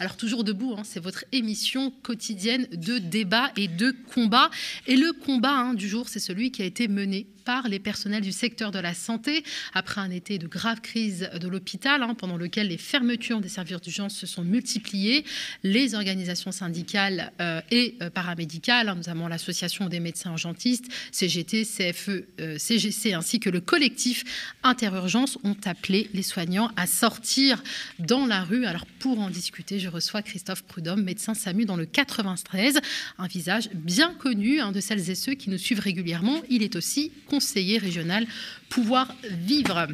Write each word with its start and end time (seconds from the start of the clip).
Alors 0.00 0.16
toujours 0.16 0.42
debout, 0.42 0.74
hein, 0.76 0.82
c'est 0.84 0.98
votre 0.98 1.24
émission 1.30 1.92
quotidienne 2.02 2.66
de 2.72 2.98
débat 2.98 3.52
et 3.56 3.68
de 3.68 3.94
combat. 4.12 4.50
Et 4.88 4.96
le 4.96 5.12
combat 5.12 5.52
hein, 5.52 5.74
du 5.74 5.88
jour, 5.88 6.08
c'est 6.08 6.18
celui 6.18 6.50
qui 6.50 6.62
a 6.62 6.64
été 6.64 6.88
mené 6.88 7.28
par 7.44 7.68
les 7.68 7.78
personnels 7.78 8.22
du 8.22 8.32
secteur 8.32 8.70
de 8.70 8.78
la 8.78 8.94
santé 8.94 9.44
après 9.72 10.00
un 10.00 10.10
été 10.10 10.38
de 10.38 10.46
grave 10.46 10.80
crise 10.80 11.28
de 11.38 11.48
l'hôpital, 11.48 12.02
hein, 12.02 12.14
pendant 12.14 12.36
lequel 12.36 12.68
les 12.68 12.78
fermetures 12.78 13.40
des 13.40 13.48
services 13.48 13.80
d'urgence 13.80 14.16
se 14.16 14.26
sont 14.26 14.44
multipliées. 14.44 15.24
Les 15.62 15.94
organisations 15.94 16.52
syndicales 16.52 17.32
euh, 17.40 17.60
et 17.70 17.96
euh, 18.02 18.10
paramédicales, 18.10 18.86
notamment 18.94 19.28
l'association 19.28 19.88
des 19.88 20.00
médecins 20.00 20.30
urgentistes, 20.30 20.86
CGT, 21.12 21.64
CFE, 21.64 22.24
CGC, 22.58 23.12
euh, 23.12 23.18
ainsi 23.18 23.40
que 23.40 23.50
le 23.50 23.60
collectif 23.60 24.24
Interurgence, 24.62 25.38
ont 25.44 25.56
appelé 25.64 26.10
les 26.14 26.22
soignants 26.22 26.70
à 26.76 26.86
sortir 26.86 27.62
dans 27.98 28.26
la 28.26 28.42
rue. 28.44 28.66
Alors 28.66 28.86
pour 28.98 29.20
en 29.20 29.30
discuter, 29.30 29.78
je 29.78 29.88
reçois 29.88 30.22
Christophe 30.22 30.62
Prudhomme, 30.62 31.02
médecin 31.02 31.34
SAMU 31.34 31.64
dans 31.64 31.76
le 31.76 31.86
93, 31.86 32.80
un 33.18 33.26
visage 33.26 33.70
bien 33.74 34.14
connu 34.14 34.60
hein, 34.60 34.72
de 34.72 34.80
celles 34.80 35.10
et 35.10 35.14
ceux 35.14 35.34
qui 35.34 35.50
nous 35.50 35.58
suivent 35.58 35.80
régulièrement. 35.80 36.42
Il 36.48 36.62
est 36.62 36.76
aussi 36.76 37.12
conseiller 37.34 37.78
régional 37.78 38.26
Pouvoir 38.68 39.08
Vivre. 39.24 39.88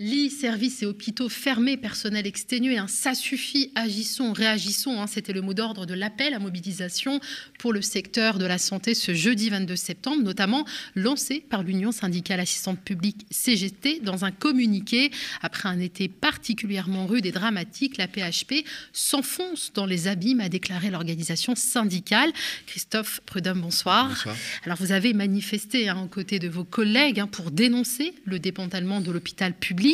Lits, 0.00 0.30
services 0.30 0.84
et 0.84 0.86
hôpitaux 0.86 1.28
fermés, 1.28 1.76
personnel 1.76 2.24
exténué, 2.24 2.78
hein, 2.78 2.86
ça 2.86 3.14
suffit, 3.14 3.72
agissons, 3.74 4.32
réagissons. 4.32 5.02
Hein, 5.02 5.08
C'était 5.08 5.32
le 5.32 5.40
mot 5.40 5.54
d'ordre 5.54 5.86
de 5.86 5.94
l'appel 5.94 6.34
à 6.34 6.38
mobilisation 6.38 7.18
pour 7.58 7.72
le 7.72 7.82
secteur 7.82 8.38
de 8.38 8.46
la 8.46 8.58
santé 8.58 8.94
ce 8.94 9.12
jeudi 9.12 9.50
22 9.50 9.74
septembre, 9.74 10.22
notamment 10.22 10.64
lancé 10.94 11.40
par 11.40 11.64
l'Union 11.64 11.90
syndicale 11.90 12.38
assistante 12.38 12.78
publique 12.78 13.26
CGT 13.32 13.98
dans 13.98 14.24
un 14.24 14.30
communiqué. 14.30 15.10
Après 15.42 15.68
un 15.68 15.80
été 15.80 16.06
particulièrement 16.06 17.06
rude 17.06 17.26
et 17.26 17.32
dramatique, 17.32 17.96
la 17.96 18.06
PHP 18.06 18.64
s'enfonce 18.92 19.72
dans 19.74 19.86
les 19.86 20.06
abîmes, 20.06 20.38
a 20.38 20.48
déclaré 20.48 20.90
l'organisation 20.90 21.56
syndicale. 21.56 22.32
Christophe 22.66 23.20
Prudhomme, 23.26 23.62
bonsoir. 23.62 24.10
bonsoir. 24.10 24.36
Alors 24.64 24.78
vous 24.78 24.92
avez 24.92 25.12
manifesté 25.12 25.88
hein, 25.88 26.02
aux 26.04 26.08
côtés 26.08 26.38
de 26.38 26.46
vos 26.46 26.62
collègues 26.62 27.24
pour 27.32 27.50
dénoncer 27.50 28.14
le 28.26 28.38
démantèlement 28.38 29.00
de 29.00 29.10
l'hôpital 29.10 29.54
public 29.54 29.87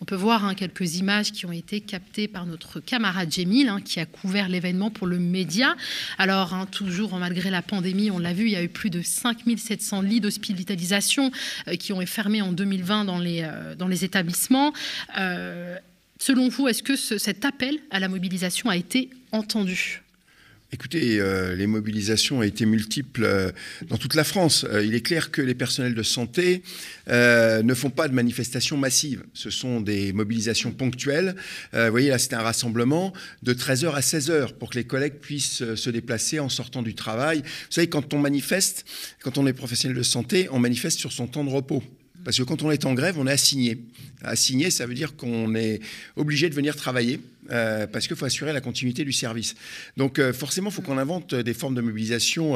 on 0.00 0.04
peut 0.04 0.16
voir 0.16 0.44
hein, 0.44 0.54
quelques 0.54 0.96
images 0.96 1.32
qui 1.32 1.46
ont 1.46 1.52
été 1.52 1.80
captées 1.80 2.28
par 2.28 2.46
notre 2.46 2.80
camarade 2.80 3.32
Jémil, 3.32 3.68
hein, 3.68 3.80
qui 3.80 4.00
a 4.00 4.06
couvert 4.06 4.48
l'événement 4.48 4.90
pour 4.90 5.06
le 5.06 5.18
média. 5.18 5.76
Alors, 6.18 6.54
hein, 6.54 6.66
toujours 6.70 7.16
malgré 7.18 7.50
la 7.50 7.62
pandémie, 7.62 8.10
on 8.10 8.18
l'a 8.18 8.32
vu, 8.32 8.46
il 8.46 8.52
y 8.52 8.56
a 8.56 8.62
eu 8.62 8.68
plus 8.68 8.90
de 8.90 9.02
5700 9.02 10.02
lits 10.02 10.20
d'hospitalisation 10.20 11.30
euh, 11.68 11.76
qui 11.76 11.92
ont 11.92 12.00
été 12.00 12.10
fermés 12.10 12.42
en 12.42 12.52
2020 12.52 13.04
dans 13.04 13.18
les, 13.18 13.42
euh, 13.42 13.74
dans 13.74 13.88
les 13.88 14.04
établissements. 14.04 14.72
Euh, 15.18 15.76
selon 16.18 16.48
vous, 16.48 16.68
est-ce 16.68 16.82
que 16.82 16.96
cet 16.96 17.44
appel 17.44 17.78
à 17.90 18.00
la 18.00 18.08
mobilisation 18.08 18.68
a 18.68 18.76
été 18.76 19.10
entendu? 19.32 20.02
Écoutez, 20.72 21.18
euh, 21.18 21.56
les 21.56 21.66
mobilisations 21.66 22.38
ont 22.38 22.42
été 22.42 22.64
multiples 22.64 23.24
euh, 23.24 23.50
dans 23.88 23.96
toute 23.96 24.14
la 24.14 24.22
France. 24.22 24.64
Euh, 24.70 24.84
il 24.84 24.94
est 24.94 25.00
clair 25.00 25.32
que 25.32 25.42
les 25.42 25.54
personnels 25.54 25.96
de 25.96 26.02
santé 26.04 26.62
ne 27.08 27.74
font 27.74 27.90
pas 27.90 28.06
de 28.06 28.14
manifestations 28.14 28.76
massives. 28.76 29.24
Ce 29.34 29.50
sont 29.50 29.80
des 29.80 30.12
mobilisations 30.12 30.70
ponctuelles. 30.70 31.34
vous 31.72 31.90
voyez, 31.90 32.08
là, 32.08 32.18
c'est 32.18 32.34
un 32.34 32.42
rassemblement 32.42 33.12
de 33.42 33.52
13h 33.52 33.94
à 33.94 34.00
16h 34.00 34.54
pour 34.54 34.70
que 34.70 34.78
les 34.78 34.84
collègues 34.84 35.14
puissent 35.14 35.74
se 35.74 35.90
déplacer 35.90 36.38
en 36.38 36.48
sortant 36.48 36.82
du 36.82 36.94
travail. 36.94 37.38
Vous 37.40 37.70
savez, 37.70 37.88
quand 37.88 38.14
on 38.14 38.18
manifeste, 38.18 38.84
quand 39.22 39.38
on 39.38 39.46
est 39.48 39.52
professionnel 39.52 39.96
de 39.96 40.04
santé, 40.04 40.48
on 40.52 40.60
manifeste 40.60 41.00
sur 41.00 41.10
son 41.10 41.26
temps 41.26 41.44
de 41.44 41.50
repos. 41.50 41.82
Parce 42.24 42.36
que 42.36 42.42
quand 42.42 42.62
on 42.62 42.70
est 42.70 42.84
en 42.84 42.94
grève, 42.94 43.18
on 43.18 43.26
est 43.26 43.32
assigné. 43.32 43.78
Assigné, 44.22 44.70
ça 44.70 44.86
veut 44.86 44.94
dire 44.94 45.16
qu'on 45.16 45.54
est 45.54 45.80
obligé 46.16 46.48
de 46.48 46.54
venir 46.54 46.76
travailler. 46.76 47.20
Euh, 47.50 47.86
parce 47.86 48.06
qu'il 48.06 48.16
faut 48.16 48.24
assurer 48.24 48.52
la 48.52 48.60
continuité 48.60 49.04
du 49.04 49.12
service. 49.12 49.56
Donc 49.96 50.18
euh, 50.18 50.32
forcément, 50.32 50.70
il 50.70 50.72
faut 50.72 50.82
qu'on 50.82 50.98
invente 50.98 51.34
des 51.34 51.54
formes 51.54 51.74
de 51.74 51.80
mobilisation 51.80 52.54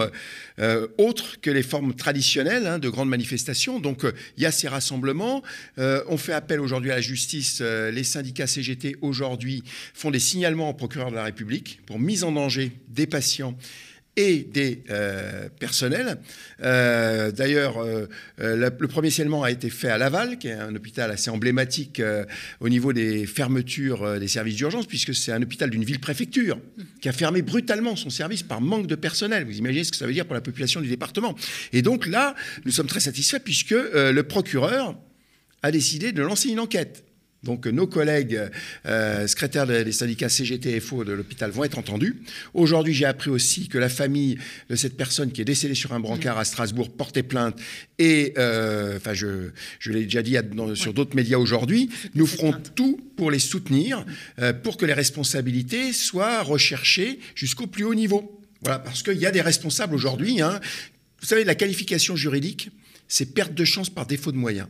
euh, 0.61 0.87
autres 0.99 1.41
que 1.41 1.51
les 1.51 1.65
formes 1.65 1.95
traditionnelles 1.95 2.67
hein, 2.67 2.79
de 2.79 2.89
grandes 2.89 3.09
manifestations. 3.09 3.81
Donc 3.81 4.05
il 4.37 4.43
y 4.43 4.47
a 4.47 4.53
ces 4.53 4.69
rassemblements. 4.69 5.43
on 5.79 6.17
fait 6.17 6.33
appel 6.33 6.61
aujourd'hui 6.61 6.93
à 6.93 6.97
la 6.97 7.01
justice. 7.01 7.61
les 7.61 8.05
syndicats 8.05 8.47
CGT 8.47 8.97
aujourd'hui 9.01 9.65
font 9.95 10.11
des 10.11 10.21
signalements 10.21 10.71
au 10.71 10.75
procureur 10.75 11.11
de 11.11 11.17
la 11.17 11.25
République 11.25 11.81
pour 11.87 11.99
mise 11.99 12.23
en 12.23 12.33
danger 12.33 12.73
des 12.89 13.07
patients 13.07 13.57
et 14.17 14.45
des 14.45 14.83
euh, 14.91 15.49
personnels. 15.59 16.19
Euh, 16.63 17.33
d'ailleurs, 17.33 17.79
euh, 17.79 18.07
le 18.39 18.89
premier 18.89 19.11
scellement 19.11 19.43
a 19.43 19.51
été 19.51 19.71
fait 19.71 19.89
à 19.89 19.99
Laval, 19.99 20.39
qui 20.39 20.49
est 20.49 20.53
un 20.53 20.75
hôpital 20.75 21.11
assez 21.11 21.31
emblématique 21.31 22.01
au 22.61 22.69
niveau 22.69 22.93
des 22.93 23.27
fermetures 23.27 24.19
des 24.19 24.29
services 24.29 24.57
d'urgence, 24.57 24.87
puisque 24.87 25.15
c'est 25.15 25.33
un 25.33 25.43
hôpital 25.43 25.71
d'une 25.71 25.85
ville-préfecture 25.85 26.59
qui 27.01 27.09
a 27.09 27.13
fermé 27.13 27.43
brutalement 27.43 27.97
son 27.97 28.11
service 28.11 28.43
par 28.43 28.61
manque 28.61 28.87
de 28.87 28.95
personnel. 28.95 29.45
Vous 29.45 29.59
imaginez 29.59 29.85
ce 29.85 29.91
que 29.91 29.97
ça 29.97 30.07
veut 30.07 30.13
dire 30.13 30.27
pour 30.27 30.35
la 30.35 30.41
population 30.41 30.81
du 30.81 30.89
département. 30.89 31.35
Et 31.73 31.83
donc 31.83 32.07
là, 32.07 32.35
nous 32.65 32.73
sommes 32.73 32.87
très 32.87 33.01
satisfaits, 33.01 33.41
puisque 33.41 33.71
le 33.75 34.23
procureur 34.23 34.97
a 35.63 35.71
décidé 35.71 36.13
de 36.13 36.23
lancer 36.23 36.51
une 36.51 36.61
enquête. 36.61 37.05
Donc 37.45 37.67
nos 37.67 37.87
collègues 37.87 38.41
euh, 38.87 39.27
secrétaires 39.27 39.67
des 39.67 39.93
syndicats 39.93 40.29
CGT 40.29 40.77
et 40.77 40.81
FO 40.81 41.05
de 41.05 41.13
l'hôpital 41.13 41.51
vont 41.51 41.65
être 41.65 41.79
entendus. 41.79 42.23
Aujourd'hui, 42.55 42.95
j'ai 42.95 43.05
appris 43.05 43.31
aussi 43.31 43.69
que 43.69 43.79
la 43.79 43.89
famille 43.89 44.39
de 44.71 44.77
cette 44.77 44.97
personne 44.97 45.31
qui 45.31 45.41
est 45.41 45.45
décédée 45.45 45.75
sur 45.75 45.93
un 45.93 46.01
brancard 46.01 46.39
à 46.39 46.45
Strasbourg 46.45 46.91
portait 46.91 47.23
plainte. 47.23 47.59
Et, 47.99 48.35
euh, 48.39 48.97
enfin, 48.97 49.15
je, 49.15 49.51
je 49.79 49.93
l'ai 49.93 50.05
déjà 50.05 50.23
dit 50.23 50.37
sur 50.75 50.95
d'autres 50.95 51.15
médias 51.15 51.39
aujourd'hui, 51.39 51.91
nous 52.15 52.27
ferons 52.27 52.55
tout 52.75 52.99
pour 53.17 53.31
les 53.31 53.39
soutenir, 53.39 54.05
euh, 54.39 54.53
pour 54.53 54.77
que 54.77 54.87
les 54.87 54.93
responsabilités 54.95 55.93
soient 55.93 56.43
recherchées 56.43 57.21
jusqu'au 57.35 57.67
plus 57.67 57.85
haut 57.85 57.95
niveau. 57.95 58.41
Voilà, 58.63 58.79
parce 58.79 59.03
qu'il 59.03 59.19
y 59.19 59.27
a 59.27 59.31
des 59.31 59.43
responsables 59.43 59.95
aujourd'hui. 59.95 60.41
Hein. 60.41 60.59
Vous 61.21 61.27
savez, 61.27 61.45
la 61.45 61.55
qualification 61.55 62.17
juridique, 62.17 62.71
c'est 63.09 63.35
perte 63.35 63.55
de 63.55 63.65
chance 63.65 63.91
par 63.91 64.07
défaut 64.07 64.33
de 64.33 64.39
moyens. 64.39 64.69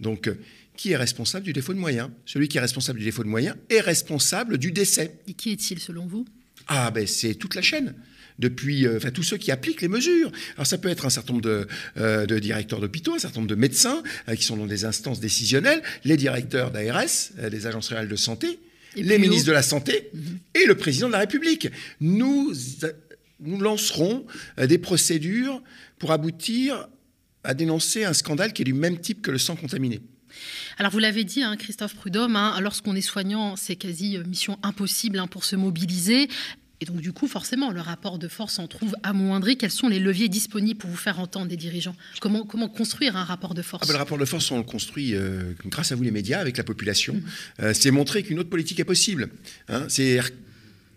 Donc, 0.00 0.28
qui 0.76 0.92
est 0.92 0.96
responsable 0.96 1.44
du 1.44 1.52
défaut 1.52 1.74
de 1.74 1.78
moyens. 1.78 2.10
Celui 2.24 2.48
qui 2.48 2.58
est 2.58 2.60
responsable 2.60 2.98
du 2.98 3.04
défaut 3.04 3.22
de 3.22 3.28
moyens 3.28 3.56
est 3.68 3.80
responsable 3.80 4.58
du 4.58 4.72
décès. 4.72 5.18
Et 5.26 5.34
qui 5.34 5.52
est-il 5.52 5.78
selon 5.78 6.06
vous? 6.06 6.24
Ah 6.68 6.90
ben 6.90 7.06
c'est 7.06 7.34
toute 7.34 7.54
la 7.54 7.62
chaîne 7.62 7.94
depuis 8.38 8.86
euh, 8.86 8.96
enfin, 8.96 9.10
tous 9.10 9.22
ceux 9.22 9.36
qui 9.36 9.50
appliquent 9.50 9.82
les 9.82 9.88
mesures. 9.88 10.30
Alors 10.56 10.66
ça 10.66 10.78
peut 10.78 10.88
être 10.88 11.06
un 11.06 11.10
certain 11.10 11.34
nombre 11.34 11.44
de, 11.44 11.66
euh, 11.98 12.26
directeurs 12.40 12.80
d'hôpitaux, 12.80 13.14
un 13.14 13.18
certain 13.18 13.40
nombre 13.40 13.50
de 13.50 13.54
médecins 13.54 14.02
euh, 14.28 14.34
qui 14.34 14.44
sont 14.44 14.56
dans 14.56 14.66
des 14.66 14.84
instances 14.84 15.20
décisionnelles, 15.20 15.82
les 16.04 16.16
directeurs 16.16 16.70
d'ARS, 16.70 17.32
des 17.50 17.66
agences 17.66 17.88
réelles 17.88 18.08
de 18.08 18.16
santé, 18.16 18.58
les 18.96 19.18
ministres 19.18 19.46
de 19.46 19.52
la 19.52 19.62
Santé 19.62 20.10
mhm. 20.12 20.38
et 20.54 20.66
le 20.66 20.74
président 20.74 21.06
de 21.06 21.12
la 21.12 21.20
République. 21.20 21.68
Nous, 22.00 22.52
nous 23.40 23.60
lancerons 23.60 24.26
des 24.58 24.78
procédures 24.78 25.62
pour 25.98 26.12
aboutir 26.12 26.88
à 27.44 27.54
dénoncer 27.54 28.04
un 28.04 28.12
scandale 28.12 28.52
qui 28.52 28.62
est 28.62 28.66
du 28.66 28.74
même 28.74 28.98
type 28.98 29.22
que 29.22 29.30
le 29.30 29.38
sang 29.38 29.56
contaminé. 29.56 30.00
Alors 30.78 30.92
vous 30.92 30.98
l'avez 30.98 31.24
dit, 31.24 31.42
hein, 31.42 31.56
Christophe 31.56 31.94
Prudhomme, 31.94 32.36
hein, 32.36 32.58
lorsqu'on 32.60 32.94
est 32.94 33.00
soignant, 33.00 33.56
c'est 33.56 33.76
quasi 33.76 34.16
euh, 34.16 34.24
mission 34.24 34.58
impossible 34.62 35.18
hein, 35.18 35.26
pour 35.26 35.44
se 35.44 35.56
mobiliser. 35.56 36.28
Et 36.80 36.84
donc, 36.84 37.00
du 37.00 37.12
coup, 37.12 37.28
forcément, 37.28 37.70
le 37.70 37.80
rapport 37.80 38.18
de 38.18 38.26
force 38.26 38.58
en 38.58 38.66
trouve 38.66 38.96
amoindri. 39.04 39.56
Quels 39.56 39.70
sont 39.70 39.88
les 39.88 40.00
leviers 40.00 40.28
disponibles 40.28 40.80
pour 40.80 40.90
vous 40.90 40.96
faire 40.96 41.20
entendre 41.20 41.46
des 41.46 41.56
dirigeants? 41.56 41.94
Comment, 42.20 42.44
comment 42.44 42.68
construire 42.68 43.16
un 43.16 43.22
rapport 43.22 43.54
de 43.54 43.62
force? 43.62 43.84
Ah 43.84 43.86
ben, 43.86 43.92
Le 43.92 43.98
rapport 44.00 44.18
de 44.18 44.24
force, 44.24 44.50
on 44.50 44.58
le 44.58 44.64
construit 44.64 45.14
euh, 45.14 45.52
grâce 45.66 45.92
à 45.92 45.94
vous, 45.94 46.02
les 46.02 46.10
médias, 46.10 46.40
avec 46.40 46.56
la 46.56 46.64
population. 46.64 47.14
Mmh. 47.14 47.22
Euh, 47.60 47.72
c'est 47.72 47.92
montrer 47.92 48.24
qu'une 48.24 48.40
autre 48.40 48.50
politique 48.50 48.80
est 48.80 48.84
possible. 48.84 49.28
c'est 49.86 50.18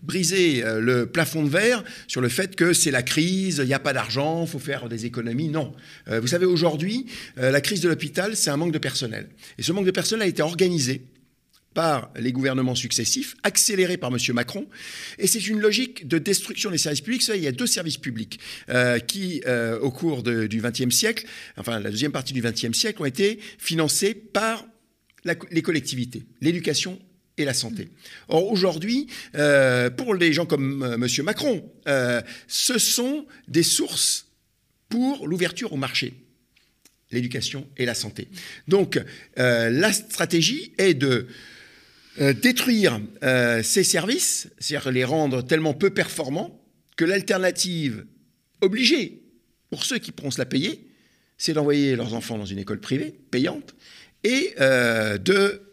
briser 0.05 0.63
euh, 0.63 0.79
le 0.79 1.05
plafond 1.07 1.43
de 1.43 1.49
verre 1.49 1.83
sur 2.07 2.21
le 2.21 2.29
fait 2.29 2.55
que 2.55 2.73
c'est 2.73 2.91
la 2.91 3.03
crise, 3.03 3.59
il 3.61 3.67
n'y 3.67 3.73
a 3.73 3.79
pas 3.79 3.93
d'argent, 3.93 4.43
il 4.43 4.49
faut 4.49 4.59
faire 4.59 4.88
des 4.88 5.05
économies. 5.05 5.49
Non. 5.49 5.73
Euh, 6.07 6.19
vous 6.19 6.27
savez, 6.27 6.45
aujourd'hui, 6.45 7.07
euh, 7.38 7.51
la 7.51 7.61
crise 7.61 7.81
de 7.81 7.89
l'hôpital, 7.89 8.35
c'est 8.35 8.49
un 8.49 8.57
manque 8.57 8.71
de 8.71 8.77
personnel. 8.77 9.29
Et 9.57 9.63
ce 9.63 9.71
manque 9.71 9.85
de 9.85 9.91
personnel 9.91 10.25
a 10.25 10.29
été 10.29 10.41
organisé 10.41 11.01
par 11.73 12.09
les 12.17 12.31
gouvernements 12.31 12.75
successifs, 12.75 13.35
accéléré 13.43 13.97
par 13.97 14.09
M. 14.09 14.17
Macron. 14.33 14.66
Et 15.17 15.27
c'est 15.27 15.46
une 15.46 15.59
logique 15.59 16.08
de 16.08 16.17
destruction 16.17 16.72
des 16.72 16.78
services 16.78 17.01
publics. 17.01 17.28
il 17.35 17.43
y 17.43 17.47
a 17.47 17.51
deux 17.51 17.67
services 17.67 17.97
publics 17.97 18.40
qui, 19.08 19.41
au 19.81 19.91
cours 19.91 20.23
du 20.23 20.61
XXe 20.61 20.96
siècle, 20.96 21.25
enfin 21.58 21.81
la 21.81 21.91
deuxième 21.91 22.13
partie 22.13 22.31
du 22.31 22.41
XXe 22.41 22.72
siècle, 22.72 23.01
ont 23.01 23.05
été 23.05 23.40
financés 23.58 24.13
par 24.13 24.66
les 25.51 25.61
collectivités, 25.61 26.23
l'éducation 26.40 26.97
et 27.37 27.46
la 27.46 27.53
santé. 27.53 27.90
Or, 28.28 28.52
aujourd'hui, 28.52 29.08
euh, 29.35 29.90
pour 29.90 30.16
les 30.16 30.34
gens 30.34 30.46
comme 30.46 30.84
euh, 30.84 30.96
M. 30.96 31.08
Macron, 31.23 31.70
euh, 31.87 32.22
ce 32.47 32.78
sont 32.78 33.26
des 33.47 33.64
sources 33.64 34.28
pour 34.90 35.28
l'ouverture 35.28 35.73
au 35.73 35.78
marché, 35.78 36.14
l'éducation 37.11 37.67
et 37.78 37.85
la 37.85 37.96
santé. 37.96 38.29
Donc, 38.67 39.02
la 39.35 39.91
stratégie 39.91 40.73
est 40.78 40.93
de 40.93 41.28
détruire 42.20 43.02
ces 43.64 43.84
services, 43.84 44.47
c'est-à-dire 44.59 44.91
les 44.91 45.03
rendre 45.03 45.41
tellement 45.41 45.73
peu 45.73 45.90
performants 45.90 46.64
que 46.96 47.03
l'alternative 47.03 48.05
obligée 48.61 49.23
pour 49.72 49.84
ceux 49.84 49.97
qui 49.97 50.11
pourront 50.11 50.32
se 50.32 50.37
la 50.37 50.46
payer, 50.46 50.87
c'est 51.37 51.53
d'envoyer 51.53 51.96
leurs 51.96 52.14
enfants 52.14 52.37
dans 52.37 52.46
une 52.46 52.59
école 52.59 52.79
privée, 52.79 53.16
payante, 53.32 53.76
et 54.23 54.53
de 54.59 55.64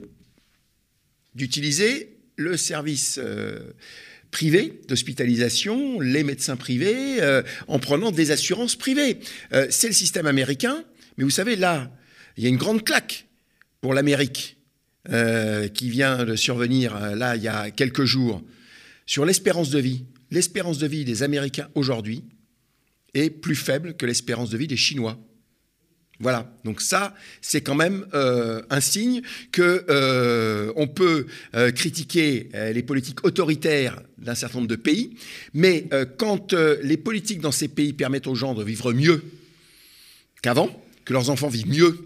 d'utiliser 1.34 2.17
le 2.37 2.56
service 2.56 3.20
privé 4.31 4.81
d'hospitalisation, 4.88 6.00
les 6.00 6.25
médecins 6.25 6.56
privés, 6.56 7.19
en 7.69 7.79
prenant 7.79 8.11
des 8.11 8.31
assurances 8.31 8.76
privées. 8.76 9.19
c'est 9.70 9.88
le 9.88 9.93
système 9.93 10.26
américain, 10.26 10.84
mais 11.17 11.25
vous 11.25 11.31
savez, 11.31 11.56
là, 11.56 11.90
il 12.37 12.44
y 12.44 12.46
a 12.46 12.49
une 12.49 12.56
grande 12.56 12.84
claque 12.84 13.26
pour 13.81 13.94
l'Amérique 13.94 14.56
qui 15.75 15.90
vient 15.90 16.25
de 16.25 16.37
survenir, 16.37 17.14
là, 17.14 17.37
il 17.37 17.43
y 17.43 17.49
a 17.49 17.70
quelques 17.70 18.05
jours, 18.05 18.43
sur 19.06 19.25
l'espérance 19.25 19.70
de 19.70 19.78
vie. 19.78 20.05
L'espérance 20.31 20.78
de 20.78 20.87
vie 20.87 21.05
des 21.05 21.23
Américains 21.23 21.69
aujourd'hui 21.75 22.25
est 23.12 23.28
plus 23.28 23.55
faible 23.55 23.94
que 23.94 24.06
l'espérance 24.06 24.49
de 24.49 24.56
vie 24.56 24.67
des 24.67 24.78
Chinois. 24.78 25.19
Voilà, 26.23 26.49
donc 26.63 26.81
ça, 26.81 27.17
c'est 27.41 27.63
quand 27.63 27.75
même 27.75 28.07
euh, 28.15 28.63
un 28.71 28.81
signe 28.81 29.23
que 29.51 29.85
euh, 29.89 30.73
on 30.77 30.87
peut 30.87 31.27
euh, 31.57 31.73
critiquer 31.73 32.49
les 32.73 32.83
politiques 32.85 33.25
autoritaires 33.25 34.01
d'un 34.19 34.37
certain 34.37 34.59
nombre 34.59 34.71
de 34.71 34.77
pays, 34.77 35.17
mais 35.53 35.89
quand 36.19 36.53
les 36.53 36.97
politiques 36.97 37.41
dans 37.41 37.51
ces 37.51 37.67
pays 37.67 37.93
permettent 37.93 38.29
aux 38.29 38.37
gens 38.37 38.55
de 38.55 38.63
vivre 38.63 38.93
mieux 38.93 39.25
qu'avant, 40.43 40.71
que 41.05 41.13
leurs 41.13 41.29
enfants 41.29 41.49
vivent 41.49 41.69
mieux 41.69 41.99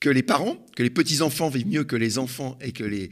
que 0.00 0.08
les 0.08 0.22
parents, 0.22 0.56
que 0.74 0.82
les 0.82 0.90
petits-enfants 0.90 1.50
vivent 1.50 1.68
mieux 1.68 1.84
que 1.84 1.96
les 1.96 2.16
enfants 2.16 2.58
et 2.62 2.72
que 2.72 2.84
les, 2.84 3.10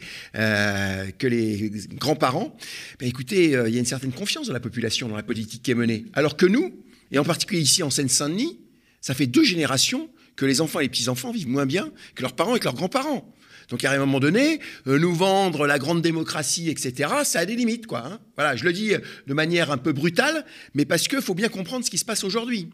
grands-parents, 1.94 2.56
ben 2.98 3.06
écoutez, 3.06 3.50
il 3.50 3.74
y 3.74 3.76
a 3.76 3.78
une 3.78 3.84
certaine 3.84 4.12
confiance 4.12 4.46
dans 4.46 4.54
la 4.54 4.60
population, 4.60 5.08
dans 5.08 5.16
la 5.16 5.22
politique 5.22 5.62
qui 5.62 5.72
est 5.72 5.74
menée. 5.74 6.06
Alors 6.14 6.38
que 6.38 6.46
nous, 6.46 6.72
et 7.10 7.18
en 7.18 7.24
particulier 7.24 7.60
ici 7.60 7.82
en 7.82 7.90
Seine-Saint-Denis, 7.90 8.58
ça 9.02 9.14
fait 9.14 9.26
deux 9.26 9.44
générations 9.44 10.08
que 10.36 10.46
les 10.46 10.60
enfants 10.60 10.80
et 10.80 10.84
les 10.84 10.88
petits-enfants 10.88 11.30
vivent 11.30 11.48
moins 11.48 11.66
bien 11.66 11.90
que 12.14 12.22
leurs 12.22 12.34
parents 12.34 12.56
et 12.56 12.58
que 12.58 12.64
leurs 12.64 12.74
grands-parents. 12.74 13.32
Donc 13.72 13.84
à 13.84 13.92
un 13.92 13.98
moment 13.98 14.20
donné, 14.20 14.60
euh, 14.86 14.98
nous 14.98 15.14
vendre 15.14 15.66
la 15.66 15.78
grande 15.78 16.02
démocratie, 16.02 16.68
etc., 16.68 17.10
ça 17.24 17.40
a 17.40 17.46
des 17.46 17.56
limites, 17.56 17.86
quoi. 17.86 18.06
Hein. 18.06 18.18
voilà, 18.36 18.56
je 18.56 18.64
le 18.64 18.72
dis 18.72 18.92
de 19.26 19.34
manière 19.34 19.70
un 19.70 19.78
peu 19.78 19.92
brutale, 19.92 20.44
mais 20.74 20.84
parce 20.84 21.08
qu'il 21.08 21.22
faut 21.22 21.34
bien 21.34 21.48
comprendre 21.48 21.82
ce 21.84 21.90
qui 21.90 21.98
se 21.98 22.04
passe 22.04 22.24
aujourd'hui. 22.24 22.68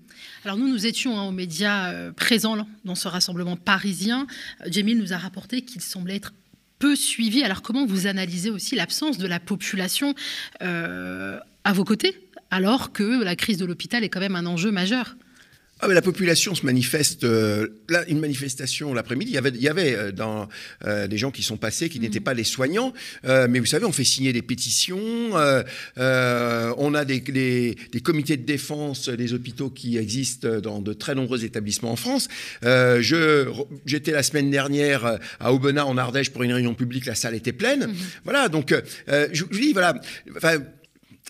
Alors 0.45 0.57
nous, 0.57 0.69
nous 0.69 0.87
étions 0.87 1.17
hein, 1.17 1.29
aux 1.29 1.33
médias 1.33 1.93
euh, 1.93 2.13
présents 2.13 2.67
dans 2.85 2.95
ce 2.97 3.07
rassemblement 3.07 3.57
parisien. 3.57 4.27
Euh, 4.63 4.69
Jamil 4.71 4.99
nous 4.99 5.13
a 5.13 5.19
rapporté 5.19 5.63
qu'il 5.63 5.83
semblait 5.83 6.17
être 6.17 6.33
peu 6.81 6.97
suivi. 6.97 7.45
Alors 7.45 7.63
comment 7.63 7.87
vous 7.87 8.07
analysez 8.09 8.51
aussi 8.51 8.75
l'absence 8.75 9.19
de 9.19 9.27
la 9.27 9.41
population 9.41 10.15
à 10.61 11.73
vos 11.73 11.85
côtés, 11.85 12.29
alors 12.51 12.93
que 12.93 13.23
la 13.23 13.37
crise 13.37 13.59
de 13.59 13.65
l'hôpital 13.65 14.05
est 14.05 14.09
quand 14.09 14.21
même 14.21 14.37
un 14.37 14.47
enjeu 14.47 14.71
majeur? 14.71 15.17
Ah, 15.81 15.87
mais 15.87 15.95
la 15.95 16.03
population 16.03 16.55
se 16.55 16.67
manifeste. 16.67 17.23
Euh, 17.25 17.69
là, 17.89 18.05
une 18.09 18.19
manifestation 18.19 18.93
l'après-midi, 18.95 19.31
il 19.31 19.35
y 19.35 19.39
avait, 19.39 19.51
il 19.51 19.63
y 19.63 19.69
avait 19.69 19.95
euh, 19.95 20.13
dans, 20.13 20.49
euh, 20.85 21.07
des 21.07 21.17
gens 21.17 21.31
qui 21.31 21.45
sont 21.45 21.57
passés, 21.57 21.89
qui 21.89 22.01
n'étaient 22.01 22.19
mm. 22.19 22.25
pas 22.25 22.35
les 22.35 22.45
soignants. 22.45 22.93
mais 23.25 23.59
vous 23.59 23.67
savez, 23.67 23.85
on 23.85 23.93
fait 23.93 24.05
signer 24.05 24.33
des 24.33 24.43
pétitions. 24.43 24.99
on 25.37 26.95
a 26.95 27.05
des, 27.05 27.21
des, 27.21 28.01
comités 28.01 28.37
de 28.37 28.45
défense 28.45 29.09
des 29.09 29.35
hôpitaux 29.35 29.71
qui 29.71 29.99
existent 29.99 30.61
dans 30.61 30.81
de 30.81 30.93
très 30.93 31.15
nombreux 31.15 31.45
établissements 31.45 31.93
en 31.93 31.97
France. 31.97 32.29
J'étais 32.63 34.13
la 34.13 34.23
semaine 34.23 34.51
dernière 34.51 35.19
à 35.41 35.53
Aubenas, 35.53 35.85
en 35.85 35.97
Ardèche, 35.97 36.31
pour 36.31 36.43
une 36.43 36.53
réunion 36.53 36.75
publique. 36.75 37.07
La 37.07 37.15
salle 37.15 37.35
était 37.35 37.53
pleine. 37.53 37.87
Mm-hmm. 37.87 38.21
Voilà, 38.25 38.49
donc 38.49 38.75
je, 39.07 39.29
je, 39.33 39.45
dis, 39.45 39.73
voilà. 39.73 40.01
Enfin, 40.37 40.59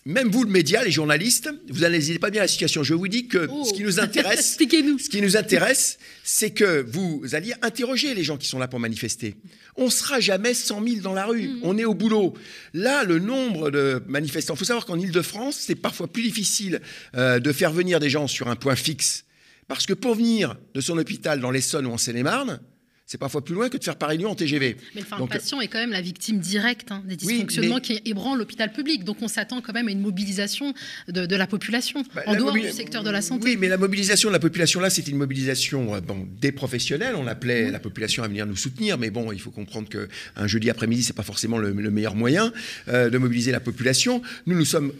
même 0.05 0.29
vous, 0.29 0.43
le 0.43 0.49
média, 0.49 0.83
les 0.83 0.91
journalistes, 0.91 1.49
vous 1.69 1.81
n'analysez 1.81 2.19
pas 2.19 2.29
bien 2.29 2.41
la 2.41 2.47
situation. 2.47 2.83
Je 2.83 2.93
vous 2.93 3.07
dis 3.07 3.27
que 3.27 3.47
oh. 3.49 3.65
ce 3.65 3.73
qui 3.73 3.83
nous 3.83 3.99
intéresse, 3.99 4.57
ce 4.59 5.09
qui 5.09 5.21
nous 5.21 5.37
intéresse, 5.37 5.97
c'est 6.23 6.51
que 6.51 6.85
vous 6.87 7.23
alliez 7.33 7.53
interroger 7.61 8.13
les 8.13 8.23
gens 8.23 8.37
qui 8.37 8.47
sont 8.47 8.59
là 8.59 8.67
pour 8.67 8.79
manifester. 8.79 9.35
On 9.75 9.89
sera 9.89 10.19
jamais 10.19 10.53
100 10.53 10.83
000 10.83 11.01
dans 11.01 11.13
la 11.13 11.25
rue. 11.25 11.47
Mm. 11.47 11.59
On 11.63 11.77
est 11.77 11.85
au 11.85 11.93
boulot. 11.93 12.33
Là, 12.73 13.03
le 13.03 13.19
nombre 13.19 13.71
de 13.71 14.01
manifestants. 14.07 14.55
Il 14.55 14.57
faut 14.57 14.65
savoir 14.65 14.85
qu'en 14.85 14.99
Ile-de-France, 14.99 15.57
c'est 15.67 15.75
parfois 15.75 16.07
plus 16.07 16.23
difficile 16.23 16.81
euh, 17.15 17.39
de 17.39 17.51
faire 17.51 17.71
venir 17.71 17.99
des 17.99 18.09
gens 18.09 18.27
sur 18.27 18.47
un 18.47 18.55
point 18.55 18.75
fixe. 18.75 19.25
Parce 19.67 19.85
que 19.85 19.93
pour 19.93 20.15
venir 20.15 20.55
de 20.73 20.81
son 20.81 20.97
hôpital 20.97 21.39
dans 21.39 21.51
l'Essonne 21.51 21.85
ou 21.85 21.91
en 21.91 21.97
Seine-et-Marne, 21.97 22.59
c'est 23.09 23.17
parfois 23.17 23.43
plus 23.43 23.55
loin 23.55 23.69
que 23.69 23.77
de 23.77 23.83
faire 23.83 23.95
pareil 23.95 24.23
en 24.23 24.35
TGV. 24.35 24.77
Mais 24.93 25.01
le 25.01 25.25
patient 25.25 25.59
est 25.61 25.67
quand 25.67 25.79
même 25.79 25.89
la 25.89 25.99
victime 26.01 26.37
directe 26.37 26.91
hein, 26.91 27.01
des 27.07 27.15
dysfonctionnements 27.15 27.79
qui 27.79 27.99
ébranlent 28.05 28.37
l'hôpital 28.37 28.71
public. 28.71 29.03
Donc 29.03 29.17
on 29.23 29.27
s'attend 29.27 29.61
quand 29.61 29.73
même 29.73 29.87
à 29.87 29.91
une 29.91 30.01
mobilisation 30.01 30.75
de, 31.07 31.35
la 31.35 31.47
population, 31.47 32.03
bah, 32.13 32.21
en 32.27 32.35
dehors 32.35 32.53
du 32.53 32.69
secteur 32.69 33.01
de 33.01 33.09
la 33.09 33.23
santé. 33.23 33.45
Oui, 33.45 33.57
mais 33.59 33.67
la 33.67 33.77
mobilisation 33.77 34.29
de 34.29 34.33
la 34.33 34.39
population, 34.39 34.79
là, 34.79 34.91
c'est 34.91 35.07
une 35.07 35.17
mobilisation 35.17 35.95
euh, 35.95 36.01
bon, 36.01 36.27
des 36.39 36.51
professionnels. 36.51 37.15
On 37.15 37.25
appelait 37.25 37.71
la 37.71 37.79
population 37.79 38.21
à 38.21 38.27
venir 38.27 38.45
nous 38.45 38.55
soutenir, 38.55 38.99
mais 38.99 39.09
bon, 39.09 39.31
il 39.31 39.41
faut 39.41 39.49
comprendre 39.49 39.89
qu'un 39.89 40.47
jeudi 40.47 40.69
après-midi, 40.69 41.01
c'est 41.01 41.15
pas 41.15 41.23
forcément 41.23 41.57
le, 41.57 41.73
meilleur 41.73 42.13
moyen 42.13 42.53
euh, 42.89 43.09
de 43.09 43.17
mobiliser 43.17 43.51
la 43.51 43.59
population. 43.59 44.21
Nous, 44.45 44.55
nous 44.55 44.65
sommes 44.65 44.93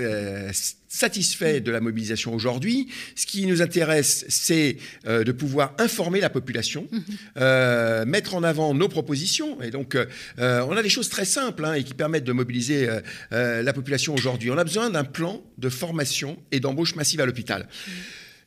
euh, 0.00 0.50
satisfait 0.86 1.60
de 1.60 1.72
la 1.72 1.80
mobilisation 1.80 2.32
aujourd'hui. 2.32 2.88
Ce 3.16 3.26
qui 3.26 3.46
nous 3.46 3.62
intéresse, 3.62 4.24
c'est 4.28 4.76
euh, 5.06 5.24
de 5.24 5.32
pouvoir 5.32 5.74
informer 5.78 6.20
la 6.20 6.30
population, 6.30 6.86
mhm. 6.92 7.02
euh, 7.38 8.04
mettre 8.06 8.36
en 8.36 8.44
avant 8.44 8.74
nos 8.74 8.88
propositions. 8.88 9.60
Et 9.60 9.70
donc, 9.70 9.96
on 10.38 10.76
a 10.76 10.82
des 10.82 10.88
choses 10.88 11.08
très 11.08 11.24
simples 11.24 11.64
hein, 11.64 11.74
et 11.74 11.82
qui 11.82 11.94
permettent 11.94 12.24
de 12.24 12.32
mobiliser 12.32 12.88
la 13.30 13.72
population 13.72 14.14
aujourd'hui. 14.14 14.50
On 14.50 14.58
a 14.58 14.64
besoin 14.64 14.88
d'un 14.88 15.04
plan 15.04 15.42
de 15.58 15.68
formation 15.68 16.38
et 16.52 16.60
d'embauche 16.60 16.94
massive 16.94 17.20
à 17.20 17.26
l'hôpital. 17.26 17.62
Mhm. 17.62 17.94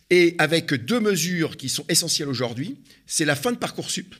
Et 0.09 0.35
avec 0.37 0.73
deux 0.73 0.99
mesures 0.99 1.57
qui 1.57 1.69
sont 1.69 1.85
essentielles 1.89 2.29
aujourd'hui, 2.29 2.77
c'est 3.07 3.25
la 3.25 3.35
fin 3.35 3.51
de 3.51 3.57
Parcoursup 3.57 4.15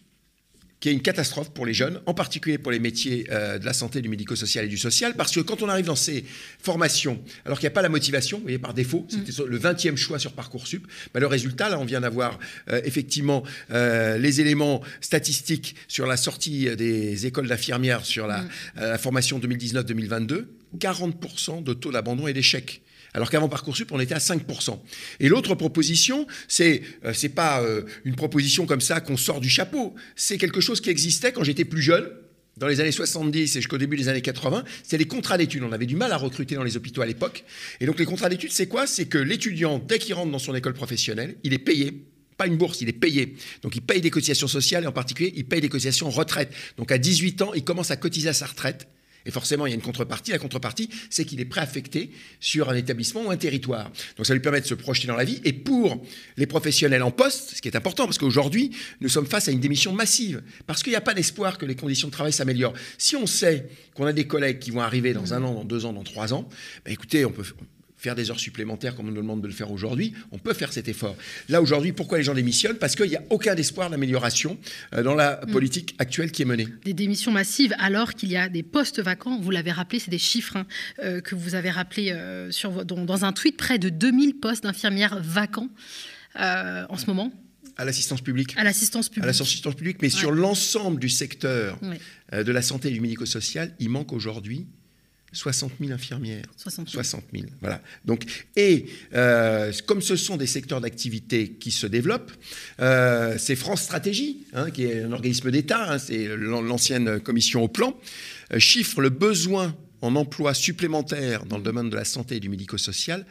qui 0.82 0.90
est 0.90 0.94
une 0.94 1.02
catastrophe 1.02 1.52
pour 1.52 1.66
les 1.68 1.76
jeunes, 1.76 2.02
en 2.08 2.14
particulier 2.16 2.58
pour 2.58 2.72
les 2.72 2.80
métiers 2.80 3.28
euh, 3.32 3.60
de 3.60 3.66
la 3.66 3.72
santé, 3.72 4.02
du 4.02 4.10
médico-social 4.10 4.66
et 4.66 4.68
du 4.68 4.80
social, 4.80 5.14
parce 5.16 5.32
que 5.32 5.40
quand 5.40 5.62
on 5.62 5.70
arrive 5.70 5.86
dans 5.86 5.96
ces 5.96 6.26
formations, 6.60 7.22
alors 7.46 7.60
qu'il 7.60 7.68
n'y 7.68 7.72
a 7.72 7.76
pas 7.76 7.84
la 7.84 7.90
motivation, 7.90 8.38
vous 8.38 8.44
voyez, 8.44 8.58
par 8.58 8.74
défaut, 8.74 9.06
mm. 9.12 9.26
c'était 9.26 9.48
le 9.48 9.60
20e 9.60 9.96
choix 9.96 10.18
sur 10.18 10.34
Parcoursup, 10.34 10.86
bah, 11.14 11.20
le 11.20 11.28
résultat, 11.28 11.70
là, 11.70 11.80
on 11.80 11.86
vient 11.86 12.02
d'avoir 12.02 12.40
euh, 12.70 12.82
effectivement 12.84 13.44
euh, 13.70 14.18
les 14.18 14.42
éléments 14.42 14.82
statistiques 15.02 15.76
sur 15.88 16.08
la 16.08 16.18
sortie 16.18 16.76
des 16.76 17.28
écoles 17.28 17.48
d'infirmières 17.48 18.04
sur 18.04 18.26
la, 18.26 18.40
mm. 18.42 18.50
la 18.78 18.98
formation 18.98 19.40
2019-2022, 19.40 20.46
40% 20.80 21.64
de 21.64 21.74
taux 21.74 21.92
d'abandon 21.92 22.28
et 22.28 22.34
d'échec 22.34 22.82
alors 23.14 23.30
qu'avant 23.30 23.50
Parcoursup, 23.50 23.92
on 23.92 24.00
était 24.00 24.14
à 24.14 24.20
5%. 24.20 24.80
Et 25.20 25.28
l'autre 25.28 25.56
proposition, 25.56 26.28
c'est 26.48 26.82
euh, 27.06 27.14
c'est 27.14 27.30
pas 27.30 27.62
euh, 27.62 27.84
une 28.06 28.16
proposition 28.16 28.66
comme 28.66 28.82
ça 28.82 29.02
qu'on 29.02 29.18
sort 29.18 29.42
du 29.42 29.50
chapeau, 29.50 29.96
c'est 30.16 30.38
quelque 30.38 30.62
chose 30.62 30.82
qui 30.82 30.90
existait 30.90 31.32
quand 31.32 31.44
j'étais 31.44 31.66
plus 31.66 31.82
jeune, 31.82 32.10
dans 32.58 32.68
les 32.68 32.80
années 32.80 32.92
70 32.92 33.56
et 33.56 33.60
jusqu'au 33.60 33.78
début 33.78 33.96
des 33.98 34.10
années 34.10 34.22
80, 34.22 34.64
c'est 34.84 34.98
les 34.98 35.06
contrats 35.06 35.38
d'études. 35.38 35.64
On 35.64 35.72
avait 35.72 35.86
du 35.86 35.96
mal 35.96 36.12
à 36.12 36.18
recruter 36.18 36.56
dans 36.56 36.64
les 36.64 36.76
hôpitaux 36.76 37.02
à 37.02 37.06
l'époque. 37.06 37.44
Et 37.80 37.86
donc 37.86 37.98
les 37.98 38.06
contrats 38.06 38.30
d'études, 38.30 38.52
c'est 38.52 38.68
quoi? 38.68 38.86
C'est 38.86 39.06
que 39.06 39.18
l'étudiant, 39.18 39.80
dès 39.80 40.00
qu'il 40.00 40.14
rentre 40.14 40.32
dans 40.32 40.40
son 40.40 40.54
école 40.54 40.74
professionnelle, 40.74 41.38
il 41.44 41.54
est 41.54 41.60
payé 41.60 42.06
pas 42.38 42.48
une 42.48 42.58
bourse, 42.58 42.82
il 42.82 42.90
est 42.90 42.94
payé. 42.94 43.36
Donc 43.62 43.76
il 43.76 43.82
paye 43.82 44.02
des 44.02 44.10
cotisations 44.10 44.48
sociales 44.48 44.84
et 44.84 44.88
en 44.88 44.92
particulier, 44.92 45.32
il 45.36 45.46
paye 45.46 45.62
des 45.62 45.70
cotisations 45.70 46.10
retraite. 46.10 46.52
Donc 46.76 46.92
à 46.92 46.98
18 46.98 47.44
ans, 47.44 47.54
il 47.54 47.64
commence 47.64 47.92
à 47.92 47.98
cotiser 47.98 48.30
à 48.30 48.34
sa 48.34 48.48
retraite. 48.48 48.88
Et 49.26 49.32
forcément, 49.32 49.66
il 49.66 49.70
y 49.70 49.74
a 49.74 49.76
une 49.76 49.82
contrepartie. 49.82 50.32
La 50.32 50.40
contrepartie, 50.40 50.90
c'est 51.10 51.26
qu'il 51.26 51.40
est 51.40 51.46
préaffecté 51.46 52.12
sur 52.40 52.70
un 52.70 52.76
établissement 52.76 53.26
ou 53.26 53.32
un 53.32 53.38
territoire. 53.38 53.92
Donc 54.18 54.26
ça 54.26 54.34
lui 54.34 54.40
permet 54.40 54.62
de 54.62 54.66
se 54.66 54.74
projeter 54.74 55.08
dans 55.08 55.16
la 55.16 55.24
vie. 55.24 55.42
Et 55.44 55.54
pour 55.54 56.02
les 56.38 56.48
professionnels 56.48 57.04
en 57.04 57.12
poste, 57.12 57.56
ce 57.56 57.62
qui 57.62 57.68
est 57.68 57.76
important, 57.76 58.06
parce 58.06 58.18
qu'aujourd'hui, 58.18 58.72
nous 59.00 59.10
sommes 59.10 59.28
face 59.28 59.48
à 59.48 59.52
une 59.52 59.60
démission 59.60 59.94
massive, 59.94 60.42
parce 60.68 60.84
qu'il 60.84 60.92
n'y 60.92 60.98
a 60.98 61.02
pas 61.02 61.14
d'espoir 61.14 61.58
que 61.58 61.66
les 61.66 61.76
conditions 61.76 62.08
de 62.08 62.14
travail 62.14 62.34
s'améliorent. 62.34 62.74
Si 62.98 63.16
on 63.16 63.28
sait 63.28 63.68
qu'on 63.94 64.06
a 64.06 64.14
des 64.14 64.26
collègues 64.28 64.60
qui 64.60 64.72
vont 64.72 64.82
arriver 64.82 65.14
dans 65.14 65.34
un 65.34 65.44
an, 65.44 65.54
dans 65.54 65.64
deux 65.66 65.86
ans, 65.86 65.94
dans 65.94 66.04
trois 66.04 66.34
ans, 66.34 66.48
ben 66.86 66.92
écoutez, 66.92 67.26
on 67.26 67.32
peut, 67.32 67.46
faire 68.02 68.16
des 68.16 68.32
heures 68.32 68.40
supplémentaires 68.40 68.96
comme 68.96 69.10
on 69.10 69.12
nous 69.12 69.22
demande 69.22 69.42
de 69.42 69.48
le 69.48 69.54
faire 69.54 69.72
aujourd'hui, 69.72 70.14
on 70.32 70.40
peut 70.40 70.54
faire 70.54 70.74
cet 70.74 70.88
effort. 70.88 71.16
Là, 71.50 71.62
aujourd'hui, 71.62 71.92
pourquoi 71.92 72.18
les 72.18 72.24
gens 72.24 72.34
démissionnent? 72.34 72.78
Parce 72.78 72.96
qu'il 72.96 73.08
n'y 73.08 73.16
a 73.16 73.22
aucun 73.30 73.56
espoir 73.56 73.92
d'amélioration 73.92 74.58
euh, 74.94 75.04
dans 75.04 75.14
la 75.14 75.40
mm. 75.46 75.52
politique 75.52 75.96
actuelle 76.00 76.32
qui 76.32 76.42
est 76.42 76.46
menée. 76.46 76.68
Des 76.84 76.94
démissions 76.94 77.32
massives 77.32 77.76
alors 77.78 78.16
qu'il 78.16 78.32
y 78.32 78.38
a 78.38 78.50
des 78.50 78.64
postes 78.64 79.00
vacants, 79.00 79.40
vous 79.40 79.52
l'avez 79.52 79.72
rappelé, 79.72 80.00
c'est 80.00 80.10
des 80.10 80.18
chiffres 80.18 80.58
hein, 80.58 80.66
euh, 81.04 81.22
que 81.22 81.36
vous 81.36 81.54
avez 81.54 81.70
rappelé 81.70 82.12
euh, 82.12 82.50
sur, 82.50 82.84
dans, 82.86 83.06
dans, 83.06 83.24
un 83.24 83.34
tweet, 83.34 83.56
près 83.56 83.78
de 83.78 83.90
2000 83.90 84.40
postes 84.40 84.64
d'infirmières 84.64 85.22
vacants 85.22 85.70
en 86.36 86.98
ce 86.98 87.06
moment. 87.06 87.32
À 87.78 87.86
l'assistance 87.86 88.22
publique. 88.22 88.56
À 88.58 88.64
l'assistance 88.64 89.10
publique. 89.10 89.26
À 89.26 89.28
l'assistance 89.28 89.76
publique, 89.76 90.02
mais 90.02 90.10
sur 90.10 90.32
l'ensemble 90.32 91.00
du 91.00 91.10
secteur 91.10 91.78
de 92.32 92.52
la 92.52 92.62
santé 92.62 92.88
et 92.88 92.92
du 92.92 93.02
médico-social, 93.02 93.76
il 93.80 93.90
manque 93.90 94.14
aujourd'hui 94.14 94.66
60 95.34 95.74
000 95.80 95.92
infirmières. 95.92 96.46
60 96.58 97.24
000. 97.34 97.46
voilà. 97.62 97.82
Donc, 98.06 98.26
et 98.56 98.88
euh, 99.14 99.72
comme 99.86 100.02
ce 100.02 100.16
sont 100.16 100.38
des 100.38 100.48
secteurs 100.48 100.82
d'activité 100.82 101.54
qui 101.54 101.72
se 101.72 101.88
développent, 101.88 102.32
euh, 102.80 103.38
c'est 103.38 103.56
France 103.56 103.82
Stratégie, 103.82 104.46
hein, 104.54 104.72
qui 104.72 104.84
est 104.84 105.04
un 105.04 105.12
organisme 105.12 105.52
d'État, 105.52 105.94
hein, 105.94 106.00
c'est 106.00 106.28
l'ancienne 106.36 107.20
commission 107.20 107.64
au 107.64 107.68
plan, 107.68 107.98
euh, 108.54 108.60
chiffre 108.60 109.02
le 109.02 109.10
besoin 109.10 109.76
en 110.02 110.16
emploi 110.16 110.54
supplémentaire 110.54 111.46
dans 111.46 111.58
le 111.58 111.64
domaine 111.64 111.90
de 111.90 111.96
la 111.96 112.06
santé 112.06 112.38
et 112.38 112.40
du 112.40 112.50
médico-social 112.50 113.26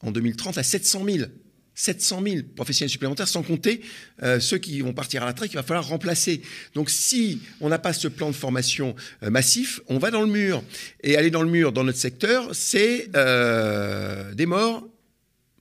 en 0.00 0.10
2030 0.10 0.58
à 0.58 0.62
700 0.62 1.04
000. 1.04 1.28
700 1.74 2.22
000 2.24 2.36
professionnels 2.54 2.90
supplémentaires, 2.90 3.28
sans 3.28 3.42
compter 3.42 3.80
euh, 4.22 4.40
ceux 4.40 4.58
qui 4.58 4.80
vont 4.80 4.92
partir 4.92 5.22
à 5.22 5.26
la 5.26 5.32
retraite, 5.32 5.50
qu'il 5.50 5.58
va 5.58 5.62
falloir 5.62 5.86
remplacer. 5.86 6.42
Donc 6.74 6.90
si 6.90 7.40
on 7.60 7.68
n'a 7.68 7.78
pas 7.78 7.92
ce 7.92 8.08
plan 8.08 8.28
de 8.28 8.34
formation 8.34 8.94
euh, 9.22 9.30
massif, 9.30 9.80
on 9.88 9.98
va 9.98 10.10
dans 10.10 10.22
le 10.22 10.28
mur. 10.28 10.62
Et 11.02 11.16
aller 11.16 11.30
dans 11.30 11.42
le 11.42 11.50
mur 11.50 11.72
dans 11.72 11.84
notre 11.84 11.98
secteur, 11.98 12.50
c'est 12.52 13.08
euh, 13.16 14.34
des 14.34 14.46
morts, 14.46 14.86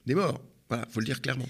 des 0.06 0.16
morts. 0.16 0.42
Voilà, 0.70 0.88
faut 0.92 1.00
le 1.00 1.06
dire 1.06 1.22
clairement. 1.22 1.48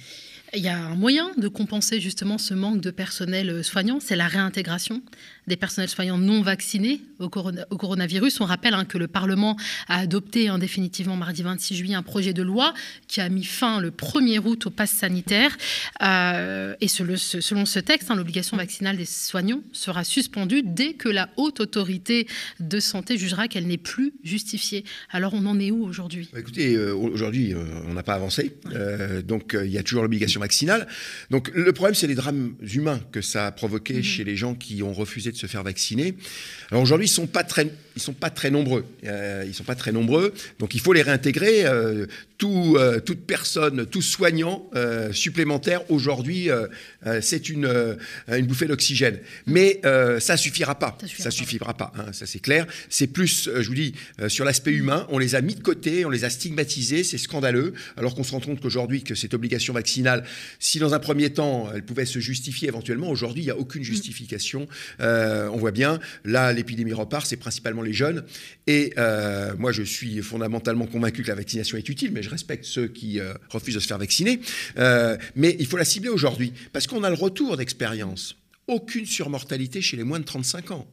Il 0.54 0.62
y 0.62 0.68
a 0.68 0.78
un 0.78 0.96
moyen 0.96 1.32
de 1.38 1.48
compenser 1.48 2.02
justement 2.02 2.38
ce 2.38 2.54
manque 2.54 2.82
de 2.82 2.92
personnel 2.92 3.64
soignant, 3.64 4.00
c'est 4.02 4.18
la 4.18 4.28
réintégration 4.28 5.02
des 5.48 5.56
personnels 5.56 5.90
soignants 5.90 6.18
non 6.18 6.42
vaccinés 6.42 7.02
au, 7.20 7.30
coronavirus. 7.30 8.42
On 8.42 8.46
rappelle 8.46 8.74
hein, 8.74 8.86
que 8.86 8.98
le 8.98 9.08
Parlement 9.08 9.58
a 9.88 10.00
adopté 10.00 10.50
hein, 10.50 10.60
définitivement 10.60 11.16
mardi 11.16 11.42
26 11.42 11.76
juillet 11.76 11.96
un 11.96 12.04
projet 12.04 12.34
de 12.34 12.44
loi 12.44 12.74
qui 13.08 13.22
a 13.22 13.30
mis 13.30 13.44
fin 13.44 13.80
le 13.80 13.92
1er 13.92 14.40
août 14.40 14.68
au 14.68 14.70
pass 14.70 14.92
sanitaire. 14.92 15.58
Euh, 16.02 16.76
et 16.82 16.88
selon 16.88 17.66
ce 17.66 17.80
texte, 17.80 18.12
hein, 18.12 18.16
l'obligation 18.16 18.58
vaccinale 18.58 18.98
des 18.98 19.06
soignants 19.06 19.62
sera 19.72 20.04
suspendue 20.04 20.64
dès 20.64 20.94
que 20.94 21.10
la 21.10 21.30
haute 21.38 21.60
autorité 21.60 22.28
de 22.60 22.80
santé 22.80 23.18
jugera 23.18 23.48
qu'elle 23.48 23.68
n'est 23.68 23.78
plus 23.78 24.14
justifiée. 24.24 24.84
Alors 25.12 25.34
on 25.34 25.46
en 25.46 25.60
est 25.60 25.72
où 25.72 25.84
aujourd'hui? 25.84 26.30
Bah, 26.34 26.40
Écoutez, 26.40 26.76
euh, 26.76 26.94
aujourd'hui, 26.94 27.54
euh, 27.54 27.64
on 27.88 27.94
n'a 27.94 28.04
pas 28.04 28.16
avancé. 28.16 28.58
donc 29.26 29.56
il 29.62 29.72
y 29.72 29.78
a 29.78 29.84
toujours 29.84 30.04
l'obligation 30.04 30.41
vaccinale. 30.42 30.88
Donc 31.30 31.50
le 31.54 31.72
problème, 31.72 31.96
c'est 31.96 32.08
les 32.08 32.16
drames 32.16 32.54
humains 32.62 33.00
que 33.12 33.22
ça 33.22 33.48
a 33.48 33.52
provoqué 33.52 34.00
mm-hmm. 34.00 34.04
chez 34.04 34.24
les 34.24 34.36
gens 34.36 34.54
qui 34.54 34.84
ont 34.84 34.94
refusé 34.94 35.32
de 35.32 35.38
se 35.38 35.48
faire 35.48 35.64
vacciner. 35.64 36.16
Alors 36.70 36.84
aujourd'hui, 36.84 37.08
ils 37.08 37.10
sont 37.10 37.28
pas 37.28 37.44
très, 37.44 37.68
ils 37.96 38.02
sont 38.02 38.14
pas 38.14 38.30
très 38.30 38.50
nombreux. 38.50 38.86
Euh, 39.06 39.44
ils 39.46 39.54
sont 39.54 39.64
pas 39.64 39.76
très 39.76 39.92
nombreux, 39.92 40.34
donc 40.60 40.76
il 40.76 40.82
faut 40.82 40.94
les 40.94 41.02
réintégrer. 41.02 41.66
Euh, 41.66 42.06
tout, 42.38 42.76
euh, 42.80 43.00
toute 43.00 43.28
personne, 43.28 43.86
tout 43.86 44.02
soignant 44.02 44.68
supplémentaire 45.12 45.90
aujourd'hui, 45.92 46.50
c'est 47.22 47.50
une, 47.50 47.98
une 48.28 48.48
bouffée 48.48 48.66
d'oxygène. 48.66 49.20
Mais 49.46 49.80
ça 50.20 50.38
suffira 50.38 50.74
pas. 50.74 50.98
Ça 51.20 51.30
suffira, 51.30 51.76
pas. 51.76 51.94
Hein, 51.96 52.12
ça 52.14 52.26
c'est 52.26 52.40
clair. 52.40 52.66
C'est 52.90 53.06
plus, 53.06 53.48
je 53.56 53.68
vous 53.68 53.76
dis, 53.76 53.94
sur 54.28 54.44
l'aspect 54.44 54.72
humain. 54.72 55.06
On 55.10 55.20
les 55.20 55.36
a 55.36 55.42
mis 55.42 55.54
de 55.54 55.62
côté, 55.62 56.04
on 56.04 56.10
les 56.10 56.24
a 56.24 56.32
stigmatisés. 56.32 57.04
C'est 57.04 57.20
scandaleux. 57.20 57.74
Alors 57.96 58.16
qu'on 58.16 58.24
se 58.24 58.32
rend 58.32 58.40
compte 58.40 58.60
qu'aujourd'hui, 58.60 59.04
que 59.04 59.14
cette 59.14 59.36
obligation 59.36 59.76
vaccinale, 59.76 60.24
si 60.58 60.80
dans 60.80 60.96
un 60.96 61.00
premier 61.00 61.30
temps, 61.30 61.70
elle 61.74 61.84
pouvait 61.84 62.06
se 62.06 62.18
justifier 62.18 62.70
éventuellement, 62.70 63.10
aujourd'hui, 63.10 63.44
il 63.44 63.46
n'y 63.46 63.52
a 63.52 63.58
aucune 63.58 63.82
mm. 63.82 63.86
justification. 63.86 64.68
Euh, 65.00 65.50
on 65.54 65.58
voit 65.58 65.72
bien, 65.72 66.00
là, 66.26 66.54
l'épidémie 66.54 66.94
repart, 66.94 67.26
c'est 67.26 67.38
principalement 67.38 67.81
les 67.82 67.94
jeunes. 67.94 68.24
Et 68.68 68.94
euh, 68.98 69.54
moi, 69.58 69.72
je 69.72 69.84
suis 69.84 70.22
fondamentalement 70.22 70.88
convaincu 70.88 71.24
que 71.24 71.28
la 71.28 71.36
vaccination 71.36 71.78
est 71.78 71.88
utile, 71.88 72.12
mais 72.12 72.24
je 72.24 72.30
respecte 72.30 72.66
ceux 72.66 72.88
qui 72.88 73.20
euh, 73.20 73.34
refusent 73.50 73.76
de 73.76 73.80
se 73.80 73.88
faire 73.88 73.98
vacciner. 73.98 74.40
mais 75.36 75.56
il 75.60 75.66
faut 75.66 75.78
la 75.78 75.86
cibler 75.86 76.10
aujourd'hui, 76.10 76.54
parce 76.74 76.88
qu'on 76.88 77.04
a 77.04 77.10
le 77.10 77.16
retour 77.16 77.58
d'expérience. 77.58 78.38
Aucune 78.68 79.06
surmortalité 79.06 79.82
chez 79.82 79.98
les 79.98 80.04
moins 80.04 80.20
de 80.20 80.26
35 80.26 80.72
ans 80.72 80.88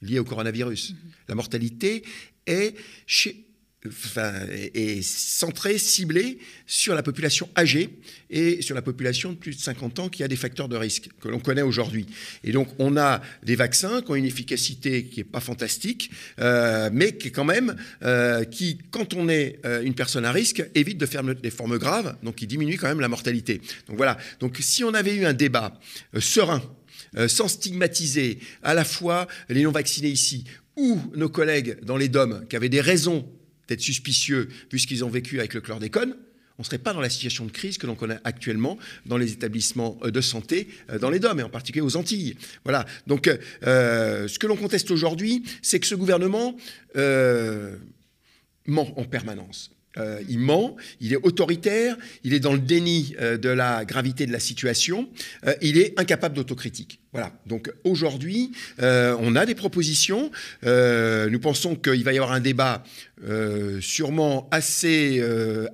liée 0.00 0.18
au 0.18 0.24
coronavirus. 0.24 0.92
Mm-hmm. 0.92 0.94
La 1.28 1.34
mortalité 1.34 2.02
est 2.46 2.74
chez 3.06 3.46
enfin, 3.86 4.32
est 4.48 5.02
centré, 5.02 5.78
ciblé 5.78 6.38
sur 6.66 6.94
la 6.94 7.02
population 7.02 7.48
âgée 7.56 7.90
et 8.30 8.62
sur 8.62 8.74
la 8.74 8.82
population 8.82 9.32
de 9.32 9.36
plus 9.36 9.56
de 9.56 9.60
50 9.60 9.98
ans 9.98 10.08
qui 10.08 10.22
a 10.22 10.28
des 10.28 10.36
facteurs 10.36 10.68
de 10.68 10.76
risque 10.76 11.08
que 11.20 11.28
l'on 11.28 11.40
connaît 11.40 11.62
aujourd'hui. 11.62 12.06
Et 12.44 12.52
donc, 12.52 12.68
on 12.78 12.96
a 12.96 13.20
des 13.42 13.56
vaccins 13.56 14.02
qui 14.02 14.10
ont 14.10 14.14
une 14.14 14.24
efficacité 14.24 15.04
qui 15.04 15.20
n'est 15.20 15.24
pas 15.24 15.40
fantastique, 15.40 16.10
euh, 16.38 16.90
mais 16.92 17.16
qui 17.16 17.32
quand 17.32 17.44
même, 17.44 17.76
euh, 18.02 18.44
qui, 18.44 18.78
quand 18.90 19.14
on 19.14 19.28
est 19.28 19.58
euh, 19.64 19.82
une 19.82 19.94
personne 19.94 20.24
à 20.24 20.32
risque, 20.32 20.64
évite 20.74 20.98
de 20.98 21.06
faire 21.06 21.22
des 21.22 21.50
formes 21.50 21.78
graves, 21.78 22.16
donc 22.22 22.36
qui 22.36 22.46
diminue 22.46 22.76
quand 22.76 22.88
même 22.88 23.00
la 23.00 23.08
mortalité. 23.08 23.60
Donc 23.88 23.96
voilà. 23.96 24.16
Donc, 24.40 24.58
si 24.60 24.84
on 24.84 24.94
avait 24.94 25.14
eu 25.14 25.24
un 25.24 25.34
débat 25.34 25.78
serein, 26.18 26.62
sans 27.26 27.48
stigmatiser 27.48 28.38
à 28.62 28.72
la 28.72 28.84
fois 28.84 29.26
les 29.50 29.62
non-vaccinés 29.64 30.08
ici 30.08 30.44
ou 30.76 30.98
nos 31.14 31.28
collègues 31.28 31.78
dans 31.82 31.98
les 31.98 32.08
DOM 32.08 32.46
qui 32.48 32.56
avaient 32.56 32.70
des 32.70 32.80
raisons 32.80 33.28
d'être 33.72 33.80
suspicieux 33.80 34.48
puisqu'ils 34.68 35.04
ont 35.04 35.10
vécu 35.10 35.38
avec 35.38 35.54
le 35.54 35.60
chlordécone, 35.60 36.14
on 36.58 36.62
ne 36.62 36.64
serait 36.64 36.78
pas 36.78 36.92
dans 36.92 37.00
la 37.00 37.10
situation 37.10 37.44
de 37.46 37.50
crise 37.50 37.78
que 37.78 37.86
l'on 37.86 37.94
connaît 37.94 38.18
actuellement 38.24 38.78
dans 39.06 39.16
les 39.16 39.32
établissements 39.32 39.98
euh, 40.04 40.10
de 40.10 40.20
santé 40.20 40.68
euh, 40.90 40.98
dans 40.98 41.10
les 41.10 41.18
DOM 41.18 41.40
et 41.40 41.42
en 41.42 41.48
particulier 41.48 41.82
aux 41.82 41.96
Antilles. 41.96 42.36
Voilà. 42.64 42.84
Donc, 43.06 43.28
euh, 43.64 44.28
ce 44.28 44.38
que 44.38 44.46
l'on 44.46 44.56
conteste 44.56 44.90
aujourd'hui, 44.90 45.44
c'est 45.62 45.80
que 45.80 45.86
ce 45.86 45.94
gouvernement 45.94 46.56
ment 48.66 48.98
en 48.98 49.04
permanence. 49.04 49.72
Il 50.28 50.38
ment, 50.38 50.76
il 51.00 51.12
est 51.12 51.16
autoritaire, 51.16 51.96
il 52.24 52.32
est 52.32 52.40
dans 52.40 52.52
le 52.52 52.58
déni 52.60 53.14
de 53.20 53.48
la 53.48 53.84
gravité 53.84 54.24
de 54.24 54.32
la 54.32 54.40
situation, 54.40 55.10
il 55.60 55.76
est 55.76 55.98
incapable 56.00 56.34
d'autocritique. 56.34 57.01
Voilà. 57.12 57.32
Donc 57.46 57.70
aujourd'hui, 57.84 58.52
on 58.78 59.36
a 59.36 59.44
des 59.44 59.54
propositions. 59.54 60.30
nous 60.62 61.40
pensons 61.40 61.76
qu'il 61.76 62.04
va 62.04 62.12
y 62.12 62.16
avoir 62.16 62.32
un 62.32 62.40
débat 62.40 62.82
sûrement 63.80 64.48
assez 64.50 65.22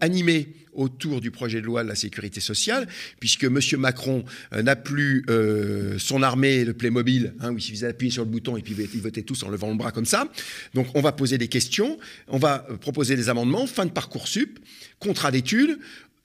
animé 0.00 0.48
autour 0.78 1.20
du 1.20 1.30
projet 1.30 1.60
de 1.60 1.66
loi 1.66 1.82
de 1.82 1.88
la 1.88 1.96
sécurité 1.96 2.40
sociale, 2.40 2.86
puisque 3.18 3.44
M. 3.44 3.58
Macron 3.78 4.24
euh, 4.52 4.62
n'a 4.62 4.76
plus 4.76 5.24
euh, 5.28 5.98
son 5.98 6.22
armée, 6.22 6.64
le 6.64 6.72
Playmobil, 6.72 7.34
hein, 7.40 7.52
où 7.52 7.58
il 7.58 7.60
suffisait 7.60 7.88
d'appuyer 7.88 8.12
sur 8.12 8.24
le 8.24 8.30
bouton 8.30 8.56
et 8.56 8.62
puis 8.62 8.74
ils 8.94 9.02
votaient 9.02 9.22
tous 9.22 9.42
en 9.42 9.50
levant 9.50 9.70
le 9.70 9.76
bras 9.76 9.90
comme 9.90 10.06
ça. 10.06 10.28
Donc 10.74 10.86
on 10.94 11.02
va 11.02 11.12
poser 11.12 11.36
des 11.36 11.48
questions, 11.48 11.98
on 12.28 12.38
va 12.38 12.66
euh, 12.70 12.76
proposer 12.76 13.16
des 13.16 13.28
amendements, 13.28 13.66
fin 13.66 13.84
de 13.84 13.90
parcours 13.90 14.28
sup, 14.28 14.60
contrat 15.00 15.32
d'études, 15.32 15.78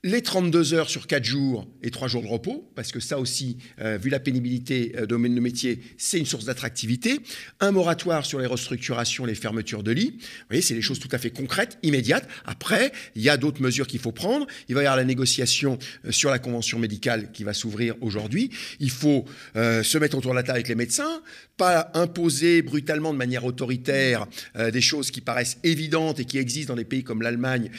les 0.04 0.20
32 0.20 0.74
heures 0.74 0.90
sur 0.90 1.06
4 1.06 1.24
jours 1.24 1.66
et 1.82 1.90
3 1.90 2.08
jours 2.08 2.22
de 2.22 2.28
repos, 2.28 2.70
parce 2.76 2.92
que 2.92 3.00
ça 3.00 3.18
aussi, 3.18 3.56
euh, 3.80 3.96
vu 3.96 4.10
la 4.10 4.20
pénibilité 4.20 4.92
euh, 4.96 5.06
de 5.06 5.16
nos 5.16 5.40
métiers, 5.40 5.80
c'est 5.96 6.18
une 6.18 6.26
source 6.26 6.44
d'attractivité. 6.44 7.20
Un 7.60 7.72
moratoire 7.72 8.26
sur 8.26 8.38
les 8.38 8.44
restructurations, 8.44 9.24
les 9.24 9.34
fermetures 9.34 9.82
de 9.82 9.92
lits. 9.92 10.18
Vous 10.20 10.46
voyez, 10.50 10.60
c'est 10.60 10.74
des 10.74 10.82
choses 10.82 10.98
tout 10.98 11.08
à 11.10 11.16
fait 11.16 11.30
concrètes, 11.30 11.78
immédiates. 11.82 12.28
Après, 12.44 12.92
il 13.16 13.22
y 13.22 13.30
a 13.30 13.38
d'autres 13.38 13.62
mesures 13.62 13.86
qu'il 13.86 13.98
faut 13.98 14.12
prendre. 14.12 14.46
Il 14.68 14.74
va 14.74 14.82
y 14.82 14.84
avoir 14.84 14.98
la 14.98 15.04
négociation 15.04 15.78
euh, 16.04 16.12
sur 16.12 16.30
la 16.30 16.38
convention 16.38 16.78
médicale 16.78 17.32
qui 17.32 17.42
va 17.42 17.54
s'ouvrir 17.54 17.94
aujourd'hui. 18.02 18.50
Il 18.80 18.90
faut 18.90 19.24
se 19.54 19.98
mettre 19.98 20.18
autour 20.18 20.32
de 20.32 20.36
la 20.36 20.42
table 20.42 20.56
avec 20.56 20.68
les 20.68 20.74
médecins, 20.74 21.22
pas 21.56 21.90
imposer 21.94 22.60
brutalement 22.62 23.12
de 23.12 23.18
manière 23.18 23.44
autoritaire 23.44 24.26
des 24.72 24.80
choses 24.80 25.10
qui 25.10 25.20
paraissent 25.20 25.58
évidentes 25.62 26.20
et 26.20 26.24
qui 26.24 26.38
existent 26.38 26.74
dans 26.74 26.76
des 26.76 26.84
pays 26.84 27.04
comme 27.04 27.22
l'Allemagne 27.22 27.70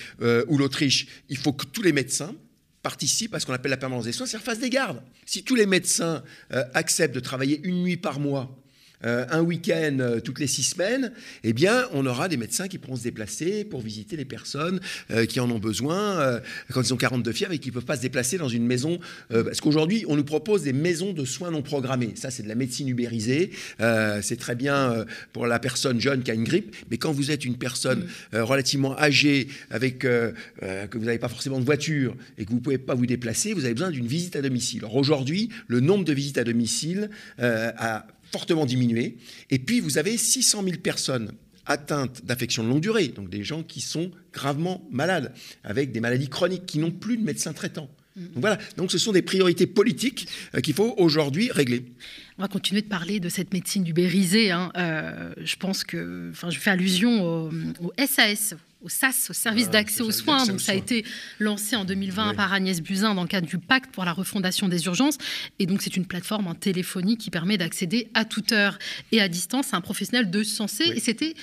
ou 0.48 0.58
l'Autriche. 0.58 1.08
Il 1.30 1.38
faut 1.38 1.54
que 1.54 1.66
tous 1.66 1.82
les 1.82 1.92
médecins 1.92 2.15
participent 2.82 3.34
à 3.34 3.40
ce 3.40 3.46
qu'on 3.46 3.54
appelle 3.54 3.72
la 3.72 3.78
permanence 3.78 4.06
des 4.06 4.12
soins, 4.12 4.28
c'est-à-dire 4.28 4.46
face 4.46 4.60
des 4.60 4.70
gardes. 4.70 5.02
Si 5.26 5.44
tous 5.44 5.56
les 5.56 5.66
médecins 5.66 6.24
euh, 6.54 6.64
acceptent 6.74 7.16
de 7.16 7.20
travailler 7.20 7.60
une 7.64 7.82
nuit 7.82 7.98
par 7.98 8.20
mois 8.20 8.56
euh, 9.04 9.26
un 9.30 9.42
week-end 9.42 9.98
euh, 10.00 10.20
toutes 10.20 10.40
les 10.40 10.48
six 10.48 10.64
semaines, 10.64 11.12
eh 11.44 11.54
bien, 11.54 11.86
on 11.94 12.06
aura 12.06 12.28
des 12.28 12.38
médecins 12.38 12.68
qui 12.68 12.78
pourront 12.78 12.96
se 12.96 13.04
déplacer 13.04 13.66
pour 13.66 13.82
visiter 13.82 14.16
les 14.16 14.26
personnes 14.26 14.80
euh, 15.12 15.26
qui 15.26 15.40
en 15.40 15.50
ont 15.52 15.60
besoin 15.60 16.40
quand 16.72 16.82
ils 16.82 16.94
ont 16.94 16.98
42 16.98 17.32
fièvres 17.32 17.54
et 17.54 17.60
qui 17.60 17.70
ne 17.70 17.74
peuvent 17.74 17.86
pas 17.86 17.98
se 17.98 18.02
déplacer 18.02 18.38
dans 18.38 18.48
une 18.48 18.66
maison. 18.66 19.00
parce 19.30 19.62
qu'aujourd'hui, 19.62 20.06
on 20.08 20.16
nous 20.16 20.24
propose 20.24 20.64
des 20.64 20.74
maisons 20.74 21.14
de 21.14 21.26
soins 21.26 21.52
non 21.52 21.62
programmés. 21.62 22.12
Ça, 22.16 22.32
c'est 22.32 22.44
de 22.44 22.48
la 22.48 22.56
médecine 22.56 22.88
ubérisée. 22.88 23.52
c'est 24.22 24.40
très 24.40 24.56
bien 24.56 25.06
pour 25.34 25.48
la 25.48 25.60
personne 25.60 26.00
jeune 26.00 26.24
qui 26.24 26.32
a 26.32 26.34
une 26.34 26.44
grippe, 26.44 26.76
mais 26.90 26.98
quand 26.98 27.12
vous 27.12 27.32
êtes 27.32 27.46
une 27.46 27.58
personne 27.58 28.08
mm. 28.34 28.40
relativement 28.40 28.98
âgée, 28.98 29.48
avec 29.70 30.00
que 30.00 30.34
vous 30.94 31.06
n'avez 31.06 31.20
pas 31.20 31.30
forcément 31.30 31.60
de 31.60 31.66
voiture 31.66 32.16
et 32.38 32.46
que 32.46 32.50
vous 32.50 32.58
ne 32.58 32.62
pouvez 32.62 32.78
pas 32.78 32.96
vous 32.96 33.06
déplacer, 33.06 33.54
vous 33.54 33.66
avez 33.66 33.74
besoin 33.74 33.92
d'une 33.92 34.08
visite 34.08 34.36
à 34.36 34.42
domicile. 34.42 34.80
Alors 34.80 34.96
aujourd'hui, 34.96 35.50
le 35.68 35.80
nombre 35.80 36.06
de 36.06 36.14
visites 36.14 36.38
à 36.38 36.44
domicile 36.44 37.10
a 37.38 38.08
fortement 38.36 38.66
diminué. 38.66 39.16
Et 39.50 39.60
puis, 39.60 39.80
vous 39.80 39.98
avez 39.98 40.18
600 40.18 40.64
000 40.64 40.78
personnes 40.84 41.32
atteintes 41.66 42.26
d'affections 42.26 42.66
de 42.66 42.68
longue 42.68 42.82
durée, 42.82 43.08
donc 43.08 43.30
des 43.30 43.46
gens 43.46 43.64
qui 43.64 43.80
sont 43.80 44.12
gravement 44.34 44.86
malades, 44.92 45.34
avec 45.64 45.94
des 45.94 46.02
maladies 46.02 46.28
chroniques, 46.28 46.66
qui 46.66 46.80
n'ont 46.80 46.92
plus 46.92 47.16
de 47.16 47.24
médecin 47.24 47.54
traitant. 47.54 47.90
Mm. 48.18 48.24
Donc 48.24 48.42
voilà, 48.42 48.58
donc 48.76 48.92
ce 48.92 48.98
sont 48.98 49.14
des 49.14 49.22
priorités 49.22 49.68
politiques 49.68 50.28
euh, 50.54 50.60
qu'il 50.60 50.74
faut 50.74 50.94
aujourd'hui 50.98 51.50
régler. 51.50 51.86
On 52.38 52.42
va 52.42 52.50
continuer 52.50 52.82
de 52.82 52.90
parler 52.90 53.22
de 53.22 53.30
cette 53.30 53.54
médecine 53.54 53.88
ubérisée. 53.88 54.52
Hein. 54.52 54.70
Euh, 54.76 55.34
je 55.38 55.56
pense 55.56 55.86
que, 55.86 56.30
enfin, 56.32 56.50
je 56.50 56.60
fais 56.60 56.72
allusion 56.72 57.24
au, 57.24 57.52
au 57.82 57.94
SAS, 58.06 58.54
au 58.86 58.90
SAS, 58.90 59.32
au 59.32 59.34
service 59.34 59.72
d'accès 59.72 60.02
aux 60.02 60.12
soins. 60.12 60.46
Donc, 60.46 60.62
ça 60.62 60.72
a 60.72 60.76
été 60.76 61.04
lancé 61.40 61.76
en 61.76 61.86
2020 61.86 62.36
par 62.36 62.54
Agnès 62.54 62.82
Buzyn 62.82 63.16
dans 63.16 63.24
le 63.24 63.28
cadre 63.28 63.48
du 63.48 63.58
pacte 63.58 63.92
pour 63.92 64.06
la 64.06 64.14
refondation 64.14 64.70
des 64.70 64.86
urgences. 64.86 65.18
Et 65.58 65.66
donc, 65.66 65.82
c'est 65.82 65.98
une 65.98 66.06
plateforme 66.06 66.46
en 66.46 66.54
téléphonie 66.54 67.18
qui 67.18 67.32
permet 67.32 67.58
d'accéder 67.58 68.10
à 68.14 68.26
toute 68.26 68.52
heure 68.52 68.78
et 69.12 69.22
à 69.22 69.28
distance 69.28 69.74
à 69.74 69.78
un 69.78 69.82
professionnel 69.82 70.30
de 70.30 70.44
santé. 70.44 70.86
Et 70.96 71.00
c'était 71.00 71.34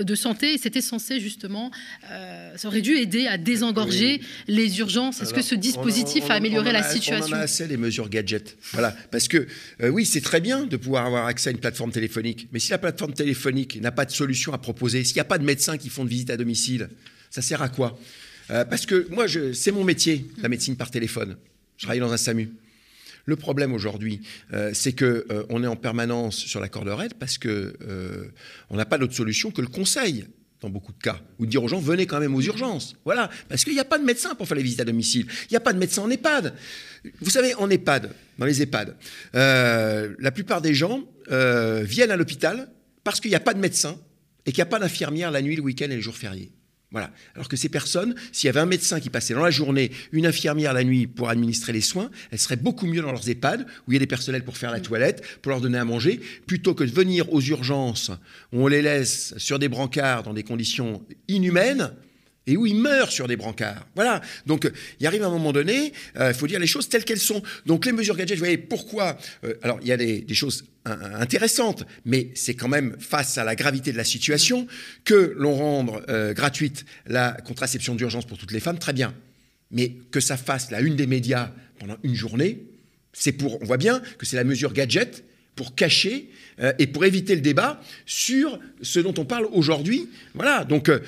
de 0.00 0.14
santé, 0.14 0.54
et 0.54 0.58
c'était 0.58 0.80
censé 0.80 1.20
justement, 1.20 1.70
euh, 2.10 2.56
ça 2.56 2.68
aurait 2.68 2.80
dû 2.80 2.96
aider 2.96 3.26
à 3.26 3.36
désengorger 3.36 4.22
les 4.46 4.78
urgences. 4.78 5.20
Est-ce 5.20 5.34
que 5.34 5.42
ce 5.42 5.54
dispositif 5.54 6.30
a, 6.30 6.34
amélioré 6.34 6.72
la 6.72 6.82
situation 6.82 7.34
On 7.34 7.36
en 7.36 7.40
a 7.40 7.42
assez 7.42 7.68
des 7.68 7.76
mesures 7.76 8.08
gadgets. 8.08 8.56
Voilà, 8.72 8.96
parce 9.10 9.28
que 9.28 9.46
euh, 9.82 9.90
oui, 9.90 10.06
c'est 10.06 10.22
très 10.22 10.40
bien 10.40 10.64
de 10.64 10.76
pouvoir 10.78 11.04
avoir 11.04 11.26
accès 11.26 11.50
à 11.50 11.52
une 11.52 11.58
plateforme 11.58 11.92
téléphonique, 11.92 12.48
mais 12.50 12.60
si 12.60 12.70
la 12.70 12.78
plateforme 12.78 13.12
téléphonique 13.12 13.78
n'a 13.82 13.92
pas 13.92 14.06
de 14.06 14.10
solution 14.10 14.54
à 14.54 14.58
proposer, 14.58 15.04
s'il 15.04 15.16
n'y 15.16 15.20
a 15.20 15.24
pas 15.24 15.38
de 15.38 15.44
médecins 15.44 15.76
qui 15.76 15.90
font 15.90 16.04
de 16.04 16.08
visite 16.08 16.30
à 16.30 16.38
domicile, 16.38 16.67
ça 17.30 17.42
sert 17.42 17.62
à 17.62 17.68
quoi? 17.68 17.98
Euh, 18.50 18.64
parce 18.64 18.86
que 18.86 19.06
moi, 19.10 19.26
c'est 19.52 19.72
mon 19.72 19.84
métier, 19.84 20.26
la 20.42 20.48
médecine 20.48 20.76
par 20.76 20.90
téléphone. 20.90 21.36
Je 21.76 21.84
travaille 21.84 22.00
dans 22.00 22.12
un 22.12 22.16
SAMU. 22.16 22.50
Le 23.26 23.36
problème 23.36 23.74
aujourd'hui, 23.74 24.22
euh, 24.54 24.70
c'est 24.72 24.98
qu'on 24.98 25.22
on 25.50 25.62
est 25.62 25.66
en 25.66 25.76
permanence 25.76 26.36
sur 26.36 26.60
la 26.60 26.68
corde 26.68 26.88
raide 26.88 27.14
parce 27.14 27.36
qu'on 27.36 27.72
on 28.70 28.76
n'a 28.76 28.86
pas 28.86 28.96
d'autre 28.96 29.14
solution 29.14 29.50
que 29.50 29.60
le 29.60 29.68
conseil 29.68 30.26
dans 30.60 30.70
beaucoup 30.70 30.92
de 30.92 31.00
cas, 31.00 31.20
ou 31.38 31.46
de 31.46 31.50
dire 31.50 31.62
aux 31.62 31.68
gens 31.68 31.78
venez 31.78 32.06
quand 32.06 32.18
même 32.18 32.34
aux 32.34 32.40
urgences. 32.40 32.96
Voilà, 33.04 33.30
parce 33.48 33.62
qu'il 33.62 33.74
n'y 33.74 33.78
a 33.78 33.84
pas 33.84 33.98
de 33.98 34.04
médecin 34.04 34.34
pour 34.34 34.48
faire 34.48 34.56
les 34.56 34.62
visites 34.64 34.80
à 34.80 34.84
domicile. 34.84 35.26
Il 35.42 35.52
n'y 35.52 35.56
a 35.56 35.60
pas 35.60 35.72
de 35.72 35.78
médecin 35.78 36.02
en 36.02 36.10
EHPAD. 36.10 36.52
Vous 37.20 37.30
savez, 37.30 37.54
en 37.54 37.70
EHPAD, 37.70 38.12
dans 38.38 38.46
les 38.46 38.60
EHPAD, 38.62 38.96
la 39.34 40.30
plupart 40.32 40.60
des 40.60 40.74
gens 40.74 41.04
viennent 41.30 42.10
à 42.10 42.16
l'hôpital 42.16 42.68
parce 43.04 43.20
qu'il 43.20 43.30
n'y 43.30 43.36
a 43.36 43.40
pas 43.40 43.54
de 43.54 43.60
médecin 43.60 44.00
et 44.46 44.50
qu'il 44.50 44.58
n'y 44.58 44.66
a 44.68 44.70
pas 44.70 44.80
d'infirmière 44.80 45.30
la 45.30 45.42
nuit, 45.42 45.54
le 45.54 45.62
week-end 45.62 45.84
et 45.84 45.94
les 45.94 46.00
jours 46.00 46.16
fériés. 46.16 46.50
Voilà. 46.90 47.10
Alors 47.34 47.48
que 47.48 47.56
ces 47.56 47.68
personnes, 47.68 48.14
s'il 48.32 48.46
y 48.46 48.50
avait 48.50 48.60
un 48.60 48.66
médecin 48.66 48.98
qui 48.98 49.10
passait 49.10 49.34
dans 49.34 49.42
la 49.42 49.50
journée, 49.50 49.90
une 50.10 50.24
infirmière 50.24 50.72
la 50.72 50.84
nuit 50.84 51.06
pour 51.06 51.28
administrer 51.28 51.74
les 51.74 51.82
soins, 51.82 52.10
elles 52.30 52.38
seraient 52.38 52.56
beaucoup 52.56 52.86
mieux 52.86 53.02
dans 53.02 53.12
leurs 53.12 53.28
EHPAD, 53.28 53.66
où 53.86 53.92
il 53.92 53.94
y 53.94 53.96
a 53.96 54.00
des 54.00 54.06
personnels 54.06 54.42
pour 54.42 54.56
faire 54.56 54.70
la 54.70 54.80
toilette, 54.80 55.22
pour 55.42 55.50
leur 55.50 55.60
donner 55.60 55.76
à 55.76 55.84
manger, 55.84 56.18
plutôt 56.46 56.74
que 56.74 56.84
de 56.84 56.90
venir 56.90 57.30
aux 57.32 57.42
urgences, 57.42 58.10
où 58.52 58.64
on 58.64 58.68
les 58.68 58.80
laisse 58.80 59.34
sur 59.36 59.58
des 59.58 59.68
brancards 59.68 60.22
dans 60.22 60.32
des 60.32 60.44
conditions 60.44 61.04
inhumaines, 61.28 61.92
et 62.48 62.56
où 62.56 62.66
ils 62.66 62.74
meurent 62.74 63.12
sur 63.12 63.28
des 63.28 63.36
brancards. 63.36 63.86
Voilà. 63.94 64.22
Donc, 64.46 64.70
il 65.00 65.06
arrive 65.06 65.22
un 65.22 65.30
moment 65.30 65.52
donné, 65.52 65.92
il 66.14 66.20
euh, 66.20 66.34
faut 66.34 66.46
dire 66.46 66.58
les 66.58 66.66
choses 66.66 66.88
telles 66.88 67.04
qu'elles 67.04 67.20
sont. 67.20 67.42
Donc, 67.66 67.84
les 67.84 67.92
mesures 67.92 68.16
gadgets, 68.16 68.36
vous 68.36 68.44
voyez, 68.44 68.58
pourquoi 68.58 69.18
euh, 69.44 69.54
Alors, 69.62 69.78
il 69.82 69.88
y 69.88 69.92
a 69.92 69.96
des, 69.96 70.24
choses 70.34 70.64
intéressantes, 70.84 71.84
mais 72.06 72.30
c'est 72.34 72.54
quand 72.54 72.68
même 72.68 72.96
face 72.98 73.36
à 73.36 73.44
la 73.44 73.54
gravité 73.54 73.92
de 73.92 73.98
la 73.98 74.04
situation 74.04 74.66
que 75.04 75.34
l'on 75.36 75.54
rende 75.54 76.02
euh, 76.08 76.32
gratuite 76.32 76.86
la 77.06 77.32
contraception 77.44 77.94
d'urgence 77.94 78.24
pour 78.24 78.38
toutes 78.38 78.52
les 78.52 78.60
femmes, 78.60 78.78
très 78.78 78.94
bien. 78.94 79.12
Mais 79.70 79.92
que 80.10 80.20
ça 80.20 80.38
fasse 80.38 80.70
la 80.70 80.80
une 80.80 80.96
des 80.96 81.06
médias 81.06 81.50
pendant 81.78 81.98
une 82.02 82.14
journée, 82.14 82.64
c'est 83.12 83.32
pour, 83.32 83.60
on 83.60 83.66
voit 83.66 83.76
bien 83.76 84.00
que 84.16 84.24
c'est 84.24 84.36
la 84.36 84.44
mesure 84.44 84.72
gadget 84.72 85.24
pour 85.58 85.74
cacher 85.74 86.30
euh, 86.60 86.72
et 86.78 86.86
pour 86.86 87.04
éviter 87.04 87.34
le 87.34 87.40
débat 87.40 87.82
sur 88.06 88.60
ce 88.80 89.00
dont 89.00 89.14
on 89.18 89.24
parle 89.24 89.48
aujourd'hui. 89.50 90.08
Voilà. 90.34 90.62
Donc, 90.62 90.88
euh, 90.88 91.00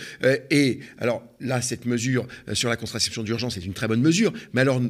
et 0.50 0.80
alors 0.98 1.22
là, 1.38 1.62
cette 1.62 1.86
mesure 1.86 2.26
euh, 2.48 2.56
sur 2.56 2.68
la 2.68 2.76
contraception 2.76 3.22
d'urgence 3.22 3.56
est 3.56 3.64
une 3.64 3.74
très 3.74 3.86
bonne 3.86 4.02
mesure. 4.02 4.32
Mais 4.52 4.62
alors, 4.62 4.82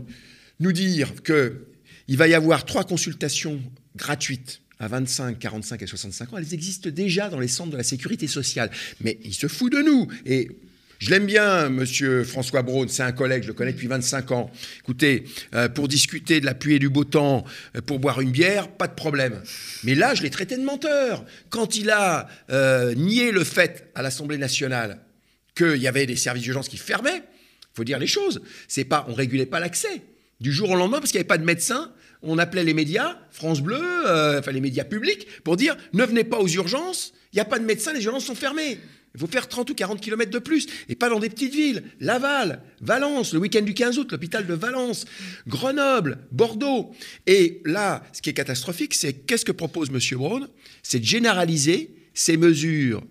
nous 0.60 0.72
dire 0.72 1.12
qu'il 1.22 2.16
va 2.16 2.26
y 2.26 2.32
avoir 2.32 2.64
trois 2.64 2.84
consultations 2.84 3.60
gratuites 3.96 4.62
à 4.78 4.88
25, 4.88 5.38
45 5.38 5.82
et 5.82 5.86
65 5.86 6.32
ans, 6.32 6.38
elles 6.38 6.54
existent 6.54 6.88
déjà 6.88 7.28
dans 7.28 7.38
les 7.38 7.48
centres 7.48 7.72
de 7.72 7.76
la 7.76 7.82
sécurité 7.82 8.28
sociale. 8.28 8.70
Mais 9.02 9.18
il 9.24 9.34
se 9.34 9.46
fout 9.46 9.70
de 9.70 9.82
nous. 9.82 10.08
Et 10.24 10.48
je 11.00 11.09
l'aime 11.09 11.25
bien, 11.25 11.71
monsieur 11.71 12.25
François 12.25 12.61
Braun, 12.61 12.87
c'est 12.88 13.02
un 13.02 13.12
collègue, 13.12 13.45
je 13.45 13.49
le 13.49 13.54
connais 13.54 13.73
depuis 13.73 13.87
25 13.87 14.33
ans. 14.33 14.50
Écoutez, 14.80 15.25
euh, 15.54 15.66
pour 15.71 15.88
discuter 15.88 16.40
de 16.40 16.45
la 16.45 16.52
pluie 16.52 16.75
et 16.75 16.78
du 16.78 16.90
beau 16.90 17.04
temps, 17.04 17.47
euh, 17.75 17.80
pour 17.80 17.99
boire 17.99 18.21
une 18.21 18.30
bière, 18.30 18.69
pas 18.69 18.87
de 18.87 18.95
problème. 18.95 19.40
Mais 19.83 19.95
là, 19.95 20.14
je 20.14 20.23
l'ai 20.23 20.28
traité 20.28 20.59
de 20.59 20.62
menteur. 20.62 21.25
Quand 21.49 21.76
il 21.76 21.88
a 21.88 22.28
euh, 22.50 22.95
nié 22.95 23.33
le 23.33 23.45
fait 23.45 23.90
à 23.95 24.02
l'Assemblée 24.02 24.37
nationale 24.37 25.00
qu'il 25.57 25.78
y 25.78 25.88
avait 25.88 26.04
des 26.04 26.16
services 26.16 26.42
d'urgence 26.42 26.69
qui 26.69 26.76
fermaient, 26.76 27.23
il 27.62 27.76
faut 27.76 27.85
dire 27.85 27.99
les 27.99 28.07
choses. 28.07 28.42
C'est 28.69 28.85
pas, 28.85 29.07
on 29.09 29.14
régulait 29.14 29.47
pas 29.47 29.59
l'accès. 29.59 30.02
Du 30.38 30.52
jour 30.52 30.69
au 30.69 30.76
lendemain, 30.76 30.99
parce 30.99 31.12
qu'il 31.12 31.19
n'y 31.19 31.23
avait 31.23 31.28
pas 31.28 31.38
de 31.38 31.47
médecin, 31.47 31.90
on 32.23 32.37
appelait 32.37 32.64
les 32.64 32.75
médias, 32.75 33.16
France 33.30 33.62
Bleu, 33.62 33.80
enfin 34.38 34.52
les 34.52 34.61
médias 34.61 34.85
publics, 34.85 35.26
pour 35.45 35.57
dire 35.57 35.76
ne 35.95 36.04
venez 36.04 36.25
pas 36.25 36.38
aux 36.38 36.49
urgences, 36.49 37.14
il 37.33 37.37
n'y 37.37 37.40
a 37.40 37.47
pas 37.47 37.59
de 37.59 37.64
médecin, 37.64 37.95
les 37.95 38.04
urgences 38.04 38.26
sont 38.26 38.35
fermées. 38.35 38.78
Il 39.14 39.20
faut 39.20 39.26
faire 39.26 39.48
30 39.48 39.70
ou 39.70 39.74
40 39.74 40.00
km 40.00 40.30
de 40.30 40.38
plus, 40.38 40.66
et 40.88 40.94
pas 40.94 41.08
dans 41.08 41.18
des 41.18 41.28
petites 41.28 41.54
villes. 41.54 41.82
Laval, 41.98 42.62
Valence, 42.80 43.32
le 43.32 43.40
week-end 43.40 43.62
du 43.62 43.74
15 43.74 43.98
août, 43.98 44.12
l'hôpital 44.12 44.46
de 44.46 44.54
Valence, 44.54 45.04
Grenoble, 45.48 46.18
Bordeaux. 46.30 46.92
Et 47.26 47.60
là, 47.64 48.04
ce 48.12 48.22
qui 48.22 48.30
est 48.30 48.34
catastrophique, 48.34 48.94
c'est 48.94 49.12
qu'est-ce 49.12 49.44
que 49.44 49.52
propose 49.52 49.90
M. 49.90 49.98
Braun? 50.18 50.48
C'est 50.82 51.00
de 51.00 51.04
généraliser 51.04 51.94
ces 52.14 52.36
mesures 52.36 53.02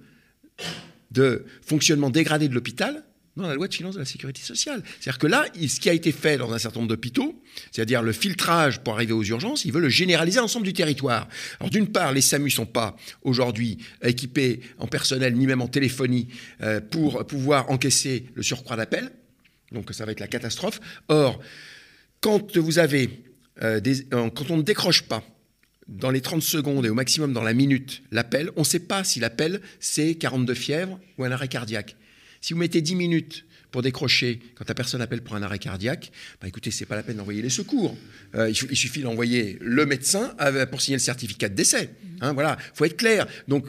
de 1.12 1.46
fonctionnement 1.62 2.10
dégradé 2.10 2.48
de 2.48 2.54
l'hôpital 2.54 3.04
dans 3.42 3.50
la 3.50 3.56
loi 3.56 3.68
de 3.68 3.74
finances 3.74 3.96
de 3.96 4.00
la 4.00 4.06
sécurité 4.06 4.42
sociale. 4.42 4.84
C'est-à-dire 5.00 5.20
que 5.20 5.28
là, 5.28 5.46
ce 5.56 5.80
qui 5.80 5.90
a 5.90 5.94
été 5.94 6.12
fait 6.12 6.38
dans 6.38 6.52
un 6.54 6.60
certain 6.60 6.80
nombre 6.80 6.90
d'hôpitaux, 6.90 7.42
c'est-à-dire 7.72 8.02
le 8.02 8.12
filtrage 8.12 8.80
pour 8.82 8.94
arriver 8.94 9.14
aux 9.14 9.24
urgences, 9.24 9.66
il 9.66 9.72
veut 9.72 9.82
le 9.82 9.90
généraliser 9.90 10.40
à 10.40 10.42
l'ensemble 10.42 10.66
du 10.66 10.74
territoire. 10.74 11.28
Alors 11.60 11.70
d'une 11.70 11.88
part, 11.88 12.14
les 12.14 12.22
SAMU 12.22 12.46
ne 12.46 12.50
sont 12.50 12.66
pas 12.66 12.96
aujourd'hui 13.24 13.78
équipés 14.04 14.62
en 14.78 14.88
personnel 14.88 15.36
ni 15.36 15.48
même 15.48 15.62
en 15.62 15.68
téléphonie 15.68 16.28
euh, 16.62 16.82
pour 16.82 17.26
pouvoir 17.26 17.70
encaisser 17.70 18.26
le 18.36 18.44
surcroît 18.44 18.76
d'appel, 18.76 19.12
donc 19.72 19.94
ça 19.94 20.06
va 20.06 20.12
être 20.12 20.20
la 20.20 20.28
catastrophe. 20.28 20.80
Or, 21.08 21.40
quand 22.22 22.58
vous 22.58 22.80
avez 22.80 23.10
euh, 23.62 23.82
euh, 24.14 24.30
quand 24.30 24.52
on 24.52 24.58
ne 24.58 24.62
décroche 24.62 25.04
pas 25.04 25.24
dans 25.88 26.12
les 26.12 26.22
30 26.22 26.42
secondes 26.42 26.86
et 26.86 26.90
au 26.90 26.94
maximum 26.94 27.34
dans 27.34 27.44
la 27.44 27.54
minute 27.54 28.04
l'appel, 28.12 28.52
on 28.56 28.62
ne 28.62 28.66
sait 28.66 28.80
pas 28.80 29.04
si 29.04 29.20
l'appel 29.20 29.62
c'est 29.80 30.16
42 30.16 30.54
fièvres 30.54 31.00
ou 31.18 31.24
un 31.24 31.32
arrêt 31.32 31.48
cardiaque. 31.48 31.96
Si 32.42 32.54
vous 32.54 32.60
mettez 32.60 32.82
10 32.82 32.96
minutes 32.96 33.46
pour 33.72 33.82
décrocher 33.82 34.40
quand 34.56 34.68
la 34.68 34.76
personne 34.76 35.02
appelle 35.02 35.22
pour 35.22 35.36
un 35.36 35.44
arrêt 35.44 35.60
cardiaque, 35.60 36.12
bah 36.42 36.48
écoutez, 36.48 36.72
c'est 36.72 36.86
pas 36.86 36.96
la 36.96 37.04
peine 37.04 37.18
d'envoyer 37.18 37.42
les 37.42 37.50
secours. 37.50 37.96
Euh, 38.36 38.50
il, 38.50 38.78
suffit 38.78 39.02
d'envoyer 39.02 39.58
le 39.62 39.86
médecin 39.86 40.36
pour 40.72 40.82
signer 40.82 40.98
le 40.98 41.02
certificat 41.02 41.50
de 41.50 41.56
décès. 41.56 41.92
Hein, 42.22 42.34
voilà, 42.34 42.58
faut 42.74 42.86
être 42.86 42.98
clair. 42.98 43.28
Donc 43.48 43.66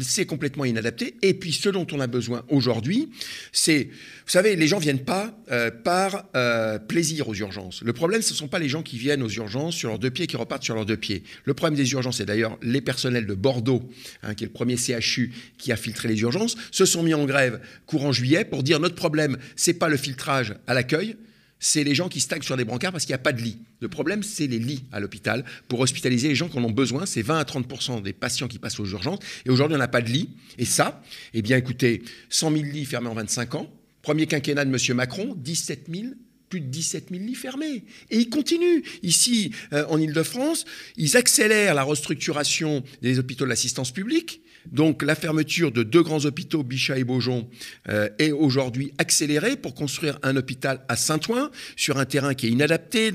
c'est 0.00 0.26
complètement 0.26 0.64
inadapté. 0.64 1.16
Et 1.22 1.34
puis, 1.34 1.52
ce 1.52 1.68
dont 1.68 1.86
on 1.92 2.00
a 2.00 2.06
besoin 2.06 2.44
aujourd'hui, 2.48 3.10
c'est, 3.52 3.84
vous 3.84 4.30
savez, 4.30 4.56
les 4.56 4.66
gens 4.66 4.78
viennent 4.78 5.04
pas 5.04 5.36
euh, 5.50 5.70
par 5.70 6.26
euh, 6.34 6.78
plaisir 6.78 7.28
aux 7.28 7.34
urgences. 7.34 7.82
Le 7.82 7.92
problème, 7.92 8.22
ce 8.22 8.32
ne 8.32 8.36
sont 8.36 8.48
pas 8.48 8.58
les 8.58 8.68
gens 8.68 8.82
qui 8.82 8.98
viennent 8.98 9.22
aux 9.22 9.28
urgences 9.28 9.74
sur 9.74 9.88
leurs 9.88 9.98
deux 9.98 10.10
pieds, 10.10 10.26
qui 10.26 10.36
repartent 10.36 10.62
sur 10.62 10.74
leurs 10.74 10.86
deux 10.86 10.96
pieds. 10.96 11.22
Le 11.44 11.54
problème 11.54 11.76
des 11.76 11.92
urgences, 11.92 12.20
et 12.20 12.24
d'ailleurs 12.24 12.58
les 12.62 12.80
personnels 12.80 13.26
de 13.26 13.34
Bordeaux, 13.34 13.82
hein, 14.22 14.34
qui 14.34 14.44
est 14.44 14.46
le 14.46 14.52
premier 14.52 14.76
CHU 14.76 15.32
qui 15.58 15.72
a 15.72 15.76
filtré 15.76 16.08
les 16.08 16.20
urgences, 16.20 16.56
se 16.70 16.84
sont 16.84 17.02
mis 17.02 17.14
en 17.14 17.24
grève 17.24 17.60
courant 17.86 18.12
juillet 18.12 18.44
pour 18.44 18.62
dire 18.62 18.80
notre 18.80 18.94
problème, 18.94 19.36
c'est 19.56 19.74
pas 19.74 19.88
le 19.88 19.96
filtrage 19.96 20.54
à 20.66 20.74
l'accueil, 20.74 21.16
c'est 21.62 21.84
les 21.84 21.94
gens 21.94 22.08
qui 22.08 22.18
stagnent 22.18 22.42
sur 22.42 22.56
des 22.56 22.64
brancards 22.64 22.90
parce 22.90 23.04
qu'il 23.04 23.12
n'y 23.12 23.20
a 23.20 23.22
pas 23.22 23.32
de 23.32 23.40
lit. 23.40 23.56
Le 23.80 23.88
problème, 23.88 24.24
c'est 24.24 24.48
les 24.48 24.58
lits 24.58 24.82
à 24.90 24.98
l'hôpital 24.98 25.44
pour 25.68 25.78
hospitaliser 25.78 26.28
les 26.28 26.34
gens 26.34 26.48
qui 26.48 26.58
en 26.58 26.64
ont 26.64 26.72
besoin. 26.72 27.06
C'est 27.06 27.22
20 27.22 27.38
à 27.38 27.44
30% 27.44 28.02
des 28.02 28.12
patients 28.12 28.48
qui 28.48 28.58
passent 28.58 28.80
aux 28.80 28.86
urgences. 28.86 29.20
Et 29.46 29.50
aujourd'hui, 29.50 29.76
on 29.76 29.78
n'a 29.78 29.86
pas 29.86 30.02
de 30.02 30.10
lit. 30.10 30.30
Et 30.58 30.64
ça, 30.64 31.00
eh 31.34 31.40
bien, 31.40 31.56
écoutez, 31.56 32.02
100 32.30 32.50
000 32.50 32.64
lits 32.64 32.84
fermés 32.84 33.08
en 33.08 33.14
25 33.14 33.54
ans. 33.54 33.72
Premier 34.02 34.26
quinquennat 34.26 34.64
de 34.64 34.74
M. 34.74 34.96
Macron, 34.96 35.36
17 35.36 35.86
000 35.88 36.06
plus 36.52 36.60
de 36.60 36.66
17 36.66 37.06
000 37.10 37.24
lits 37.24 37.34
fermés. 37.34 37.82
Et 38.10 38.18
ils 38.18 38.28
continuent. 38.28 38.82
Ici, 39.02 39.52
euh, 39.72 39.86
en 39.88 39.98
Ile-de-France, 39.98 40.66
ils 40.98 41.16
accélèrent 41.16 41.74
la 41.74 41.82
restructuration 41.82 42.84
des 43.00 43.18
hôpitaux 43.18 43.46
de 43.46 43.48
l'assistance 43.48 43.90
publique. 43.90 44.42
Donc 44.70 45.02
la 45.02 45.14
fermeture 45.14 45.72
de 45.72 45.82
deux 45.82 46.02
grands 46.02 46.26
hôpitaux, 46.26 46.62
Bichat 46.62 46.98
et 46.98 47.04
Beaujon, 47.04 47.48
euh, 47.88 48.10
est 48.18 48.32
aujourd'hui 48.32 48.92
accélérée 48.98 49.56
pour 49.56 49.74
construire 49.74 50.18
un 50.22 50.36
hôpital 50.36 50.84
à 50.90 50.96
Saint-Ouen, 50.96 51.50
sur 51.74 51.96
un 51.96 52.04
terrain 52.04 52.34
qui 52.34 52.48
est 52.48 52.50
inadapté, 52.50 53.12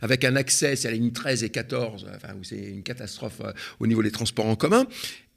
avec 0.00 0.24
un 0.24 0.34
accès, 0.34 0.74
c'est 0.74 0.88
à 0.88 0.92
la 0.92 0.96
ligne 0.96 1.12
13 1.12 1.44
et 1.44 1.50
14, 1.50 2.06
enfin, 2.16 2.34
où 2.40 2.42
c'est 2.42 2.56
une 2.56 2.82
catastrophe 2.82 3.42
euh, 3.44 3.52
au 3.80 3.86
niveau 3.86 4.02
des 4.02 4.10
transports 4.10 4.46
en 4.46 4.56
commun. 4.56 4.86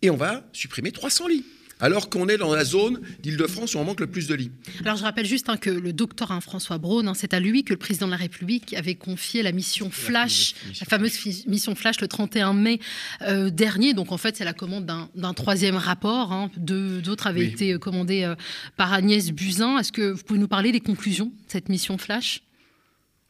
Et 0.02 0.10
on 0.10 0.16
va 0.16 0.48
supprimer 0.54 0.94
300 0.94 1.28
lits 1.28 1.44
alors 1.80 2.10
qu'on 2.10 2.28
est 2.28 2.38
dans 2.38 2.54
la 2.54 2.64
zone 2.64 3.02
d'Île-de-France 3.22 3.76
où 3.76 3.80
on 3.80 3.84
manque 3.84 4.00
le 4.00 4.08
plus 4.08 4.28
de 4.28 4.36
lits. 4.36 4.52
Alors 4.82 4.98
je 4.98 5.04
rappelle 5.04 5.26
juste 5.26 5.50
hein, 5.50 5.58
que 5.58 5.70
le 5.70 5.94
docteur 5.94 6.32
hein, 6.32 6.42
François 6.42 6.78
Braun, 6.78 7.08
hein, 7.08 7.14
c'est 7.14 7.34
à 7.34 7.40
lui 7.40 7.64
que 7.64 7.74
le 7.74 7.78
président 7.78 8.06
de 8.06 8.12
la 8.12 8.18
République 8.18 8.74
avait 8.74 8.96
confié 8.96 9.44
la 9.44 9.52
mission 9.52 9.90
Flash, 9.90 10.56
la, 10.80 10.86
fameuse 10.86 11.46
mission 11.48 11.76
Flash 11.76 12.00
le 12.02 12.08
31 12.08 12.54
mai 12.54 12.80
euh, 13.22 13.50
dernier. 13.50 13.94
Donc 13.94 14.12
en 14.12 14.18
fait 14.18 14.38
c'est 14.38 14.46
la 14.46 14.54
commande 14.54 14.86
d'un 14.86 15.34
troisième 15.34 15.76
rapport. 15.76 16.50
D'autres 16.58 17.28
avaient 17.28 17.46
été 17.46 17.74
euh, 17.74 17.78
commandés 17.78 18.24
euh, 18.24 18.36
par 18.78 18.94
Agnès 18.94 19.32
Buzyn. 19.32 19.78
Est-ce 19.78 19.92
que 19.92 20.12
vous 20.12 20.24
pouvez 20.24 20.40
nous 20.40 20.48
parler 20.48 20.72
des 20.72 20.82
conclusions 20.82 21.26
de 21.26 21.32
cette 21.48 21.70
mission 21.70 21.98
Flash? 21.98 22.42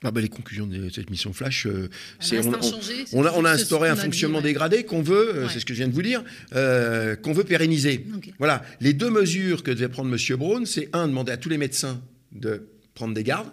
Ah 0.06 0.12
ben, 0.12 0.22
les 0.22 0.30
conclusions 0.30 0.68
de 0.68 0.90
cette 0.90 1.10
mission 1.10 1.34
Flash, 1.34 1.66
euh, 1.66 1.90
c'est 2.20 2.40
on, 3.14 3.46
a, 3.46 3.50
instauré 3.50 3.90
un 3.90 3.96
fonctionnement 3.96 4.42
dégradé 4.42 4.84
qu'on 4.84 5.02
veut, 5.02 5.36
euh, 5.36 5.50
c'est 5.50 5.60
ce 5.60 5.66
que 5.66 5.74
je 5.74 5.80
viens 5.80 5.88
de 5.88 5.94
vous 5.94 6.02
dire, 6.02 6.24
euh, 6.56 7.16
qu'on 7.16 7.34
veut 7.34 7.44
pérenniser. 7.44 8.06
Voilà, 8.38 8.64
les 8.82 8.94
deux 8.94 9.10
mesures 9.10 9.64
que 9.64 9.72
devait 9.72 9.90
prendre 9.90 10.14
M. 10.14 10.38
Braun, 10.38 10.66
c'est 10.66 10.90
un, 10.94 11.08
demander 11.08 11.32
à 11.32 11.38
tous 11.38 11.50
les 11.50 11.58
médecins 11.58 12.02
de 12.32 12.68
prendre 12.94 13.14
des 13.14 13.24
gardes. 13.24 13.50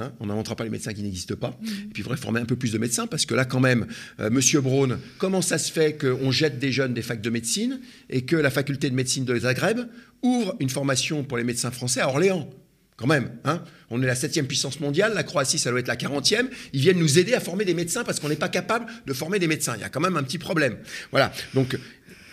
Hein, 0.00 0.12
on 0.18 0.26
n'inventera 0.26 0.56
pas 0.56 0.64
les 0.64 0.70
médecins 0.70 0.92
qui 0.92 1.02
n'existent 1.02 1.36
pas. 1.36 1.56
Mhm. 1.62 1.68
Et 1.68 1.92
puis, 1.92 2.00
il 2.00 2.02
faudrait 2.02 2.18
former 2.18 2.40
un 2.40 2.44
peu 2.46 2.56
plus 2.56 2.72
de 2.72 2.78
médecins 2.78 3.06
parce 3.06 3.26
que 3.26 3.34
là, 3.34 3.44
quand 3.44 3.60
même, 3.60 3.86
M. 4.18 4.40
Braun, 4.60 4.98
comment 5.18 5.42
ça 5.42 5.56
se 5.58 5.70
fait 5.70 5.96
qu'on 5.96 6.32
jette 6.32 6.58
des 6.58 6.72
jeunes 6.72 6.94
des 6.94 7.02
facs 7.02 7.20
de 7.20 7.30
médecine 7.30 7.80
et 8.10 8.22
que 8.22 8.34
la 8.34 8.50
faculté 8.50 8.90
de 8.90 8.96
médecine 8.96 9.24
de 9.24 9.38
Zagreb 9.38 9.78
ouvre 10.22 10.56
une 10.58 10.70
formation 10.70 11.22
pour 11.22 11.38
les 11.38 11.44
médecins 11.44 11.70
français 11.70 12.00
à 12.00 12.08
Orléans? 12.08 12.50
Quand 12.96 13.06
même, 13.06 13.38
hein 13.44 13.62
on 13.90 14.02
est 14.02 14.06
la 14.06 14.14
septième 14.14 14.46
puissance 14.46 14.80
mondiale, 14.80 15.14
la 15.14 15.22
Croatie, 15.22 15.58
ça 15.58 15.70
doit 15.70 15.80
être 15.80 15.88
la 15.88 15.96
quarantième. 15.96 16.48
Ils 16.72 16.80
viennent 16.80 16.98
nous 16.98 17.18
aider 17.18 17.34
à 17.34 17.40
former 17.40 17.64
des 17.64 17.74
médecins 17.74 18.04
parce 18.04 18.20
qu'on 18.20 18.28
n'est 18.28 18.36
pas 18.36 18.48
capable 18.48 18.86
de 19.06 19.12
former 19.12 19.38
des 19.38 19.46
médecins. 19.46 19.74
Il 19.76 19.80
y 19.80 19.84
a 19.84 19.88
quand 19.88 20.00
même 20.00 20.16
un 20.16 20.22
petit 20.22 20.38
problème. 20.38 20.78
Voilà. 21.10 21.32
Donc, 21.54 21.78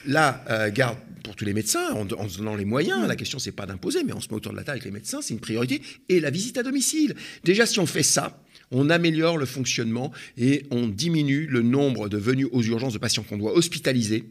la 0.05 0.43
euh, 0.49 0.71
garde 0.71 0.97
pour 1.23 1.35
tous 1.35 1.45
les 1.45 1.53
médecins, 1.53 1.91
en, 1.93 2.07
en 2.11 2.27
se 2.27 2.39
donnant 2.39 2.55
les 2.55 2.65
moyens, 2.65 3.07
la 3.07 3.15
question 3.15 3.37
c'est 3.37 3.51
pas 3.51 3.67
d'imposer, 3.67 4.03
mais 4.03 4.13
on 4.13 4.19
se 4.19 4.29
met 4.29 4.35
autour 4.35 4.51
de 4.51 4.57
la 4.57 4.63
table 4.63 4.77
avec 4.77 4.85
les 4.85 4.91
médecins, 4.91 5.21
c'est 5.21 5.33
une 5.33 5.39
priorité, 5.39 5.81
et 6.09 6.19
la 6.19 6.31
visite 6.31 6.57
à 6.57 6.63
domicile. 6.63 7.15
Déjà, 7.43 7.67
si 7.67 7.79
on 7.79 7.85
fait 7.85 8.01
ça, 8.01 8.41
on 8.71 8.89
améliore 8.89 9.37
le 9.37 9.45
fonctionnement 9.45 10.11
et 10.37 10.65
on 10.71 10.87
diminue 10.87 11.45
le 11.45 11.61
nombre 11.61 12.09
de 12.09 12.17
venues 12.17 12.47
aux 12.51 12.63
urgences 12.63 12.93
de 12.93 12.97
patients 12.97 13.23
qu'on 13.23 13.37
doit 13.37 13.53
hospitaliser, 13.53 14.23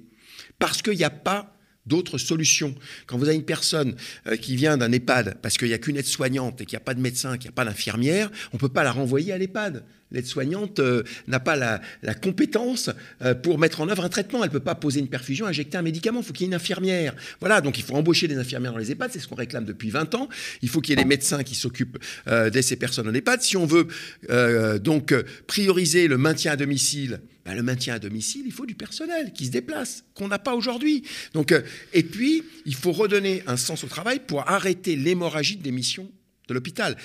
parce 0.58 0.82
qu'il 0.82 0.96
n'y 0.96 1.04
a 1.04 1.10
pas 1.10 1.56
d'autres 1.86 2.18
solutions. 2.18 2.74
Quand 3.06 3.18
vous 3.18 3.26
avez 3.26 3.36
une 3.36 3.44
personne 3.44 3.96
euh, 4.26 4.36
qui 4.36 4.56
vient 4.56 4.76
d'un 4.76 4.92
EHPAD 4.92 5.38
parce 5.42 5.56
qu'il 5.58 5.68
n'y 5.68 5.74
a 5.74 5.78
qu'une 5.78 5.96
aide-soignante 5.96 6.60
et 6.60 6.66
qu'il 6.66 6.76
n'y 6.76 6.82
a 6.82 6.84
pas 6.84 6.94
de 6.94 7.00
médecin, 7.00 7.36
qu'il 7.36 7.48
n'y 7.48 7.54
a 7.54 7.56
pas 7.56 7.64
d'infirmière, 7.64 8.30
on 8.52 8.56
ne 8.56 8.60
peut 8.60 8.68
pas 8.68 8.84
la 8.84 8.92
renvoyer 8.92 9.32
à 9.32 9.38
l'EHPAD. 9.38 9.84
L'aide-soignante 10.12 10.80
euh, 10.80 11.02
n'a 11.28 11.40
pas 11.40 11.56
la, 11.56 11.80
compétence 12.14 12.90
euh, 13.22 13.34
pour 13.34 13.58
mettre 13.58 13.80
en 13.80 13.88
œuvre 13.88 14.04
un 14.04 14.08
traitement. 14.08 14.42
Elle 14.42 14.50
ne 14.50 14.52
peut 14.52 14.60
pas 14.60 14.74
poser 14.74 15.00
une 15.00 15.08
perfusion, 15.08 15.46
injecter 15.46 15.78
un 15.78 15.82
médicament. 15.82 16.20
Il 16.20 16.26
faut 16.26 16.32
qu'il 16.32 16.42
y 16.42 16.44
ait 16.44 16.48
une 16.48 16.54
infirmière. 16.54 17.14
Voilà, 17.40 17.60
donc 17.60 17.78
il 17.78 17.84
faut 17.84 17.94
embaucher 17.94 18.28
des 18.28 18.36
infirmières 18.36 18.72
dans 18.72 18.78
les 18.78 18.90
EHPAD. 18.90 19.10
C'est 19.12 19.20
ce 19.20 19.28
qu'on 19.28 19.36
réclame 19.36 19.64
depuis 19.64 19.90
20 19.90 20.14
ans. 20.14 20.28
Il 20.62 20.68
faut 20.68 20.80
qu'il 20.80 20.90
y 20.90 21.00
ait 21.00 21.02
des 21.02 21.08
médecins 21.08 21.42
qui 21.42 21.54
s'occupent 21.54 21.98
de 22.26 22.60
ces 22.60 22.76
personnes 22.76 23.08
en 23.08 23.14
EHPAD. 23.14 23.42
Si 23.42 23.56
on 23.56 23.66
veut 23.66 23.88
donc 24.78 25.14
prioriser 25.46 26.08
le 26.08 26.18
maintien 26.18 26.52
à 26.52 26.56
domicile, 26.56 27.20
ben, 27.44 27.54
le 27.54 27.62
maintien 27.62 27.94
à 27.94 27.98
domicile, 27.98 28.42
il 28.46 28.52
faut 28.52 28.66
du 28.66 28.74
personnel 28.74 29.32
qui 29.32 29.46
se 29.46 29.50
déplace, 29.50 30.04
qu'on 30.14 30.28
n'a 30.28 30.38
pas 30.38 30.54
aujourd'hui. 30.54 31.04
Donc, 31.34 31.54
et 31.92 32.02
puis, 32.02 32.42
il 32.66 32.74
faut 32.74 32.92
redonner 32.92 33.42
un 33.46 33.56
sens 33.56 33.84
au 33.84 33.86
travail 33.86 34.20
pour 34.26 34.48
arrêter 34.48 34.96
l'hémorragie 34.96 35.56
de 35.56 35.62
démission 35.62 36.10
de 36.48 36.54
l'hôpital. 36.54 36.96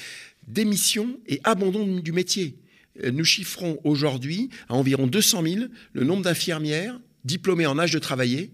Démission 0.47 1.19
et 1.27 1.39
abandon 1.43 1.99
du 1.99 2.11
métier. 2.11 2.57
Euh, 3.03 3.12
nous 3.12 3.25
chiffrons 3.25 3.79
aujourd'hui 3.84 4.49
à 4.69 4.75
environ 4.75 5.08
200 5.08 5.43
000 5.43 5.65
le 5.93 6.03
nombre 6.03 6.23
d'infirmières 6.23 6.99
diplômées 7.23 7.65
en 7.65 7.77
âge 7.79 7.91
de 7.91 7.99
travailler 7.99 8.51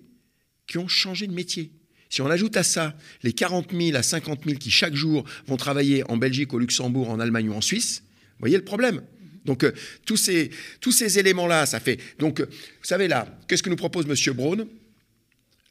qui 0.67 0.77
ont 0.77 0.87
changé 0.87 1.27
de 1.27 1.33
métier. 1.33 1.71
Si 2.09 2.21
on 2.21 2.29
ajoute 2.29 2.57
à 2.57 2.63
ça 2.63 2.95
les 3.23 3.33
40 3.33 3.71
000 3.71 3.95
à 3.97 4.03
50 4.03 4.43
000 4.45 4.57
qui 4.57 4.71
chaque 4.71 4.95
jour 4.95 5.23
vont 5.47 5.57
travailler 5.57 6.03
en 6.09 6.17
Belgique, 6.17 6.53
au 6.53 6.59
Luxembourg, 6.59 7.09
en 7.09 7.19
Allemagne 7.19 7.49
ou 7.49 7.53
en 7.53 7.61
Suisse, 7.61 8.03
vous 8.03 8.39
voyez 8.41 8.57
le 8.57 8.65
problème. 8.65 9.01
Donc 9.45 9.63
euh, 9.63 9.71
tous 10.05 10.17
ces, 10.17 10.51
tous 10.81 10.91
ces 10.91 11.19
éléments-là, 11.19 11.65
ça 11.65 11.79
fait... 11.79 11.99
Donc, 12.19 12.39
euh, 12.39 12.45
vous 12.45 12.87
savez 12.87 13.07
là, 13.07 13.39
qu'est-ce 13.47 13.63
que 13.63 13.69
nous 13.69 13.75
propose 13.75 14.05
M. 14.07 14.33
Braun? 14.35 14.67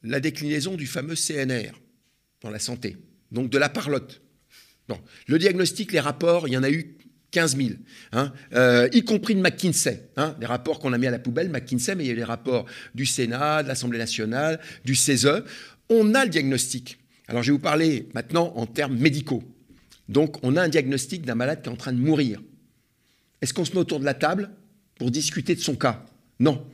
La 0.03 0.19
déclinaison 0.19 0.75
du 0.75 0.87
fameux 0.87 1.15
CNR 1.15 1.73
dans 2.41 2.49
la 2.49 2.57
santé, 2.57 2.97
donc 3.31 3.51
de 3.51 3.57
la 3.59 3.69
parlotte. 3.69 4.21
Non. 4.89 4.99
Le 5.27 5.37
diagnostic, 5.37 5.91
les 5.91 5.99
rapports, 5.99 6.47
il 6.47 6.53
y 6.53 6.57
en 6.57 6.63
a 6.63 6.71
eu 6.71 6.97
15 7.31 7.57
000, 7.57 7.69
hein, 8.11 8.33
euh, 8.53 8.89
y 8.91 9.03
compris 9.03 9.35
de 9.35 9.41
McKinsey, 9.41 10.09
hein, 10.17 10.35
les 10.39 10.45
rapports 10.45 10.79
qu'on 10.79 10.93
a 10.93 10.97
mis 10.97 11.07
à 11.07 11.11
la 11.11 11.19
poubelle, 11.19 11.49
McKinsey, 11.49 11.95
mais 11.95 12.03
il 12.03 12.07
y 12.07 12.11
a 12.11 12.15
les 12.15 12.23
rapports 12.23 12.65
du 12.93 13.05
Sénat, 13.05 13.63
de 13.63 13.69
l'Assemblée 13.69 13.99
nationale, 13.99 14.59
du 14.83 14.95
CESE. 14.95 15.43
On 15.89 16.13
a 16.13 16.25
le 16.25 16.29
diagnostic. 16.29 16.99
Alors 17.27 17.43
je 17.43 17.51
vais 17.51 17.57
vous 17.57 17.63
parler 17.63 18.09
maintenant 18.13 18.53
en 18.57 18.65
termes 18.65 18.97
médicaux. 18.97 19.43
Donc 20.09 20.37
on 20.43 20.57
a 20.57 20.61
un 20.61 20.67
diagnostic 20.67 21.25
d'un 21.25 21.35
malade 21.35 21.61
qui 21.61 21.69
est 21.69 21.71
en 21.71 21.77
train 21.77 21.93
de 21.93 21.99
mourir. 21.99 22.41
Est-ce 23.41 23.53
qu'on 23.53 23.65
se 23.65 23.71
met 23.71 23.79
autour 23.79 23.99
de 23.99 24.05
la 24.05 24.13
table 24.13 24.49
pour 24.95 25.09
discuter 25.09 25.55
de 25.55 25.61
son 25.61 25.75
cas? 25.75 26.05
Non 26.39 26.65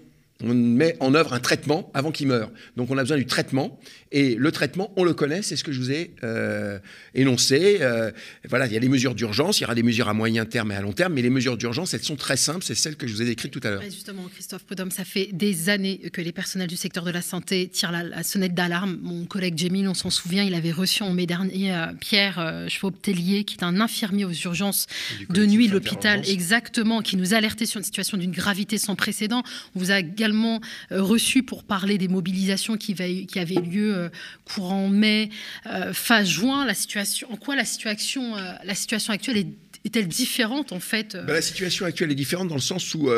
on 0.44 0.54
met 0.54 0.96
en 1.00 1.16
œuvre 1.16 1.34
un 1.34 1.40
traitement 1.40 1.90
avant 1.94 2.12
qu'il 2.12 2.28
meure. 2.28 2.52
Donc 2.76 2.92
on 2.92 2.98
a 2.98 3.02
besoin 3.02 3.18
du 3.18 3.26
traitement. 3.26 3.80
Et 4.12 4.36
le 4.36 4.52
traitement, 4.52 4.94
on 4.96 5.04
le 5.04 5.14
connaît, 5.14 5.42
c'est 5.42 5.56
ce 5.56 5.64
que 5.64 5.72
je 5.72 5.80
vous 5.80 5.92
ai 5.92 6.12
euh, 6.24 6.80
énoncé. 7.14 7.80
Euh, 7.82 8.12
voilà, 8.48 8.66
il 8.68 8.74
y 8.74 8.78
a 8.78 8.80
des 8.80 8.88
mesures 8.88 9.16
d'urgence, 9.16 9.60
il 9.60 9.64
y 9.64 9.66
aura 9.66 9.76
des 9.76 9.84
mesures 9.84 10.08
à 10.08 10.14
moyen 10.14 10.46
terme 10.46 10.72
et 10.72 10.76
à 10.76 10.82
long 10.82 10.94
terme, 10.94 11.14
mais 11.14 11.22
les 11.22 11.30
mesures 11.30 11.58
d'urgence, 11.58 11.94
elles 11.94 12.04
sont 12.04 12.16
très 12.16 12.38
simples, 12.38 12.64
c'est 12.64 12.76
celles 12.76 12.96
que 12.96 13.06
je 13.06 13.14
vous 13.14 13.22
ai 13.22 13.26
décrites 13.26 13.52
tout 13.52 13.60
à 13.64 13.72
l'heure. 13.72 13.82
Justement, 13.82 14.24
Christophe 14.34 14.64
Podom, 14.64 14.90
ça 14.92 15.04
fait 15.04 15.30
des 15.34 15.70
années 15.70 15.98
que 16.14 16.22
les 16.22 16.32
personnels 16.32 16.70
du 16.70 16.78
secteur 16.78 17.04
de 17.04 17.12
la 17.12 17.22
santé 17.22 17.68
tirent 17.68 17.92
la, 17.92 18.24
sonnette 18.24 18.54
d'alarme. 18.54 18.98
Mon 19.02 19.26
collègue 19.26 19.58
Jamil, 19.58 19.88
on 19.90 19.94
s'en 19.94 20.10
souvient, 20.10 20.44
il 20.44 20.54
avait 20.54 20.72
reçu 20.72 21.04
en 21.04 21.12
mai 21.12 21.26
dernier 21.26 21.74
euh, 21.74 21.88
Pierre 22.00 22.40
euh, 22.40 22.68
tellier 23.02 23.44
qui 23.44 23.56
est 23.56 23.64
un 23.64 23.82
infirmier 23.82 24.26
aux 24.26 24.32
urgences 24.32 24.88
de 25.30 25.46
nuit 25.46 25.68
de 25.68 25.74
l'hôpital, 25.74 26.22
exactement, 26.28 27.02
qui 27.02 27.18
nous 27.18 27.34
alertait 27.34 27.66
sur 27.66 27.80
une 27.80 27.84
situation 27.84 28.18
d'une 28.18 28.32
gravité 28.32 28.78
sans 28.78 28.96
précédent. 28.96 29.44
On 29.76 29.80
vous 29.80 29.92
a 29.92 30.02
également 30.28 30.60
euh, 30.92 31.02
reçu 31.02 31.44
pour 31.44 31.64
parler 31.64 31.98
des 31.98 32.08
mobilisations 32.08 32.78
qui, 32.78 32.94
qui 32.94 33.40
avaient 33.40 33.56
lieu 33.56 33.96
euh, 33.96 34.10
courant 34.46 34.90
mai, 34.90 35.30
euh, 35.66 35.94
fin 35.94 36.24
juin. 36.24 36.66
La 36.66 36.74
situation, 36.74 37.32
en 37.32 37.38
quoi 37.38 37.56
la 37.56 37.66
situation, 37.66 38.36
la 38.36 38.76
situation 38.76 39.14
actuelle 39.14 39.38
est 39.38 39.48
est-elle 39.86 40.08
différente 40.08 40.74
en 40.74 40.82
fait 40.82 41.16
ben, 41.16 41.34
La 41.34 41.42
situation 41.42 41.86
actuelle 41.86 42.12
est 42.12 42.16
différente 42.16 42.50
dans 42.50 42.56
le 42.56 42.62
sens 42.62 42.94
où, 42.94 43.10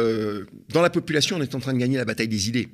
dans 0.71 0.81
la 0.83 0.89
population, 0.91 1.37
on 1.37 1.41
est 1.41 1.55
en 1.55 1.59
train 1.59 1.73
de 1.73 1.79
gagner 1.79 1.97
la 1.97 2.05
bataille 2.05 2.27
des 2.27 2.47
idées. 2.47 2.67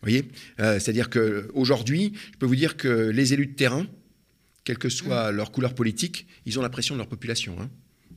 Voyez? 0.00 0.30
C'est-à-dire 0.56 1.10
qu'aujourd'hui, 1.10 2.14
je 2.32 2.38
peux 2.38 2.46
vous 2.46 2.56
dire 2.56 2.78
que 2.78 3.10
les 3.10 3.34
élus 3.34 3.48
de 3.48 3.54
terrain, 3.54 3.86
quelle 4.64 4.78
que 4.78 4.88
soit 4.88 5.30
mm. 5.30 5.36
leur 5.36 5.52
couleur 5.52 5.74
politique, 5.74 6.26
ils 6.46 6.58
ont 6.58 6.62
la 6.62 6.70
pression 6.70 6.94
de 6.94 7.00
leur 7.00 7.08
population. 7.08 7.56
Hein. 7.60 7.68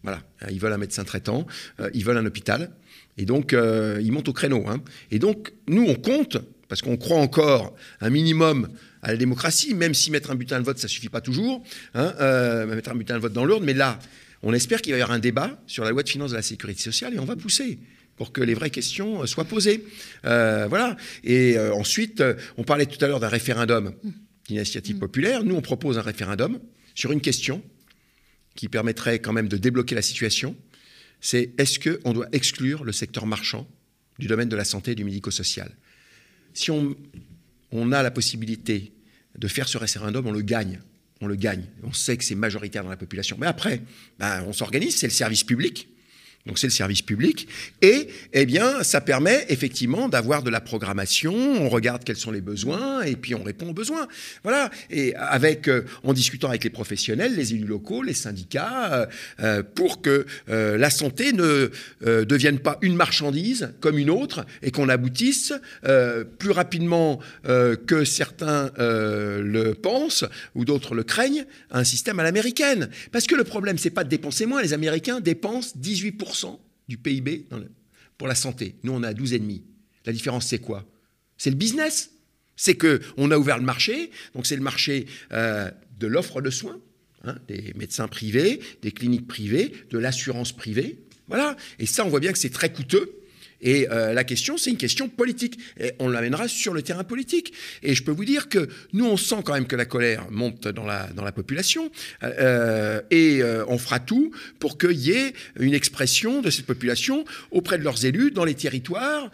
Voilà, 0.04 0.22
ils 0.50 0.60
veulent 0.60 0.72
un 0.72 0.78
médecin 0.78 1.04
traitant, 1.04 1.46
ils 1.94 2.06
veulent 2.06 2.20
un 2.20 2.26
hôpital. 2.26 2.72
Et 3.18 3.26
donc, 3.26 3.54
euh, 3.54 4.00
ils 4.04 4.12
montent 4.12 4.28
au 4.28 4.34
créneau. 4.34 4.66
Hein. 4.68 4.82
Et 5.12 5.20
donc, 5.20 5.54
nous, 5.68 5.86
on 5.88 5.96
compte, 5.96 6.38
parce 6.68 6.82
qu'on 6.82 6.98
croit 6.98 7.18
encore 7.18 7.76
un 8.02 8.10
minimum 8.10 8.70
à 9.02 9.12
la 9.12 9.18
démocratie, 9.18 9.74
même 9.74 9.94
si 9.94 10.12
mettre 10.12 10.32
un 10.32 10.36
bulletin 10.36 10.60
de 10.60 10.66
vote, 10.66 10.80
ça 10.80 10.88
suffit 10.88 11.10
pas 11.10 11.22
toujours, 11.22 11.64
hein, 11.94 12.14
euh, 12.20 12.66
mettre 12.66 12.92
un 12.92 12.96
bulletin 12.96 13.16
de 13.16 13.20
vote 13.20 13.34
dans 13.34 13.46
l'ordre, 13.46 13.66
mais 13.66 13.74
là, 13.74 14.00
on 14.44 14.54
espère 14.54 14.82
qu'il 14.82 14.92
va 14.92 15.00
y 15.00 15.02
avoir 15.02 15.16
un 15.16 15.20
débat 15.20 15.62
sur 15.68 15.84
la 15.84 15.92
loi 15.92 16.04
de 16.04 16.10
finances 16.10 16.32
de 16.32 16.36
la 16.36 16.42
sécurité 16.42 16.82
sociale 16.82 17.14
et 17.14 17.20
on 17.20 17.26
va 17.26 17.36
pousser 17.36 17.80
pour 18.18 18.32
que 18.32 18.42
les 18.42 18.54
vraies 18.54 18.70
questions 18.70 19.24
euh, 19.24 19.26
soient 19.26 19.46
posées. 19.46 19.86
voilà. 20.24 20.98
Et 21.24 21.58
ensuite, 21.60 22.24
on 22.58 22.64
parlait 22.64 22.86
tout 22.86 23.04
à 23.04 23.08
l'heure 23.08 23.20
d'un 23.20 23.30
référendum 23.30 23.94
d'initiative 24.48 24.98
populaire. 24.98 25.44
Nous, 25.44 25.56
on 25.56 25.62
propose 25.62 25.98
un 25.98 26.02
référendum 26.02 26.60
sur 26.96 27.12
une 27.12 27.22
question 27.22 27.64
qui 28.56 28.70
permettrait 28.70 29.20
quand 29.20 29.34
même 29.34 29.48
de 29.48 29.58
débloquer 29.58 29.96
la 29.96 30.02
situation 30.02 30.56
c'est 31.22 31.54
est-ce 31.58 31.80
qu'on 31.80 32.14
doit 32.14 32.28
exclure 32.32 32.84
le 32.84 32.92
secteur 32.92 33.26
marchand 33.26 33.68
du 34.20 34.28
domaine 34.28 34.50
de 34.50 34.56
la 34.56 34.66
santé 34.66 34.92
et 34.92 34.96
du 34.96 35.04
médico-social? 35.04 35.72
Si 36.54 36.72
on, 36.72 37.92
a 37.92 38.04
la 38.04 38.12
possibilité 38.12 38.94
de 39.38 39.48
faire 39.48 39.68
ce 39.68 39.78
référendum, 39.78 40.26
on 40.28 40.32
le 40.32 40.42
gagne. 40.42 40.82
On 41.22 41.28
le 41.28 41.36
gagne. 41.36 41.66
On 41.84 41.92
sait 41.92 42.16
que 42.16 42.24
c'est 42.24 42.36
majoritaire 42.36 42.84
dans 42.84 42.90
la 42.90 42.98
population. 42.98 43.38
Mais 43.40 43.48
après, 43.48 43.82
ben, 44.20 44.44
on 44.48 44.54
s'organise, 44.54 44.96
c'est 44.96 45.08
le 45.08 45.12
service 45.12 45.44
public. 45.44 45.90
Donc 46.46 46.60
c'est 46.60 46.68
le 46.68 46.72
service 46.72 47.02
public. 47.02 47.48
Et 47.82 48.08
eh 48.34 48.46
bien, 48.46 48.84
ça 48.84 49.02
permet 49.02 49.46
effectivement 49.50 50.10
d'avoir 50.10 50.44
de 50.44 50.52
la 50.52 50.62
programmation, 50.62 51.34
on 51.34 51.70
regarde 51.70 52.04
quels 52.04 52.18
sont 52.18 52.30
les 52.30 52.42
besoins 52.42 53.02
et 53.02 53.16
puis 53.16 53.34
on 53.34 53.42
répond 53.42 53.70
aux 53.70 53.74
besoins. 53.74 54.08
Voilà. 54.44 54.70
Et 54.92 55.16
avec, 55.16 55.68
euh, 55.68 55.86
en 56.04 56.14
discutant 56.14 56.50
avec 56.50 56.64
les 56.64 56.70
professionnels, 56.70 57.36
les 57.36 57.54
élus 57.54 57.66
locaux, 57.66 58.04
les 58.04 58.14
syndicats, 58.14 58.94
euh, 58.94 59.06
euh, 59.40 59.64
pour 59.64 60.02
que 60.02 60.26
la 60.48 60.90
santé 60.90 61.34
ne 61.34 61.72
devienne 62.02 62.60
pas 62.60 62.78
une 62.82 62.96
marchandise 62.96 63.74
comme 63.80 63.98
une 63.98 64.10
autre 64.10 64.46
et 64.62 64.72
qu'on 64.72 64.90
aboutisse 64.90 65.54
plus 66.40 66.52
rapidement 66.52 67.20
que 67.44 68.06
certains 68.06 68.72
le 68.78 69.74
pensent 69.74 70.26
ou 70.54 70.66
d'autres 70.66 70.96
le 70.96 71.04
craignent 71.04 71.46
à 71.72 71.80
un 71.80 71.84
système 71.84 72.20
à 72.20 72.24
l'américaine. 72.24 72.90
Parce 73.12 73.28
que 73.28 73.36
le 73.36 73.44
problème, 73.44 73.78
c'est 73.78 73.90
pas 73.90 74.04
de 74.04 74.10
dépenser 74.10 74.46
moins. 74.46 74.62
Les 74.62 74.74
Américains 74.74 75.20
dépensent 75.20 75.74
18% 75.82 76.35
du 76.88 76.98
PIB 76.98 77.48
pour 78.18 78.28
la 78.28 78.36
santé. 78.36 78.76
Nous, 78.84 78.92
on 78.92 79.04
a 79.04 79.14
12,5. 79.14 79.62
La 80.06 80.14
différence, 80.14 80.48
c'est 80.48 80.60
quoi? 80.60 80.86
C'est 81.38 81.50
le 81.50 81.56
business. 81.56 82.12
C'est 82.56 82.78
qu'on 82.78 83.32
a 83.32 83.38
ouvert 83.38 83.58
le 83.58 83.66
marché, 83.66 84.12
donc 84.34 84.46
c'est 84.46 84.56
le 84.56 84.62
marché 84.62 85.08
euh, 85.34 85.70
de 86.00 86.08
l'offre 86.08 86.42
de 86.42 86.50
soins, 86.50 86.80
hein, 87.26 87.36
des 87.50 87.74
médecins 87.76 88.08
privés, 88.08 88.62
des 88.82 88.94
cliniques 88.94 89.28
privées, 89.28 89.74
de 89.90 89.98
l'assurance 89.98 90.54
privée. 90.54 91.00
Voilà. 91.28 91.58
Et 91.80 91.86
ça, 91.86 92.06
on 92.06 92.10
voit 92.10 92.22
bien 92.22 92.32
que 92.32 92.38
c'est 92.38 92.52
très 92.52 92.72
coûteux. 92.72 93.20
Et 93.62 93.88
euh, 93.90 94.14
la 94.14 94.24
question, 94.24 94.58
c'est 94.58 94.70
une 94.70 94.78
question 94.78 95.10
politique. 95.10 95.58
Et 95.80 95.94
on 96.00 96.10
l'amènera 96.10 96.48
sur 96.48 96.74
le 96.74 96.82
terrain 96.82 97.04
politique. 97.04 97.54
Et 97.84 97.96
je 97.96 98.04
peux 98.04 98.12
vous 98.12 98.26
dire 98.26 98.50
que 98.50 98.68
nous, 98.94 99.06
on 99.06 99.18
sent 99.18 99.38
quand 99.44 99.54
même 99.54 99.68
que 99.68 99.76
la 99.76 99.86
colère 99.86 100.30
monte 100.32 100.68
dans 100.68 100.86
la, 100.86 101.08
dans 101.08 101.24
la 101.24 101.32
population. 101.32 101.92
Euh, 102.24 103.02
et 103.12 103.42
euh, 103.42 103.66
on 103.68 103.78
fera 103.78 104.00
tout 104.00 104.32
pour 104.60 104.78
qu'il 104.78 105.00
y 105.00 105.12
ait 105.12 105.34
une 105.60 105.74
expression 105.74 106.42
de 106.42 106.50
cette 106.50 106.66
population 106.66 107.26
auprès 107.52 107.78
de 107.78 107.84
leurs 107.84 108.06
élus 108.06 108.32
dans 108.32 108.46
les 108.46 108.56
territoires 108.56 109.30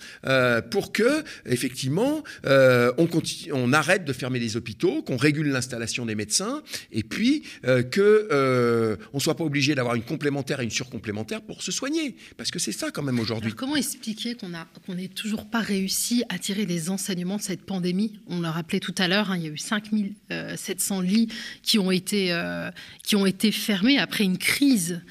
pour 0.69 0.91
que, 0.91 1.23
effectivement, 1.45 2.23
on, 2.45 3.07
on 3.51 3.73
arrête 3.73 4.05
de 4.05 4.13
fermer 4.13 4.39
les 4.39 4.57
hôpitaux, 4.57 5.01
qu'on 5.01 5.17
régule 5.17 5.49
l'installation 5.49 6.05
des 6.05 6.15
médecins 6.15 6.61
et 6.91 7.03
puis 7.03 7.43
qu'on 7.63 7.69
ne 7.89 9.19
soit 9.19 9.35
pas 9.35 9.43
obligé 9.43 9.75
d'avoir 9.75 9.95
une 9.95 10.03
complémentaire 10.03 10.59
et 10.59 10.63
une 10.63 10.71
surcomplémentaire 10.71 11.41
pour 11.41 11.61
se 11.61 11.71
soigner. 11.71 12.15
Parce 12.37 12.51
que 12.51 12.59
c'est 12.59 12.71
ça 12.71 12.91
quand 12.91 13.03
même 13.03 13.19
aujourd'hui. 13.19 13.53
Comment 13.53 13.75
expliquer 13.75 14.10
qu'on 14.39 14.95
n'ait 14.95 15.07
toujours 15.07 15.49
pas 15.49 15.59
réussi 15.59 16.23
à 16.29 16.37
tirer 16.37 16.65
les 16.65 16.89
enseignements 16.89 17.37
de 17.37 17.41
cette 17.41 17.65
pandémie. 17.65 18.19
On 18.27 18.41
l'a 18.41 18.51
rappelé 18.51 18.79
tout 18.79 18.95
à 18.97 19.07
l'heure, 19.07 19.31
hein, 19.31 19.37
il 19.37 19.43
y 19.43 19.47
a 19.47 19.51
eu 19.51 19.57
5700 19.57 21.01
lits 21.01 21.29
qui 21.63 21.79
ont 21.79 21.91
été, 21.91 22.31
euh, 22.31 22.71
qui 23.03 23.15
ont 23.15 23.25
été 23.25 23.51
fermés 23.51 23.97
après 23.97 24.23
une 24.23 24.37
crise 24.37 25.01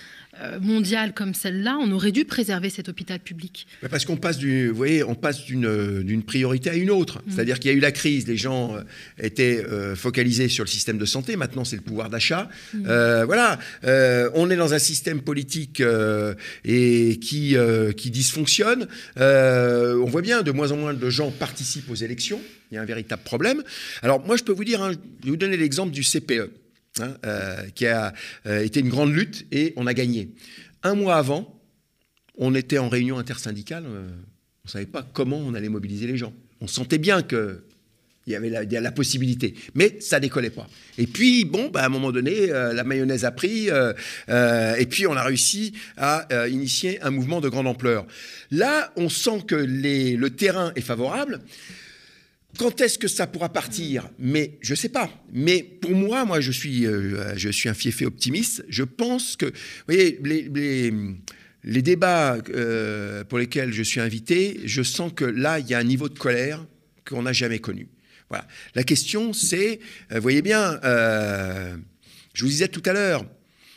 mondiale 0.61 1.13
comme 1.15 1.35
celle-là, 1.35 1.79
on 1.81 1.91
aurait 1.93 2.13
dû 2.13 2.25
préserver 2.25 2.71
cet 2.71 2.89
hôpital 2.89 3.21
public 3.21 3.67
Parce 3.91 4.05
qu'on 4.05 4.17
passe, 4.17 4.39
du, 4.39 4.69
vous 4.69 4.77
voyez, 4.77 5.05
on 5.05 5.15
passe 5.15 5.45
d'une 5.45 6.23
priorité 6.23 6.71
à 6.71 6.75
une 6.75 6.91
autre. 6.91 7.19
Mm. 7.19 7.31
C'est-à-dire 7.31 7.59
qu'il 7.59 7.71
y 7.71 7.75
a 7.75 7.77
eu 7.77 7.81
la 7.81 7.93
crise, 7.93 8.27
les 8.27 8.37
gens 8.37 8.77
étaient 9.19 9.65
focalisés 9.95 10.49
sur 10.49 10.65
le 10.65 10.69
système 10.71 10.99
de 10.99 11.05
santé, 11.05 11.37
maintenant 11.37 11.65
c'est 11.65 11.77
le 11.77 11.83
pouvoir 11.83 12.11
d'achat. 12.11 12.49
Mm. 12.75 13.25
voilà, 13.25 13.59
on 14.35 14.51
est 14.51 14.57
dans 14.57 14.75
un 14.75 14.79
système 14.79 15.21
politique 15.21 15.83
et 16.65 17.19
qui, 17.21 17.57
qui 17.97 18.11
dysfonctionne. 18.11 18.87
on 19.17 20.07
voit 20.07 20.23
bien, 20.23 20.43
de 20.43 20.51
moins 20.51 20.73
en 20.73 20.77
moins 20.77 20.95
de 20.95 21.11
gens 21.11 21.31
participent 21.31 21.91
aux 21.91 21.95
élections. 21.95 22.41
Il 22.71 22.77
y 22.77 22.79
a 22.79 22.83
un 22.83 22.87
véritable 22.87 23.23
problème. 23.23 23.63
Alors 24.03 24.25
moi, 24.25 24.37
je 24.37 24.45
peux 24.45 24.53
vous 24.53 24.65
dire, 24.65 24.83
hein, 24.83 24.93
je 24.93 25.25
vais 25.25 25.31
vous 25.31 25.37
donner 25.37 25.57
l'exemple 25.57 25.93
du 25.93 26.03
CPE, 26.03 26.51
hein, 27.01 27.17
euh, 27.25 27.63
qui 27.75 27.87
a 27.87 28.13
euh, 28.47 28.65
été 28.65 28.81
une 28.81 28.89
grande 28.89 29.13
lutte 29.13 29.47
et 29.53 29.73
on 29.77 29.87
a 29.87 29.95
gagné. 29.95 30.31
Un 30.83 30.95
mois 30.95 31.17
avant, 31.17 31.61
on 32.37 32.55
était 32.55 32.79
en 32.79 32.89
réunion 32.89 33.19
intersyndicale, 33.19 33.85
euh, 33.87 34.09
on 34.65 34.67
ne 34.67 34.71
savait 34.71 34.87
pas 34.87 35.07
comment 35.13 35.39
on 35.39 35.55
allait 35.55 35.69
mobiliser 35.69 36.07
les 36.07 36.17
gens. 36.17 36.33
On 36.61 36.67
sentait 36.67 36.99
bien 36.99 37.23
que 37.23 37.65
il 38.27 38.35
y 38.35 38.37
avait 38.37 38.51
la, 38.51 38.93
possibilité, 38.93 39.55
mais 39.75 39.97
ça 39.99 40.21
décollait 40.21 40.51
pas. 40.51 40.69
Et 40.99 41.09
puis, 41.09 41.45
bon, 41.45 41.69
bah, 41.69 41.83
à 41.83 41.87
un 41.87 41.89
moment 41.89 42.13
donné, 42.13 42.47
la 42.47 42.85
mayonnaise 42.85 43.25
a 43.25 43.33
pris, 43.33 43.69
et 43.69 44.87
puis 44.87 45.07
on 45.09 45.15
a 45.15 45.25
réussi 45.25 45.73
à 45.97 46.29
initier 46.47 47.01
un 47.03 47.11
mouvement 47.11 47.41
de 47.41 47.49
grande 47.49 47.67
ampleur. 47.67 48.07
Là, 48.53 48.93
on 48.95 49.09
sent 49.09 49.43
que 49.49 49.57
le 49.57 50.31
terrain 50.31 50.71
est 50.77 50.83
favorable. 50.83 51.41
Quand 52.59 52.81
est-ce 52.81 52.99
que 52.99 53.09
ça 53.09 53.27
pourra 53.27 53.49
partir? 53.49 54.09
Mais 54.19 54.59
je 54.61 54.73
ne 54.73 54.77
sais 54.77 54.89
pas. 54.89 55.11
Mais 55.33 55.63
pour 55.63 55.93
moi, 55.93 56.25
moi, 56.25 56.41
je 56.41 56.51
suis, 56.51 56.87
euh, 56.87 57.35
je 57.37 57.49
suis 57.49 57.69
un 57.69 57.75
fiefé 57.75 58.07
optimiste. 58.07 58.65
Je 58.69 58.83
pense 58.83 59.37
que, 59.37 59.47
vous 59.47 59.53
voyez, 59.87 60.19
les, 60.23 60.93
les, 61.65 61.83
débats 61.83 62.39
euh, 62.51 63.25
pour 63.25 63.39
lesquels 63.39 63.73
je 63.73 63.83
suis 63.83 64.01
invité, 64.01 64.61
je 64.65 64.83
sens 64.83 65.13
que 65.15 65.25
là, 65.25 65.59
il 65.59 65.69
y 65.69 65.75
a 65.75 65.79
un 65.79 65.85
niveau 65.85 66.09
de 66.09 66.19
colère 66.19 66.67
qu'on 67.09 67.23
n'a 67.23 67.33
jamais 67.33 67.61
connu. 67.61 67.89
Voilà. 68.29 68.47
La 68.75 68.83
question, 68.83 69.33
c'est, 69.33 69.81
euh, 70.13 70.17
vous 70.17 70.23
voyez 70.23 70.43
bien, 70.43 70.79
je 70.83 72.45
vous 72.45 72.49
disais 72.51 72.69
tout 72.69 72.83
à 72.85 72.93
l'heure, 72.93 73.25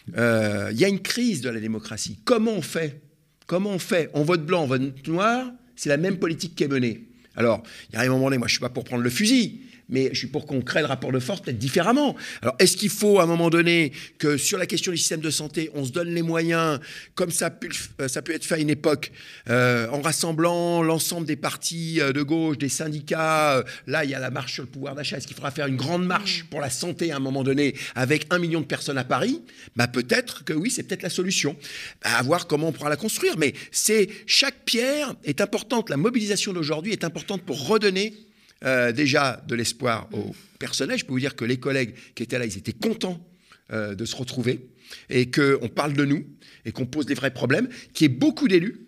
il 0.08 0.78
y 0.78 0.84
a 0.84 0.88
une 0.88 1.02
crise 1.02 1.42
de 1.42 1.50
la 1.50 1.60
démocratie. 1.60 2.20
Comment 2.26 2.54
on 2.54 2.62
fait? 2.62 3.02
Comment 3.46 3.72
on 3.72 3.80
fait? 3.80 4.10
On 4.14 4.24
vote 4.24 4.46
blanc, 4.46 4.64
on 4.64 4.68
vote 4.68 5.08
noir, 5.08 5.52
c'est 5.76 5.90
la 5.90 5.98
même 5.98 6.18
politique 6.18 6.56
qui 6.56 6.64
est 6.64 6.68
menée. 6.68 7.08
Alors, 7.36 7.64
il 7.92 7.96
y 7.96 7.98
a 7.98 8.02
un 8.02 8.10
moment 8.10 8.26
donné, 8.26 8.38
moi 8.38 8.48
je 8.48 8.54
ne 8.54 8.58
suis 8.58 8.62
pas 8.62 8.70
pour 8.70 8.84
prendre 8.84 9.04
le 9.04 9.10
fusil, 9.10 9.62
mais 9.94 10.10
je 10.12 10.18
suis 10.18 10.28
pour 10.28 10.46
qu'on 10.48 10.62
crée 10.62 10.82
le 10.82 10.88
rapport 10.88 11.12
de 11.12 11.20
force 11.20 11.42
peut-être 11.42 11.60
différemment. 11.60 12.16
Alors, 12.42 12.56
est-ce 12.58 12.76
qu'il 12.76 12.90
faut, 12.90 13.20
à 13.20 13.24
un 13.24 13.26
moment 13.28 13.52
donné, 13.52 13.94
que 14.18 14.38
sur 14.38 14.58
la 14.58 14.66
question 14.66 14.92
du 14.92 14.98
système 14.98 15.22
de 15.22 15.30
santé, 15.30 15.70
on 15.76 15.86
se 15.86 15.92
donne 15.92 16.10
les 16.10 16.24
moyens, 16.24 16.80
comme 17.14 17.30
ça 17.30 17.46
a 17.46 17.50
pu, 17.52 17.72
euh, 18.02 18.08
être 18.08 18.44
fait 18.44 18.56
à 18.56 18.58
une 18.58 18.72
époque, 18.72 19.12
euh, 19.50 19.88
en 19.90 20.02
rassemblant 20.02 20.82
l'ensemble 20.82 21.28
des 21.28 21.36
partis 21.36 22.02
euh, 22.02 22.12
de 22.12 22.24
gauche, 22.24 22.58
des 22.58 22.70
syndicats 22.70 23.64
Là, 23.86 24.04
il 24.04 24.10
y 24.10 24.16
a 24.16 24.20
la 24.20 24.32
marche 24.32 24.54
sur 24.54 24.64
le 24.64 24.70
pouvoir 24.70 24.96
d'achat. 24.96 25.18
Est-ce 25.18 25.28
qu'il 25.28 25.36
faudra 25.36 25.52
faire 25.52 25.68
une 25.68 25.76
grande 25.76 26.06
marche 26.06 26.46
pour 26.50 26.60
la 26.60 26.72
santé 26.72 27.12
à 27.12 27.18
un 27.18 27.20
moment 27.20 27.44
donné, 27.44 27.76
avec 27.94 28.26
un 28.32 28.40
million 28.40 28.62
de 28.62 28.66
personnes 28.66 28.98
à 28.98 29.04
Paris? 29.04 29.42
Bah, 29.76 29.88
Peut-être 29.88 30.44
que 30.44 30.54
oui, 30.54 30.72
c'est 30.72 30.84
peut-être 30.84 31.04
la 31.04 31.12
solution. 31.12 31.56
À 32.02 32.24
voir 32.24 32.48
comment 32.48 32.70
on 32.70 32.72
pourra 32.72 32.90
la 32.90 32.96
construire. 32.96 33.38
Mais 33.38 33.54
c'est 33.72 34.10
chaque 34.26 34.66
pierre 34.66 35.14
est 35.24 35.40
importante. 35.40 35.92
La 35.92 35.98
mobilisation 35.98 36.52
d'aujourd'hui 36.52 36.94
est 36.94 37.04
importante 37.04 37.44
pour 37.44 37.68
redonner 37.68 38.14
euh, 38.64 38.92
déjà 38.92 39.44
de 39.48 39.56
l'espoir 39.56 40.08
au 40.14 40.36
personnel. 40.60 40.98
Je 40.98 41.06
peux 41.06 41.12
vous 41.12 41.20
dire 41.20 41.36
que 41.36 41.46
les 41.46 41.58
collègues 41.58 41.96
qui 42.16 42.24
étaient 42.24 42.40
là, 42.40 42.46
ils 42.46 42.58
étaient 42.58 42.74
contents 42.74 43.26
euh, 43.72 43.96
de 43.96 44.06
se 44.06 44.16
retrouver 44.16 44.68
et 45.10 45.30
qu'on 45.30 45.70
parle 45.70 45.94
de 45.94 46.06
nous 46.06 46.26
et 46.66 46.72
qu'on 46.72 46.86
pose 46.86 47.06
des 47.06 47.14
vrais 47.14 47.34
problèmes, 47.34 47.68
qu'il 47.94 48.10
y 48.10 48.14
ait 48.14 48.16
beaucoup 48.16 48.48
d'élus 48.48 48.80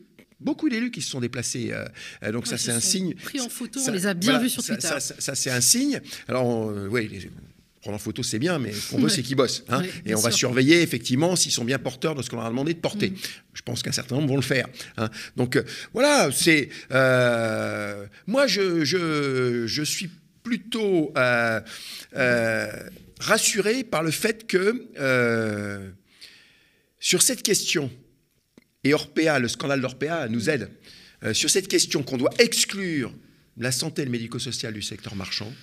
beaucoup 0.41 0.69
d'élus 0.69 0.91
qui 0.91 1.01
se 1.01 1.09
sont 1.09 1.21
déplacés. 1.21 1.71
Euh, 1.71 2.31
donc 2.31 2.45
ça, 2.45 2.57
c'est 2.57 2.71
un 2.71 2.79
signe. 2.79 3.15
Pris 3.15 3.41
en 3.41 3.49
photo, 3.49 3.79
on 3.87 3.91
les 3.91 4.05
a 4.05 4.13
bien 4.13 4.37
vus 4.37 4.49
sur 4.49 4.63
Twitter. 4.63 4.87
Ça, 4.99 5.33
c'est 5.33 5.49
un 5.49 5.61
signe. 5.61 6.01
Alors, 6.27 6.67
oui, 6.91 7.29
prendre 7.85 7.97
en 7.97 7.99
photo, 7.99 8.23
c'est 8.23 8.39
bien, 8.39 8.57
mais 8.57 8.73
ce 8.73 8.89
qu'on 8.89 8.97
veut, 8.97 9.09
c'est 9.09 9.21
qu'ils 9.21 9.35
bossent. 9.35 9.63
Hein. 9.69 9.83
et 10.07 10.15
on 10.15 10.19
va 10.19 10.31
surveiller, 10.31 10.81
effectivement, 10.81 11.35
s'ils 11.35 11.51
sont 11.51 11.63
bien 11.63 11.77
porteurs 11.77 12.15
de 12.15 12.23
ce 12.23 12.31
qu'on 12.31 12.37
leur 12.37 12.47
a 12.47 12.49
demandé 12.49 12.73
de 12.73 12.79
porter. 12.79 13.11
Mm. 13.11 13.15
Je 13.53 13.61
pense 13.61 13.83
qu'un 13.83 13.91
certain 13.91 14.15
nombre 14.15 14.27
vont 14.27 14.37
le 14.37 14.41
faire. 14.41 14.65
Hein. 14.97 15.11
Donc, 15.35 15.55
euh, 15.55 15.63
voilà, 15.93 16.31
c'est. 16.31 16.69
Euh, 16.91 18.07
moi, 18.25 18.47
je, 18.47 18.83
je, 18.85 19.83
suis 19.83 20.09
plutôt 20.41 21.13
euh, 21.15 21.61
rassuré 23.19 23.83
par 23.83 24.01
le 24.01 24.09
fait 24.09 24.47
que, 24.47 25.93
sur 26.99 27.21
cette 27.21 27.43
question, 27.43 27.91
et 28.83 28.95
Orpea, 28.95 29.37
le 29.37 29.47
scandale 29.47 29.81
d'Orpea 29.81 30.27
nous 30.27 30.49
aide, 30.49 30.71
sur 31.33 31.51
cette 31.51 31.67
question 31.67 32.01
qu'on 32.01 32.17
doit 32.17 32.33
exclure 32.39 33.13
la 33.57 33.71
santé 33.71 34.01
et 34.01 34.05
le 34.05 34.11
médico-social 34.11 34.73
du 34.73 34.81
secteur 34.81 35.15
marchand, 35.15 35.53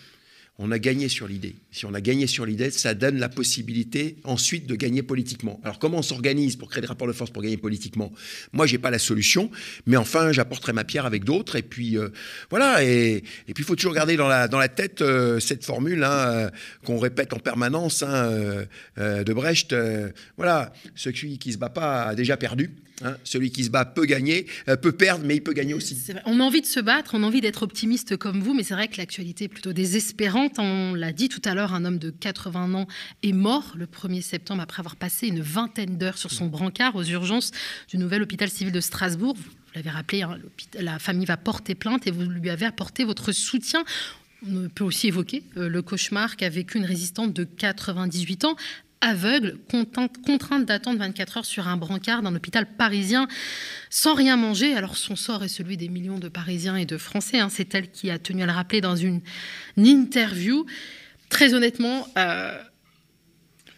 on 0.63 0.71
a 0.71 0.79
gagné 0.79 1.09
sur 1.09 1.27
l'idée. 1.27 1.57
Si 1.73 1.87
on 1.87 1.93
a 1.93 2.01
gagné 2.01 2.29
sur 2.29 2.47
l'idée, 2.47 2.71
ça 2.71 2.95
donne 2.95 3.19
la 3.19 3.29
possibilité 3.29 4.17
ensuite 4.23 4.69
de 4.69 4.77
gagner 4.77 5.03
politiquement. 5.03 5.61
Alors 5.65 5.81
comment 5.81 5.99
on 5.99 6.03
s'organise 6.03 6.55
pour 6.55 6.71
créer 6.71 6.81
des 6.81 6.87
rapports 6.87 7.09
de 7.09 7.13
force 7.13 7.33
pour 7.33 7.43
gagner 7.43 7.57
politiquement? 7.57 8.13
Moi, 8.53 8.67
j'ai 8.67 8.79
pas 8.79 8.91
la 8.91 9.01
solution, 9.01 9.51
mais 9.87 9.97
enfin, 9.97 10.31
j'apporterai 10.31 10.73
ma 10.73 10.85
pierre 10.85 11.05
avec 11.05 11.25
d'autres. 11.25 11.57
Et 11.57 11.63
puis 11.63 11.99
euh, 11.99 12.11
voilà. 12.49 12.85
Et, 12.85 13.25
puis 13.47 13.55
il 13.59 13.65
faut 13.65 13.75
toujours 13.75 13.93
garder 13.93 14.17
dans 14.17 14.29
la, 14.29 14.69
tête 14.69 15.03
euh, 15.03 15.41
cette 15.41 15.65
formule 15.65 16.05
hein, 16.05 16.13
euh, 16.13 16.51
qu'on 16.85 16.99
répète 16.99 17.33
en 17.33 17.41
permanence 17.41 18.05
hein, 18.05 18.31
de 18.97 19.33
Brecht. 19.33 19.75
voilà, 20.37 20.73
celui 20.95 21.39
qui 21.39 21.53
se 21.53 21.59
bat 21.59 21.71
pas 21.71 22.05
a 22.05 22.15
déjà 22.15 22.37
perdu. 22.37 22.71
Hein, 23.05 23.17
celui 23.25 23.51
qui 23.51 23.65
se 23.65 23.71
bat 23.71 23.85
peut 23.85 24.05
gagner, 24.05 24.47
euh, 24.69 24.77
peut 24.77 24.93
perdre, 24.93 25.25
mais 25.25 25.37
il 25.37 25.43
peut 25.43 25.53
gagner 25.53 25.75
aussi. 25.75 25.99
On 26.27 26.41
a 26.41 26.43
envie 26.43 26.61
de 26.61 26.67
se 26.67 26.81
battre, 26.81 27.13
on 27.15 27.23
a 27.23 27.27
envie 27.27 27.41
d'être 27.41 27.63
optimiste 27.63 28.17
comme 28.17 28.41
vous, 28.41 28.55
mais 28.55 28.63
c'est 28.63 28.75
vrai 28.75 28.89
que 28.89 28.97
l'actualité 28.97 29.45
est 29.45 29.49
plutôt 29.49 29.73
désespérante. 29.73 30.59
On 30.59 30.95
l'a 30.95 31.13
dit 31.13 31.29
tout 31.29 31.43
à 31.45 31.55
l'heure, 31.55 31.75
un 31.75 31.85
homme 31.85 31.99
de 31.99 32.11
80 32.11 32.75
ans 32.75 32.87
est 33.23 33.33
mort 33.33 33.75
le 33.77 33.87
1er 33.87 34.23
septembre 34.23 34.63
après 34.63 34.81
avoir 34.81 34.97
passé 34.97 35.27
une 35.27 35.41
vingtaine 35.41 35.99
d'heures 35.99 36.19
sur 36.19 36.31
son 36.31 36.47
brancard 36.47 36.95
aux 36.95 37.05
urgences 37.05 37.51
du 37.89 37.99
nouvel 37.99 38.23
hôpital 38.23 38.49
civil 38.49 38.73
de 38.73 38.81
Strasbourg. 38.81 39.35
Vous 39.37 39.73
l'avez 39.75 39.91
rappelé, 39.91 40.23
hein, 40.23 40.39
la 40.79 40.99
famille 40.99 41.27
va 41.27 41.37
porter 41.37 41.75
plainte 41.75 42.07
et 42.07 42.11
vous 42.11 42.23
lui 42.23 42.51
avez 42.51 42.67
apporté 42.67 43.05
votre 43.05 43.33
soutien. 43.33 43.85
On 44.47 44.69
peut 44.69 44.85
aussi 44.85 45.09
évoquer 45.09 45.45
euh, 45.57 45.69
le 45.69 45.83
cauchemar 45.83 46.37
qu'a 46.37 46.49
vécu 46.49 46.79
une 46.79 46.85
résistante 46.85 47.33
de 47.33 47.45
98 47.45 48.45
ans 48.45 48.57
aveugle, 49.03 49.59
contrainte 50.25 50.65
d'attendre 50.65 51.01
24 51.01 51.39
heures 51.39 51.45
sur 51.45 51.69
un 51.69 51.77
brancard 51.77 52.23
d'un 52.23 52.35
hôpital 52.35 52.67
parisien 52.67 53.29
sans 53.91 54.15
rien 54.15 54.37
manger. 54.37 54.75
Alors 54.75 54.97
son 54.97 55.17
sort 55.17 55.45
est 55.45 55.49
celui 55.49 55.77
des 55.77 55.89
millions 55.89 56.19
de 56.19 56.29
Parisiens 56.29 56.77
et 56.77 56.87
de 56.87 56.97
Français. 56.97 57.41
Hein. 57.41 57.49
C'est 57.51 57.75
elle 57.75 57.91
qui 57.91 58.11
a 58.11 58.19
tenu 58.19 58.43
à 58.43 58.47
le 58.47 58.53
rappeler 58.53 58.81
dans 58.81 58.97
une, 58.97 59.21
interview. 59.77 60.65
Très 61.29 61.55
honnêtement, 61.55 62.07
euh, 62.17 62.57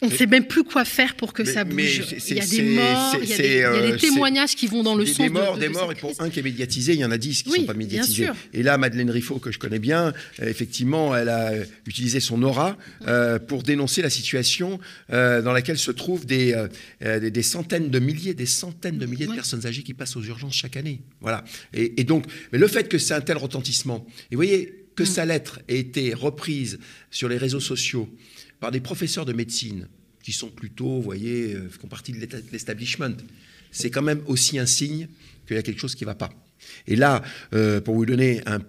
on 0.04 0.08
ne 0.08 0.14
sait 0.14 0.26
même 0.26 0.46
plus 0.46 0.64
quoi 0.64 0.84
faire 0.84 1.16
pour 1.16 1.32
que 1.32 1.44
ça 1.44 1.64
bouge. 1.64 2.02
il 2.28 2.36
y 2.36 2.40
a 2.40 2.46
des 2.46 2.62
morts, 2.62 3.16
il 3.22 3.28
y 3.28 3.32
a 3.32 3.36
des, 3.36 3.62
euh, 3.62 3.96
témoignages 3.96 4.54
qui 4.54 4.66
vont 4.66 4.82
dans 4.82 4.94
le 4.94 5.06
sens 5.06 5.18
des 5.18 5.28
morts, 5.28 5.58
des 5.58 5.68
morts, 5.68 5.92
et 5.92 5.94
pour 5.94 6.12
un 6.18 6.30
qui 6.30 6.40
est 6.40 6.42
médiatisé, 6.42 6.92
il 6.92 7.00
y 7.00 7.04
en 7.04 7.10
a 7.10 7.18
dix 7.18 7.42
qui 7.42 7.50
ne 7.50 7.56
sont 7.56 7.64
pas 7.64 7.74
médiatisés. 7.74 8.28
Et 8.52 8.62
là, 8.62 8.76
Madeleine 8.78 9.10
Riffaut, 9.10 9.38
que 9.38 9.50
je 9.50 9.58
connais 9.58 9.78
bien, 9.78 10.12
euh, 10.40 10.48
effectivement, 10.48 11.16
elle 11.16 11.28
a 11.28 11.52
utilisé 11.86 12.20
son 12.20 12.42
aura 12.42 12.76
euh, 13.06 13.38
pour 13.38 13.62
dénoncer 13.62 14.02
la 14.02 14.10
situation 14.10 14.78
dans 15.10 15.52
laquelle 15.52 15.78
se 15.78 15.90
trouvent 15.90 16.26
des, 16.26 16.54
des, 17.00 17.42
centaines 17.42 17.90
de 17.90 17.98
milliers, 17.98 18.34
des 18.34 18.46
centaines 18.46 18.98
de 18.98 19.06
milliers 19.06 19.26
de 19.26 19.34
personnes 19.34 19.66
âgées 19.66 19.82
qui 19.82 19.94
passent 19.94 20.16
aux 20.16 20.22
urgences 20.22 20.54
chaque 20.54 20.76
année. 20.76 21.00
Voilà. 21.20 21.44
Et, 21.72 22.04
donc, 22.04 22.26
mais 22.52 22.58
le 22.58 22.68
fait 22.68 22.88
que 22.88 22.98
c'est 22.98 23.14
un 23.14 23.20
tel 23.20 23.36
retentissement, 23.36 24.06
et 24.30 24.36
vous 24.36 24.38
voyez 24.38 24.84
que 24.94 25.02
mm. 25.02 25.06
sa 25.06 25.24
lettre 25.24 25.60
ait 25.68 25.78
été 25.78 26.14
reprise 26.14 26.78
sur 27.10 27.28
les 27.28 27.36
réseaux 27.36 27.60
sociaux, 27.60 28.08
par 28.64 28.70
des 28.70 28.80
professeurs 28.80 29.26
de 29.26 29.34
médecine 29.34 29.88
qui 30.22 30.32
sont 30.32 30.48
plutôt, 30.48 30.86
vous 30.86 31.02
voyez, 31.02 31.52
euh, 31.52 31.68
font 31.68 31.86
partie 31.86 32.12
de 32.12 32.26
l'establishment. 32.50 33.14
C'est 33.70 33.90
quand 33.90 34.00
même 34.00 34.22
aussi 34.24 34.58
un 34.58 34.64
signe 34.64 35.06
qu'il 35.46 35.56
y 35.56 35.58
a 35.58 35.62
quelque 35.62 35.78
chose 35.78 35.94
qui 35.94 36.04
ne 36.04 36.06
va 36.06 36.14
pas. 36.14 36.30
Et 36.86 36.96
là, 36.96 37.22
euh, 37.52 37.82
pour 37.82 37.94
vous 37.94 38.06
donner 38.06 38.40
un 38.46 38.60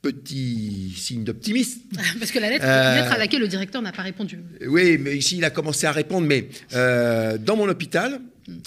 petit 0.00 0.94
signe 0.96 1.24
d'optimisme. 1.24 1.80
Parce 2.20 2.30
que 2.30 2.38
la 2.38 2.48
lettre, 2.48 2.64
euh, 2.64 2.94
lettre, 2.94 3.10
à 3.10 3.18
laquelle 3.18 3.40
le 3.40 3.48
directeur 3.48 3.82
n'a 3.82 3.90
pas 3.90 4.02
répondu. 4.02 4.38
Oui, 4.68 4.98
mais 4.98 5.16
ici, 5.16 5.38
il 5.38 5.44
a 5.44 5.50
commencé 5.50 5.84
à 5.88 5.90
répondre. 5.90 6.28
Mais 6.28 6.48
dans 6.70 7.56
mon 7.56 7.68
hôpital, 7.68 8.20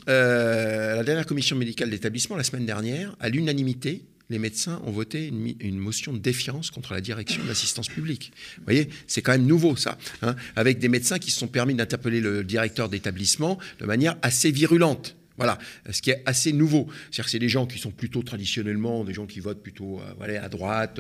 la 0.05 1.01
dernière 1.05 1.25
commission 1.25 1.55
médicale 1.55 1.89
d'établissement, 1.89 2.35
la 2.35 2.43
semaine 2.43 2.65
dernière, 2.65 3.15
à 3.21 3.29
l'unanimité, 3.29 4.03
les 4.29 4.39
médecins 4.39 4.81
ont 4.85 4.91
voté 4.91 5.27
une, 5.27 5.77
motion 5.77 6.13
de 6.13 6.17
défiance 6.17 6.69
contre 6.69 6.93
la 6.93 7.01
direction 7.01 7.41
de 7.43 7.47
l'assistance 7.47 7.87
publique. 7.87 8.31
Vous 8.57 8.63
voyez, 8.65 8.89
c'est 9.07 9.21
quand 9.21 9.31
même 9.31 9.45
nouveau 9.45 9.75
ça, 9.75 9.97
hein, 10.21 10.35
avec 10.55 10.79
des 10.79 10.89
médecins 10.89 11.19
qui 11.19 11.31
se 11.31 11.39
sont 11.39 11.47
permis 11.47 11.75
d'interpeller 11.75 12.19
le 12.19 12.43
directeur 12.43 12.89
d'établissement 12.89 13.57
de 13.79 13.85
manière 13.85 14.17
assez 14.21 14.51
virulente. 14.51 15.15
Voilà, 15.37 15.59
ce 15.91 16.01
qui 16.01 16.09
est 16.09 16.23
assez 16.25 16.51
nouveau. 16.51 16.87
C'est-à-dire 16.89 17.25
que 17.25 17.31
c'est 17.31 17.39
des 17.39 17.47
gens 17.47 17.67
qui 17.67 17.77
sont 17.77 17.91
plutôt 17.91 18.23
traditionnellement, 18.23 19.03
des 19.03 19.13
gens 19.13 19.27
qui 19.27 19.39
votent 19.39 19.61
plutôt 19.61 20.01
euh, 20.01 20.41
à 20.43 20.49
droite, 20.49 20.99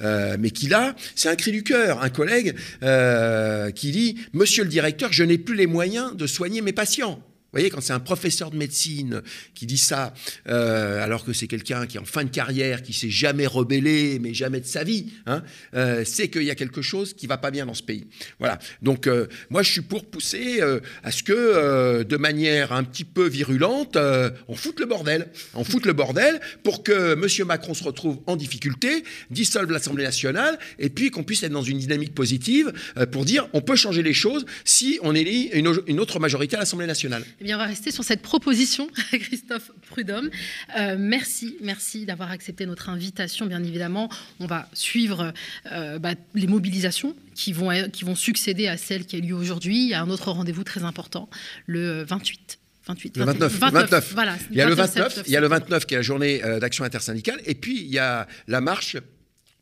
euh, 0.00 0.36
mais 0.38 0.50
qui 0.50 0.68
là, 0.68 0.94
c'est 1.14 1.30
un 1.30 1.36
cri 1.36 1.52
du 1.52 1.62
cœur. 1.62 2.02
Un 2.02 2.10
collègue 2.10 2.54
euh, 2.82 3.70
qui 3.70 3.90
dit 3.90 4.16
Monsieur 4.34 4.62
le 4.62 4.68
directeur, 4.68 5.12
je 5.12 5.24
n'ai 5.24 5.38
plus 5.38 5.56
les 5.56 5.66
moyens 5.66 6.14
de 6.14 6.26
soigner 6.26 6.60
mes 6.60 6.74
patients. 6.74 7.22
Vous 7.50 7.60
voyez, 7.60 7.70
quand 7.70 7.80
c'est 7.80 7.94
un 7.94 8.00
professeur 8.00 8.50
de 8.50 8.58
médecine 8.58 9.22
qui 9.54 9.64
dit 9.64 9.78
ça, 9.78 10.12
euh, 10.50 11.02
alors 11.02 11.24
que 11.24 11.32
c'est 11.32 11.46
quelqu'un 11.46 11.86
qui 11.86 11.96
est 11.96 12.00
en 12.00 12.04
fin 12.04 12.22
de 12.22 12.28
carrière, 12.28 12.82
qui 12.82 12.92
s'est 12.92 13.08
jamais 13.08 13.46
rebellé, 13.46 14.18
mais 14.18 14.34
jamais 14.34 14.60
de 14.60 14.66
sa 14.66 14.84
vie, 14.84 15.06
hein, 15.24 15.42
euh, 15.74 16.02
c'est 16.04 16.28
qu'il 16.28 16.42
y 16.42 16.50
a 16.50 16.54
quelque 16.54 16.82
chose 16.82 17.14
qui 17.14 17.26
va 17.26 17.38
pas 17.38 17.50
bien 17.50 17.64
dans 17.64 17.72
ce 17.72 17.82
pays. 17.82 18.06
Voilà. 18.38 18.58
Donc, 18.82 19.06
euh, 19.06 19.28
moi, 19.48 19.62
je 19.62 19.72
suis 19.72 19.80
pour 19.80 20.04
pousser 20.04 20.60
à 21.02 21.10
ce 21.10 21.22
que, 21.22 22.02
de 22.02 22.16
manière 22.18 22.72
un 22.72 22.84
petit 22.84 23.04
peu 23.04 23.26
virulente, 23.26 23.96
on 23.96 24.54
foute 24.54 24.78
le 24.78 24.84
bordel. 24.84 25.28
On 25.54 25.64
foute 25.64 25.86
le 25.86 25.94
bordel 25.94 26.40
pour 26.62 26.82
que 26.82 27.14
M. 27.14 27.46
Macron 27.46 27.72
se 27.72 27.82
retrouve 27.82 28.18
en 28.26 28.36
difficulté, 28.36 29.04
dissolve 29.30 29.70
l'Assemblée 29.70 30.04
nationale, 30.04 30.58
et 30.78 30.90
puis 30.90 31.10
qu'on 31.10 31.24
puisse 31.24 31.42
être 31.44 31.52
dans 31.52 31.62
une 31.62 31.78
dynamique 31.78 32.14
positive 32.14 32.74
pour 33.10 33.24
dire 33.24 33.48
on 33.54 33.62
peut 33.62 33.76
changer 33.76 34.02
les 34.02 34.12
choses 34.12 34.44
si 34.66 34.98
on 35.02 35.14
élit 35.14 35.50
une 35.54 36.00
autre 36.00 36.20
majorité 36.20 36.56
à 36.56 36.60
l'Assemblée 36.60 36.86
nationale. 36.86 37.24
Eh 37.40 37.44
bien, 37.44 37.56
on 37.56 37.58
va 37.58 37.66
rester 37.66 37.92
sur 37.92 38.02
cette 38.02 38.20
proposition, 38.20 38.88
Christophe 39.12 39.70
Prudhomme. 39.88 40.28
Euh, 40.76 40.96
merci, 40.98 41.56
merci 41.60 42.04
d'avoir 42.04 42.32
accepté 42.32 42.66
notre 42.66 42.88
invitation. 42.88 43.46
Bien 43.46 43.62
évidemment, 43.62 44.08
on 44.40 44.46
va 44.46 44.68
suivre 44.72 45.32
euh, 45.70 46.00
bah, 46.00 46.14
les 46.34 46.48
mobilisations 46.48 47.14
qui 47.36 47.52
vont, 47.52 47.70
qui 47.92 48.04
vont 48.04 48.16
succéder 48.16 48.66
à 48.66 48.76
celle 48.76 49.06
qui 49.06 49.16
a 49.16 49.20
lieu 49.20 49.34
aujourd'hui. 49.34 49.84
Il 49.84 49.88
y 49.88 49.94
a 49.94 50.02
un 50.02 50.10
autre 50.10 50.32
rendez-vous 50.32 50.64
très 50.64 50.82
important, 50.82 51.30
le 51.66 52.02
28 52.02 52.58
28, 52.88 53.16
le 53.18 53.24
29, 53.24 53.52
29, 53.52 54.12
Voilà, 54.14 54.36
il 54.50 54.56
y 54.56 54.62
a 54.62 54.66
le 54.66 54.74
29, 54.74 55.22
il 55.26 55.32
y 55.32 55.36
a 55.36 55.40
le 55.40 55.46
29 55.46 55.84
qui 55.84 55.92
est 55.92 55.98
la 55.98 56.02
journée 56.02 56.42
euh, 56.42 56.58
d'action 56.58 56.84
intersyndicale, 56.84 57.38
et 57.44 57.54
puis 57.54 57.82
il 57.82 57.88
y 57.88 57.98
a 57.98 58.26
la 58.46 58.62
marche 58.62 58.96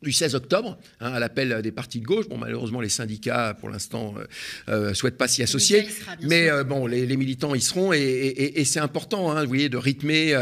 du 0.02 0.12
16 0.12 0.34
octobre, 0.34 0.78
hein, 1.00 1.12
à 1.12 1.18
l'appel 1.18 1.62
des 1.62 1.72
partis 1.72 2.00
de 2.00 2.04
gauche. 2.04 2.28
Bon, 2.28 2.36
malheureusement, 2.36 2.80
les 2.80 2.88
syndicats, 2.88 3.56
pour 3.58 3.70
l'instant, 3.70 4.12
ne 4.12 4.20
euh, 4.20 4.90
euh, 4.90 4.94
souhaitent 4.94 5.16
pas 5.16 5.28
s'y 5.28 5.42
associer. 5.42 5.86
Mais, 6.22 6.50
euh, 6.50 6.64
bon, 6.64 6.86
les, 6.86 7.16
militants 7.16 7.54
y 7.54 7.60
seront 7.60 7.92
et, 7.92 8.62
c'est 8.64 8.80
important, 8.80 9.30
hein, 9.32 9.42
vous 9.42 9.48
voyez, 9.48 9.68
de 9.68 9.76
rythmer 9.76 10.36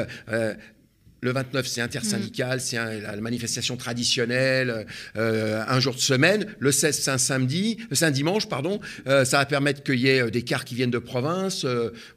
le 1.25 1.33
29, 1.33 1.67
c'est 1.67 1.81
intersyndical, 1.81 2.61
c'est 2.61 2.77
la 2.77 3.17
manifestation 3.17 3.79
traditionnelle, 3.79 4.87
euh, 5.17 5.65
un 5.67 5.81
jour 5.81 5.95
de 5.95 6.01
semaine. 6.01 6.47
Le 6.59 6.71
16, 6.71 7.01
c'est 7.01 7.11
un 7.11 7.17
samedi, 7.17 7.79
euh, 7.81 7.95
c'est 7.95 8.05
un 8.05 8.11
dimanche, 8.11 8.47
pardon. 8.47 8.79
Euh, 9.07 9.25
ça 9.25 9.39
va 9.39 9.47
permettre 9.47 9.83
qu'il 9.83 10.01
y 10.01 10.09
ait 10.09 10.31
des 10.31 10.43
cars 10.43 10.67
qui 10.67 10.75
viennent 10.75 10.91
de 10.91 10.99
province, 10.99 11.65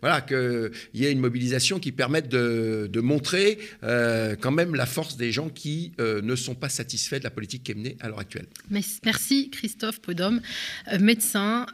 voilà, 0.01 0.19
qu'il 0.19 0.71
y 0.93 1.05
ait 1.05 1.11
une 1.13 1.21
mobilisation 1.21 1.79
qui 1.79 1.93
permette 1.93 2.27
de, 2.27 2.99
montrer 2.99 3.59
quand 3.81 4.51
même 4.51 4.75
la 4.75 4.85
force 4.85 5.15
des 5.15 5.31
gens 5.31 5.47
qui 5.47 5.93
ne 5.99 6.35
sont 6.35 6.55
pas 6.55 6.67
satisfaits 6.67 7.19
de 7.19 7.23
la 7.23 7.29
politique 7.29 7.63
qui 7.63 7.71
est 7.71 7.75
menée 7.75 7.95
à 8.01 8.09
l'heure 8.09 8.19
actuelle. 8.19 8.47
Merci 8.69 9.49
Christophe 9.49 10.01
Podom, 10.01 10.41
médecin, 10.99 11.65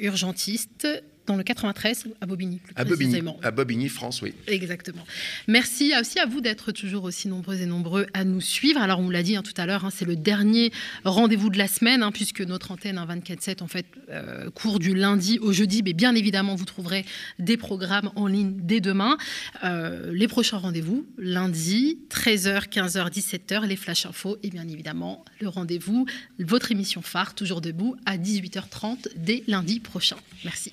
urgentiste 0.00 0.88
dans 1.26 1.36
le 1.36 1.42
93, 1.42 2.06
à 2.20 2.26
Bobigny, 2.26 2.58
plus 2.58 2.72
à 2.76 2.84
Bobigny, 2.84 3.22
à 3.42 3.50
Bobigny, 3.50 3.88
France, 3.88 4.22
oui. 4.22 4.34
Exactement. 4.46 5.04
Merci 5.46 5.92
aussi 6.00 6.18
à 6.18 6.26
vous 6.26 6.40
d'être 6.40 6.72
toujours 6.72 7.04
aussi 7.04 7.28
nombreux 7.28 7.60
et 7.60 7.66
nombreux 7.66 8.06
à 8.14 8.24
nous 8.24 8.40
suivre. 8.40 8.80
Alors, 8.80 9.00
on 9.00 9.10
l'a 9.10 9.22
dit 9.22 9.36
hein, 9.36 9.42
tout 9.42 9.52
à 9.56 9.66
l'heure, 9.66 9.84
hein, 9.84 9.90
c'est 9.94 10.04
le 10.04 10.16
dernier 10.16 10.72
rendez-vous 11.04 11.50
de 11.50 11.58
la 11.58 11.68
semaine, 11.68 12.02
hein, 12.02 12.12
puisque 12.12 12.40
notre 12.40 12.70
antenne 12.70 12.96
24-7, 12.96 13.62
en 13.62 13.68
fait, 13.68 13.86
euh, 14.10 14.50
court 14.50 14.78
du 14.78 14.94
lundi 14.94 15.38
au 15.38 15.52
jeudi. 15.52 15.82
Mais 15.82 15.92
bien 15.92 16.14
évidemment, 16.14 16.54
vous 16.54 16.64
trouverez 16.64 17.04
des 17.38 17.56
programmes 17.56 18.10
en 18.16 18.26
ligne 18.26 18.54
dès 18.56 18.80
demain. 18.80 19.16
Euh, 19.64 20.12
les 20.12 20.28
prochains 20.28 20.58
rendez-vous, 20.58 21.06
lundi, 21.18 21.98
13h, 22.10 22.68
15h, 22.68 23.10
17h, 23.10 23.66
les 23.66 23.76
flash 23.76 24.06
infos, 24.06 24.38
et 24.42 24.50
bien 24.50 24.66
évidemment, 24.68 25.24
le 25.40 25.48
rendez-vous, 25.48 26.06
votre 26.38 26.72
émission 26.72 27.02
phare, 27.02 27.34
toujours 27.34 27.60
debout, 27.60 27.96
à 28.06 28.16
18h30 28.16 29.08
dès 29.16 29.42
lundi 29.46 29.80
prochain. 29.80 30.16
Merci. 30.44 30.70